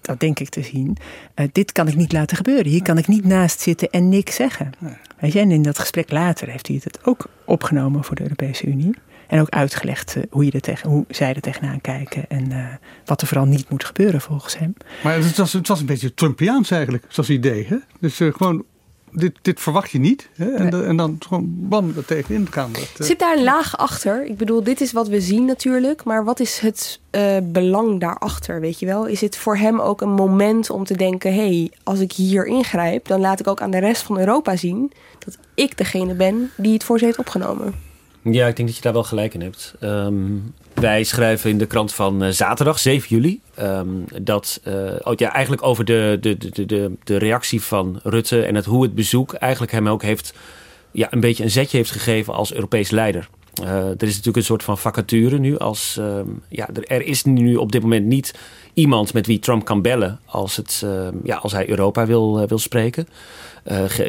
dat 0.00 0.20
denk 0.20 0.38
ik 0.40 0.48
te 0.48 0.62
zien. 0.62 0.96
eh, 1.34 1.46
dit 1.52 1.72
kan 1.72 1.88
ik 1.88 1.96
niet 1.96 2.12
laten 2.12 2.36
gebeuren. 2.36 2.66
Hier 2.66 2.82
kan 2.82 2.98
ik 2.98 3.06
niet 3.06 3.24
naast 3.24 3.60
zitten 3.60 3.90
en 3.90 4.08
niks 4.08 4.34
zeggen. 4.34 4.70
Weet 5.18 5.32
je, 5.32 5.40
en 5.40 5.50
in 5.50 5.62
dat 5.62 5.78
gesprek 5.78 6.10
later 6.10 6.48
heeft 6.48 6.66
hij 6.66 6.80
het 6.84 6.98
ook 7.04 7.26
opgenomen 7.44 8.04
voor 8.04 8.16
de 8.16 8.22
Europese 8.22 8.66
Unie. 8.66 8.94
En 9.28 9.40
ook 9.40 9.48
uitgelegd 9.48 10.16
eh, 10.16 10.22
hoe, 10.30 10.44
je 10.44 10.50
er 10.50 10.60
tegen, 10.60 10.90
hoe 10.90 11.04
zij 11.08 11.34
er 11.34 11.40
tegenaan 11.40 11.80
kijken. 11.80 12.24
En 12.28 12.52
eh, 12.52 12.64
wat 13.04 13.20
er 13.20 13.26
vooral 13.26 13.46
niet 13.46 13.70
moet 13.70 13.84
gebeuren 13.84 14.20
volgens 14.20 14.58
hem. 14.58 14.74
Maar 15.02 15.14
het 15.14 15.36
was, 15.36 15.52
het 15.52 15.68
was 15.68 15.80
een 15.80 15.86
beetje 15.86 16.14
Trumpiaans 16.14 16.70
eigenlijk, 16.70 17.04
zoals 17.08 17.30
idee. 17.30 17.66
Hè? 17.68 17.76
Dus 18.00 18.20
eh, 18.20 18.32
gewoon, 18.32 18.64
dit, 19.12 19.32
dit 19.42 19.60
verwacht 19.60 19.90
je 19.90 19.98
niet. 19.98 20.28
Hè? 20.34 20.50
En, 20.54 20.70
de- 20.70 20.82
en 20.84 20.96
dan 20.96 21.16
gewoon 21.18 21.44
bam, 21.48 21.92
er 21.96 22.04
tegenin 22.04 22.46
gaan. 22.50 22.72
Dat, 22.96 23.06
Zit 23.06 23.18
daar 23.18 23.36
een 23.36 23.42
laag 23.44 23.76
achter? 23.76 24.24
Ik 24.26 24.36
bedoel, 24.36 24.62
dit 24.62 24.80
is 24.80 24.92
wat 24.92 25.08
we 25.08 25.20
zien 25.20 25.44
natuurlijk. 25.44 26.04
Maar 26.04 26.24
wat 26.24 26.40
is 26.40 26.58
het 26.58 27.00
eh, 27.10 27.36
belang 27.42 28.00
daarachter, 28.00 28.60
weet 28.60 28.78
je 28.78 28.86
wel? 28.86 29.06
Is 29.06 29.20
het 29.20 29.36
voor 29.36 29.56
hem 29.56 29.80
ook 29.80 30.00
een 30.00 30.12
moment 30.14 30.70
om 30.70 30.84
te 30.84 30.96
denken... 30.96 31.34
hé, 31.34 31.38
hey, 31.58 31.70
als 31.82 32.00
ik 32.00 32.12
hier 32.12 32.46
ingrijp, 32.46 33.06
dan 33.06 33.20
laat 33.20 33.40
ik 33.40 33.46
ook 33.46 33.60
aan 33.60 33.70
de 33.70 33.78
rest 33.78 34.02
van 34.02 34.18
Europa 34.18 34.56
zien... 34.56 34.92
dat 35.18 35.38
ik 35.54 35.76
degene 35.78 36.14
ben 36.14 36.50
die 36.56 36.72
het 36.72 36.84
voor 36.84 36.98
ze 36.98 37.04
heeft 37.04 37.18
opgenomen. 37.18 37.86
Ja, 38.22 38.46
ik 38.46 38.56
denk 38.56 38.68
dat 38.68 38.76
je 38.76 38.82
daar 38.82 38.92
wel 38.92 39.04
gelijk 39.04 39.34
in 39.34 39.40
hebt. 39.40 39.74
Ehm, 39.80 40.14
wij 40.74 41.04
schrijven 41.04 41.50
in 41.50 41.58
de 41.58 41.66
krant 41.66 41.94
van 41.94 42.22
eh, 42.22 42.30
zaterdag, 42.30 42.78
7 42.78 43.08
juli, 43.08 43.40
ehm, 43.54 43.88
dat 44.22 44.60
eh, 44.62 44.74
oh, 45.02 45.12
ja, 45.16 45.32
eigenlijk 45.32 45.62
over 45.62 45.84
de, 45.84 46.18
de, 46.20 46.36
de, 46.36 46.66
de, 46.66 46.92
de 47.04 47.16
reactie 47.16 47.62
van 47.62 48.00
Rutte 48.02 48.42
en 48.42 48.54
het, 48.54 48.64
hoe 48.64 48.82
het 48.82 48.94
bezoek 48.94 49.32
eigenlijk 49.32 49.72
hem 49.72 49.88
ook 49.88 50.02
heeft, 50.02 50.34
ja, 50.90 51.06
een 51.10 51.20
beetje 51.20 51.44
een 51.44 51.50
zetje 51.50 51.76
heeft 51.76 51.90
gegeven 51.90 52.34
als 52.34 52.54
Europees 52.54 52.90
leider. 52.90 53.28
er 53.62 54.02
is 54.02 54.08
natuurlijk 54.08 54.36
een 54.36 54.42
soort 54.42 54.62
van 54.62 54.78
vacature 54.78 55.38
nu. 55.38 55.58
Als, 55.58 55.96
ehm, 55.98 56.28
ja, 56.48 56.68
er, 56.86 57.02
is 57.02 57.24
nu 57.24 57.56
op 57.56 57.72
dit 57.72 57.82
moment 57.82 58.06
niet 58.06 58.34
iemand 58.78 59.12
met 59.12 59.26
wie 59.26 59.38
Trump 59.38 59.64
kan 59.64 59.82
bellen 59.82 60.20
als, 60.24 60.56
het, 60.56 60.80
ehm, 60.84 61.14
ja, 61.24 61.36
als 61.36 61.52
hij 61.52 61.68
Europa 61.68 62.06
wil, 62.06 62.46
wil 62.46 62.58
spreken. 62.58 63.08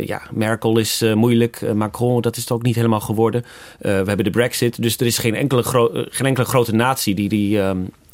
ja, 0.05 0.21
Merkel 0.31 0.77
is 0.77 1.03
moeilijk. 1.15 1.73
Macron, 1.73 2.21
dat 2.21 2.35
is 2.35 2.41
het 2.41 2.51
ook 2.51 2.61
niet 2.61 2.75
helemaal 2.75 2.99
geworden. 2.99 3.45
we 3.79 3.87
hebben 3.87 4.23
de 4.23 4.29
Brexit. 4.29 4.81
Dus 4.81 4.97
er 4.97 5.05
is 5.05 5.17
geen 5.17 5.35
enkele, 5.35 5.63
geen 6.09 6.25
enkele 6.25 6.45
grote 6.45 6.75
natie 6.75 7.15
die 7.15 7.29
die 7.29 7.61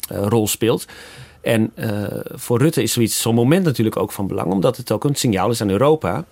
rol 0.08 0.48
speelt. 0.48 0.86
En 1.40 1.72
voor 2.34 2.58
Rutte 2.58 2.82
is 2.82 2.92
zoiets, 2.92 3.20
zo'n 3.20 3.34
moment 3.34 3.64
natuurlijk 3.64 3.96
ook 3.96 4.12
van 4.12 4.26
belang, 4.26 4.52
omdat 4.52 4.76
het 4.76 4.92
ook 4.92 5.04
een 5.04 5.14
signaal 5.14 5.50
is 5.50 5.60
aan 5.60 5.70
Europa. 5.70 6.24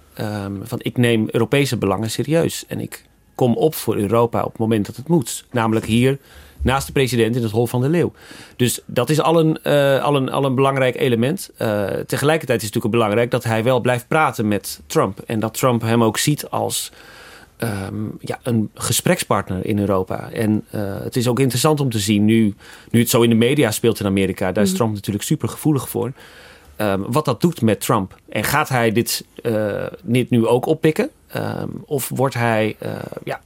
van 0.62 0.78
ik 0.78 0.96
neem 0.96 1.28
Europese 1.30 1.76
belangen 1.76 2.10
serieus. 2.10 2.64
En 2.68 2.80
ik 2.80 3.04
kom 3.34 3.56
op 3.56 3.74
voor 3.74 3.96
Europa 3.96 4.42
op 4.42 4.50
het 4.50 4.60
moment 4.60 4.86
dat 4.86 4.96
het 4.96 5.08
moet. 5.08 5.44
Namelijk 5.50 5.86
hier 5.86 6.18
naast 6.64 6.86
de 6.86 6.92
president 6.92 7.36
in 7.36 7.42
het 7.42 7.50
Hol 7.50 7.66
van 7.66 7.80
de 7.80 7.88
Leeuw. 7.88 8.12
Dus 8.56 8.80
dat 8.86 9.10
is 9.10 9.20
al 9.20 9.40
een, 9.40 9.58
uh, 9.64 10.02
al 10.02 10.16
een, 10.16 10.30
al 10.30 10.44
een 10.44 10.54
belangrijk 10.54 10.96
element. 10.96 11.50
Uh, 11.58 11.84
tegelijkertijd 12.06 12.62
is 12.62 12.66
het 12.66 12.74
natuurlijk 12.74 12.90
belangrijk 12.94 13.30
dat 13.30 13.44
hij 13.44 13.64
wel 13.64 13.80
blijft 13.80 14.08
praten 14.08 14.48
met 14.48 14.80
Trump. 14.86 15.20
En 15.26 15.40
dat 15.40 15.54
Trump 15.54 15.82
hem 15.82 16.04
ook 16.04 16.18
ziet 16.18 16.50
als 16.50 16.92
um, 17.58 18.16
ja, 18.20 18.38
een 18.42 18.70
gesprekspartner 18.74 19.66
in 19.66 19.78
Europa. 19.78 20.30
En 20.30 20.64
uh, 20.74 20.80
het 21.02 21.16
is 21.16 21.28
ook 21.28 21.40
interessant 21.40 21.80
om 21.80 21.90
te 21.90 21.98
zien, 21.98 22.24
nu, 22.24 22.54
nu 22.90 23.00
het 23.00 23.10
zo 23.10 23.22
in 23.22 23.30
de 23.30 23.36
media 23.36 23.70
speelt 23.70 24.00
in 24.00 24.06
Amerika, 24.06 24.52
daar 24.52 24.62
is 24.62 24.68
mhm. 24.68 24.78
Trump 24.78 24.94
natuurlijk 24.94 25.24
super 25.24 25.48
gevoelig 25.48 25.88
voor. 25.88 26.12
Um, 26.76 27.04
wat 27.12 27.24
dat 27.24 27.40
doet 27.40 27.62
met 27.62 27.80
Trump. 27.80 28.18
En 28.28 28.44
gaat 28.44 28.68
hij 28.68 28.92
dit, 28.92 29.24
dit 30.02 30.30
nu 30.30 30.46
ook 30.46 30.66
oppikken? 30.66 31.10
Um, 31.36 31.82
of 31.86 32.08
wordt 32.08 32.34
hij, 32.34 32.76
ja, 33.24 33.40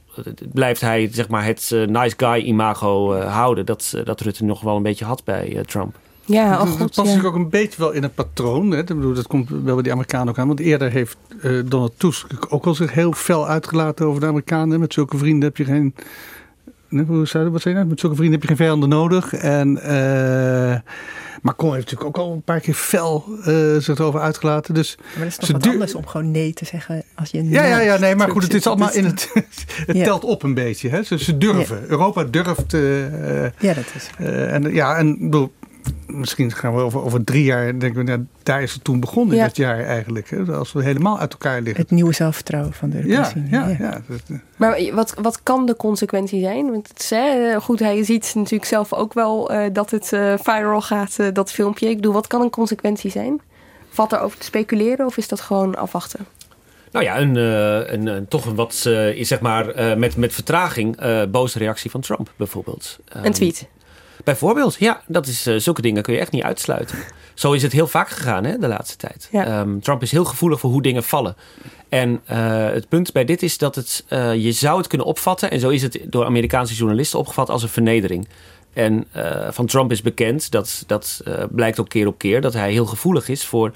blijft 0.53 0.81
hij 0.81 1.09
zeg 1.11 1.27
maar, 1.27 1.45
het 1.45 1.69
uh, 1.73 1.87
nice 1.87 2.13
guy 2.17 2.43
imago 2.43 3.15
uh, 3.15 3.33
houden 3.33 3.65
dat, 3.65 3.93
dat 4.03 4.21
Rutte 4.21 4.43
nog 4.43 4.61
wel 4.61 4.75
een 4.75 4.83
beetje 4.83 5.05
had 5.05 5.23
bij 5.23 5.63
Trump? 5.65 5.95
Ja, 6.25 6.57
dat, 6.57 6.67
dat 6.67 6.77
past 6.77 6.97
natuurlijk 6.97 7.25
ook 7.25 7.35
een 7.35 7.49
beetje 7.49 7.81
wel 7.81 7.91
in 7.91 8.03
het 8.03 8.15
patroon. 8.15 8.71
Hè. 8.71 8.77
Ik 8.77 8.85
bedoel, 8.85 9.13
dat 9.13 9.27
komt 9.27 9.49
wel 9.49 9.73
bij 9.73 9.83
die 9.83 9.91
Amerikanen 9.91 10.29
ook 10.29 10.37
aan. 10.37 10.47
Want 10.47 10.59
eerder 10.59 10.91
heeft 10.91 11.17
Donald 11.65 11.93
Tusk 11.97 12.27
ook 12.49 12.65
al 12.65 12.75
zich 12.75 12.93
heel 12.93 13.11
fel 13.11 13.47
uitgelaten 13.47 14.05
over 14.05 14.21
de 14.21 14.27
Amerikanen. 14.27 14.79
Met 14.79 14.93
zulke 14.93 15.17
vrienden 15.17 15.47
heb 15.47 15.57
je 15.57 15.65
geen. 15.65 15.95
Hoe 17.07 17.25
zei, 17.25 17.49
wat 17.49 17.61
zei 17.61 17.73
je 17.73 17.79
nou? 17.79 17.91
Met 17.91 17.99
zulke 17.99 18.15
vrienden 18.15 18.39
heb 18.39 18.49
je 18.49 18.55
geen 18.55 18.65
vijanden 18.65 18.89
nodig. 18.89 19.33
En 19.33 19.77
Macron 21.41 21.73
heeft 21.73 21.91
natuurlijk 21.91 22.17
ook 22.17 22.25
al 22.25 22.33
een 22.33 22.41
paar 22.41 22.59
keer 22.59 22.73
fel 22.73 23.25
uh, 23.47 23.77
zich 23.77 23.97
erover 23.97 24.19
uitgelaten. 24.19 24.73
Dus 24.73 24.97
maar 24.97 25.23
het 25.23 25.27
is 25.27 25.37
toch 25.37 25.51
wat 25.51 25.67
anders 25.67 25.95
om 25.95 26.07
gewoon 26.07 26.31
nee 26.31 26.53
te 26.53 26.65
zeggen 26.65 27.03
als 27.15 27.31
je 27.31 27.49
Ja, 27.49 27.65
ja, 27.65 27.79
ja, 27.79 27.97
nee, 27.97 28.15
maar 28.15 28.29
goed, 28.29 28.43
het 28.43 28.53
is 28.53 28.67
allemaal 28.67 28.93
in 28.93 29.05
het... 29.05 29.31
het 29.87 30.03
telt 30.03 30.23
op 30.23 30.43
een 30.43 30.53
beetje. 30.53 30.89
Hè? 30.89 31.03
Ze, 31.03 31.17
ze 31.17 31.37
durven. 31.37 31.83
Europa 31.87 32.23
durft... 32.23 32.73
Uh, 32.73 33.43
ja, 33.43 33.73
dat 33.73 33.85
is. 33.95 34.09
Uh, 34.19 34.53
en 34.53 34.73
ja, 34.73 34.95
en 34.95 35.17
bedoel, 35.19 35.51
misschien 36.07 36.51
gaan 36.51 36.75
we 36.75 36.81
over, 36.81 37.03
over 37.03 37.23
drie 37.23 37.43
jaar 37.43 37.79
denken 37.79 37.95
we, 37.95 38.03
nou, 38.03 38.25
daar 38.43 38.61
is 38.61 38.73
het 38.73 38.83
toen 38.83 38.99
begonnen 38.99 39.37
in 39.37 39.43
dat 39.43 39.55
jaar 39.55 39.79
eigenlijk. 39.79 40.29
Hè? 40.29 40.43
Als 40.53 40.71
we 40.71 40.83
helemaal 40.83 41.19
uit 41.19 41.31
elkaar 41.31 41.61
liggen. 41.61 41.81
Het 41.81 41.91
nieuwe 41.91 42.13
zelfvertrouwen 42.13 42.73
van 42.73 42.89
de 42.89 42.95
Europese 42.95 43.43
ja, 43.49 43.67
ja, 43.67 43.75
ja, 43.79 44.01
eh. 44.07 44.37
Maar 44.55 44.93
wat, 44.93 45.13
wat 45.21 45.43
kan 45.43 45.65
de 45.65 45.75
consequentie 45.75 46.41
zijn? 46.41 46.71
Want 46.71 46.87
het 46.87 46.99
is, 46.99 47.09
hè, 47.09 47.59
goed, 47.61 47.79
hij 47.79 48.03
ziet 48.03 48.31
natuurlijk 48.35 48.65
zelf 48.65 48.93
ook 48.93 49.13
wel 49.13 49.51
uh, 49.51 49.65
dat 49.73 49.91
het 49.91 50.11
uh, 50.11 50.33
viral 50.37 50.81
gaat, 50.81 51.17
uh, 51.19 51.27
dat 51.33 51.51
filmpje. 51.51 51.89
Ik 51.89 51.95
bedoel, 51.95 52.13
wat 52.13 52.27
kan 52.27 52.41
een 52.41 52.49
consequentie 52.49 53.11
zijn? 53.11 53.41
Valt 53.89 54.11
er 54.11 54.19
over 54.19 54.37
te 54.37 54.45
speculeren 54.45 55.05
of 55.05 55.17
is 55.17 55.27
dat 55.27 55.41
gewoon 55.41 55.75
afwachten? 55.75 56.25
Nou 56.91 57.05
ja, 57.05 57.19
een, 57.19 57.35
een, 57.35 58.07
een 58.07 58.27
toch 58.27 58.45
een 58.45 58.55
wat, 58.55 58.73
zeg 58.73 59.39
maar, 59.39 59.97
met, 59.97 60.17
met 60.17 60.33
vertraging 60.33 60.97
boze 61.31 61.57
reactie 61.57 61.91
van 61.91 62.01
Trump 62.01 62.31
bijvoorbeeld. 62.35 62.99
Een 63.05 63.31
tweet. 63.31 63.67
Bijvoorbeeld, 64.23 64.75
ja, 64.79 65.01
dat 65.07 65.27
is, 65.27 65.47
uh, 65.47 65.59
zulke 65.59 65.81
dingen 65.81 66.03
kun 66.03 66.13
je 66.13 66.19
echt 66.19 66.31
niet 66.31 66.43
uitsluiten. 66.43 66.97
Zo 67.33 67.51
is 67.51 67.61
het 67.61 67.71
heel 67.71 67.87
vaak 67.87 68.09
gegaan 68.09 68.43
hè, 68.43 68.57
de 68.57 68.67
laatste 68.67 68.97
tijd. 68.97 69.29
Um, 69.33 69.81
Trump 69.81 70.01
is 70.01 70.11
heel 70.11 70.25
gevoelig 70.25 70.59
voor 70.59 70.71
hoe 70.71 70.81
dingen 70.81 71.03
vallen. 71.03 71.35
En 71.89 72.09
uh, 72.31 72.65
het 72.69 72.89
punt 72.89 73.13
bij 73.13 73.25
dit 73.25 73.43
is 73.43 73.57
dat 73.57 73.75
het, 73.75 74.05
uh, 74.09 74.35
je 74.35 74.51
zou 74.51 74.77
het 74.77 74.87
kunnen 74.87 75.07
opvatten, 75.07 75.51
en 75.51 75.59
zo 75.59 75.69
is 75.69 75.81
het 75.81 75.99
door 76.03 76.25
Amerikaanse 76.25 76.73
journalisten 76.73 77.19
opgevat 77.19 77.49
als 77.49 77.63
een 77.63 77.69
vernedering. 77.69 78.27
En 78.73 79.07
van 79.49 79.65
Trump 79.65 79.91
is 79.91 80.01
bekend, 80.01 80.51
dat, 80.51 80.83
dat 80.87 81.23
blijkt 81.51 81.79
ook 81.79 81.89
keer 81.89 82.07
op 82.07 82.17
keer, 82.17 82.41
dat 82.41 82.53
hij 82.53 82.71
heel 82.71 82.85
gevoelig 82.85 83.29
is 83.29 83.45
voor 83.45 83.71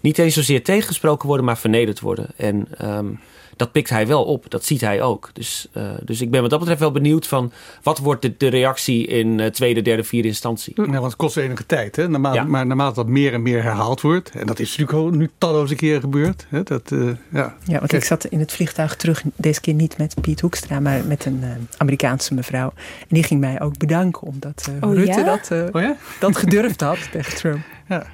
niet 0.00 0.18
eens 0.18 0.34
zozeer 0.34 0.64
tegengesproken 0.64 1.26
worden, 1.26 1.46
maar 1.46 1.58
vernederd 1.58 2.00
worden. 2.00 2.26
En 2.36 2.68
um, 2.82 3.20
dat 3.56 3.72
pikt 3.72 3.90
hij 3.90 4.06
wel 4.06 4.24
op. 4.24 4.50
Dat 4.50 4.64
ziet 4.64 4.80
hij 4.80 5.02
ook. 5.02 5.30
Dus, 5.32 5.68
uh, 5.76 5.90
dus 6.04 6.20
ik 6.20 6.30
ben 6.30 6.40
wat 6.40 6.50
dat 6.50 6.58
betreft 6.58 6.80
wel 6.80 6.90
benieuwd 6.90 7.26
van 7.26 7.52
wat 7.82 7.98
wordt 7.98 8.22
de, 8.22 8.34
de 8.36 8.48
reactie 8.48 9.06
in 9.06 9.38
uh, 9.38 9.46
tweede, 9.46 9.82
derde, 9.82 10.04
vierde 10.04 10.28
instantie. 10.28 10.72
Ja, 10.76 10.86
want 10.86 11.04
het 11.04 11.16
kost 11.16 11.36
enige 11.36 11.66
tijd. 11.66 11.96
Hè? 11.96 12.08
Naarmate, 12.08 12.36
ja. 12.36 12.44
Maar 12.44 12.66
naarmate 12.66 12.94
dat 12.94 13.06
meer 13.06 13.32
en 13.32 13.42
meer 13.42 13.62
herhaald 13.62 14.00
wordt. 14.00 14.30
En 14.30 14.46
dat 14.46 14.58
is 14.58 14.76
natuurlijk 14.76 14.98
al 14.98 15.18
nu 15.18 15.30
talloze 15.38 15.74
keren 15.74 16.00
gebeurd. 16.00 16.46
Hè? 16.48 16.62
Dat, 16.62 16.90
uh, 16.90 17.10
ja. 17.32 17.56
ja, 17.64 17.78
want 17.78 17.92
ik 17.92 18.04
zat 18.04 18.24
in 18.24 18.40
het 18.40 18.52
vliegtuig 18.52 18.96
terug. 18.96 19.22
Deze 19.36 19.60
keer 19.60 19.74
niet 19.74 19.98
met 19.98 20.14
Piet 20.20 20.40
Hoekstra, 20.40 20.80
maar 20.80 21.04
met 21.04 21.24
een 21.24 21.44
Amerikaanse 21.76 22.34
mevrouw. 22.34 22.72
En 23.00 23.06
die 23.08 23.22
ging 23.22 23.40
mij 23.40 23.60
ook 23.60 23.78
bedanken 23.78 24.22
omdat 24.22 24.70
oh, 24.80 24.94
Rutte 24.94 25.20
ja? 25.20 25.24
dat, 25.24 25.50
oh, 25.72 25.82
ja? 25.82 25.96
dat 26.20 26.36
gedurfd 26.36 26.80
had 26.80 26.98
tegen 27.12 27.36
Trump. 27.36 27.64
Ja. 27.88 28.06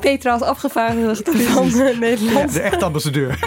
Petra 0.00 0.32
als 0.32 0.42
afgevaardigde 0.42 1.32
van 1.32 1.98
Nederland. 2.00 2.52
De 2.52 2.60
echte 2.60 2.84
ambassadeur. 2.84 3.38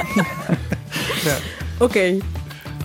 ja. 1.23 1.35
Oké, 1.79 2.17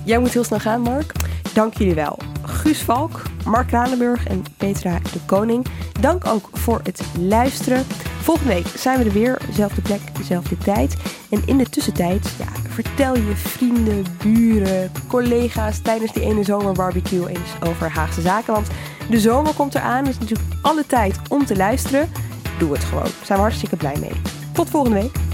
jij 0.04 0.18
moet 0.18 0.32
heel 0.32 0.44
snel 0.44 0.58
gaan, 0.58 0.80
Mark. 0.80 1.12
Dank 1.54 1.78
jullie 1.78 1.94
wel. 1.94 2.18
Guus 2.42 2.78
Valk, 2.78 3.22
Mark 3.44 3.66
Kranenburg 3.66 4.26
en 4.26 4.44
Petra 4.56 4.98
de 5.12 5.18
Koning. 5.26 5.66
Dank 6.00 6.26
ook 6.26 6.48
voor 6.52 6.80
het 6.82 7.00
luisteren. 7.18 7.84
Volgende 8.20 8.54
week 8.54 8.66
zijn 8.76 8.98
we 8.98 9.04
er 9.04 9.12
weer. 9.12 9.38
Zelfde 9.52 9.80
plek, 9.80 10.00
dezelfde 10.16 10.58
tijd. 10.58 10.96
En 11.30 11.42
in 11.46 11.58
de 11.58 11.68
tussentijd, 11.68 12.30
ja, 12.38 12.70
vertel 12.70 13.14
je 13.16 13.32
vrienden, 13.36 14.04
buren, 14.22 14.92
collega's 15.08 15.78
tijdens 15.78 16.12
die 16.12 16.22
ene 16.22 16.44
zomerbarbecue 16.44 17.28
eens 17.28 17.68
over 17.68 17.90
Haagse 17.90 18.20
zaken. 18.20 18.52
Want 18.52 18.68
de 19.10 19.20
zomer 19.20 19.54
komt 19.54 19.74
eraan. 19.74 20.04
Dus 20.04 20.18
natuurlijk 20.18 20.50
alle 20.62 20.86
tijd 20.86 21.16
om 21.28 21.46
te 21.46 21.56
luisteren. 21.56 22.10
Doe 22.58 22.72
het 22.72 22.84
gewoon. 22.84 23.02
Daar 23.02 23.24
zijn 23.24 23.38
we 23.38 23.44
hartstikke 23.44 23.76
blij 23.76 23.96
mee. 24.00 24.20
Tot 24.52 24.70
volgende 24.70 25.00
week. 25.00 25.33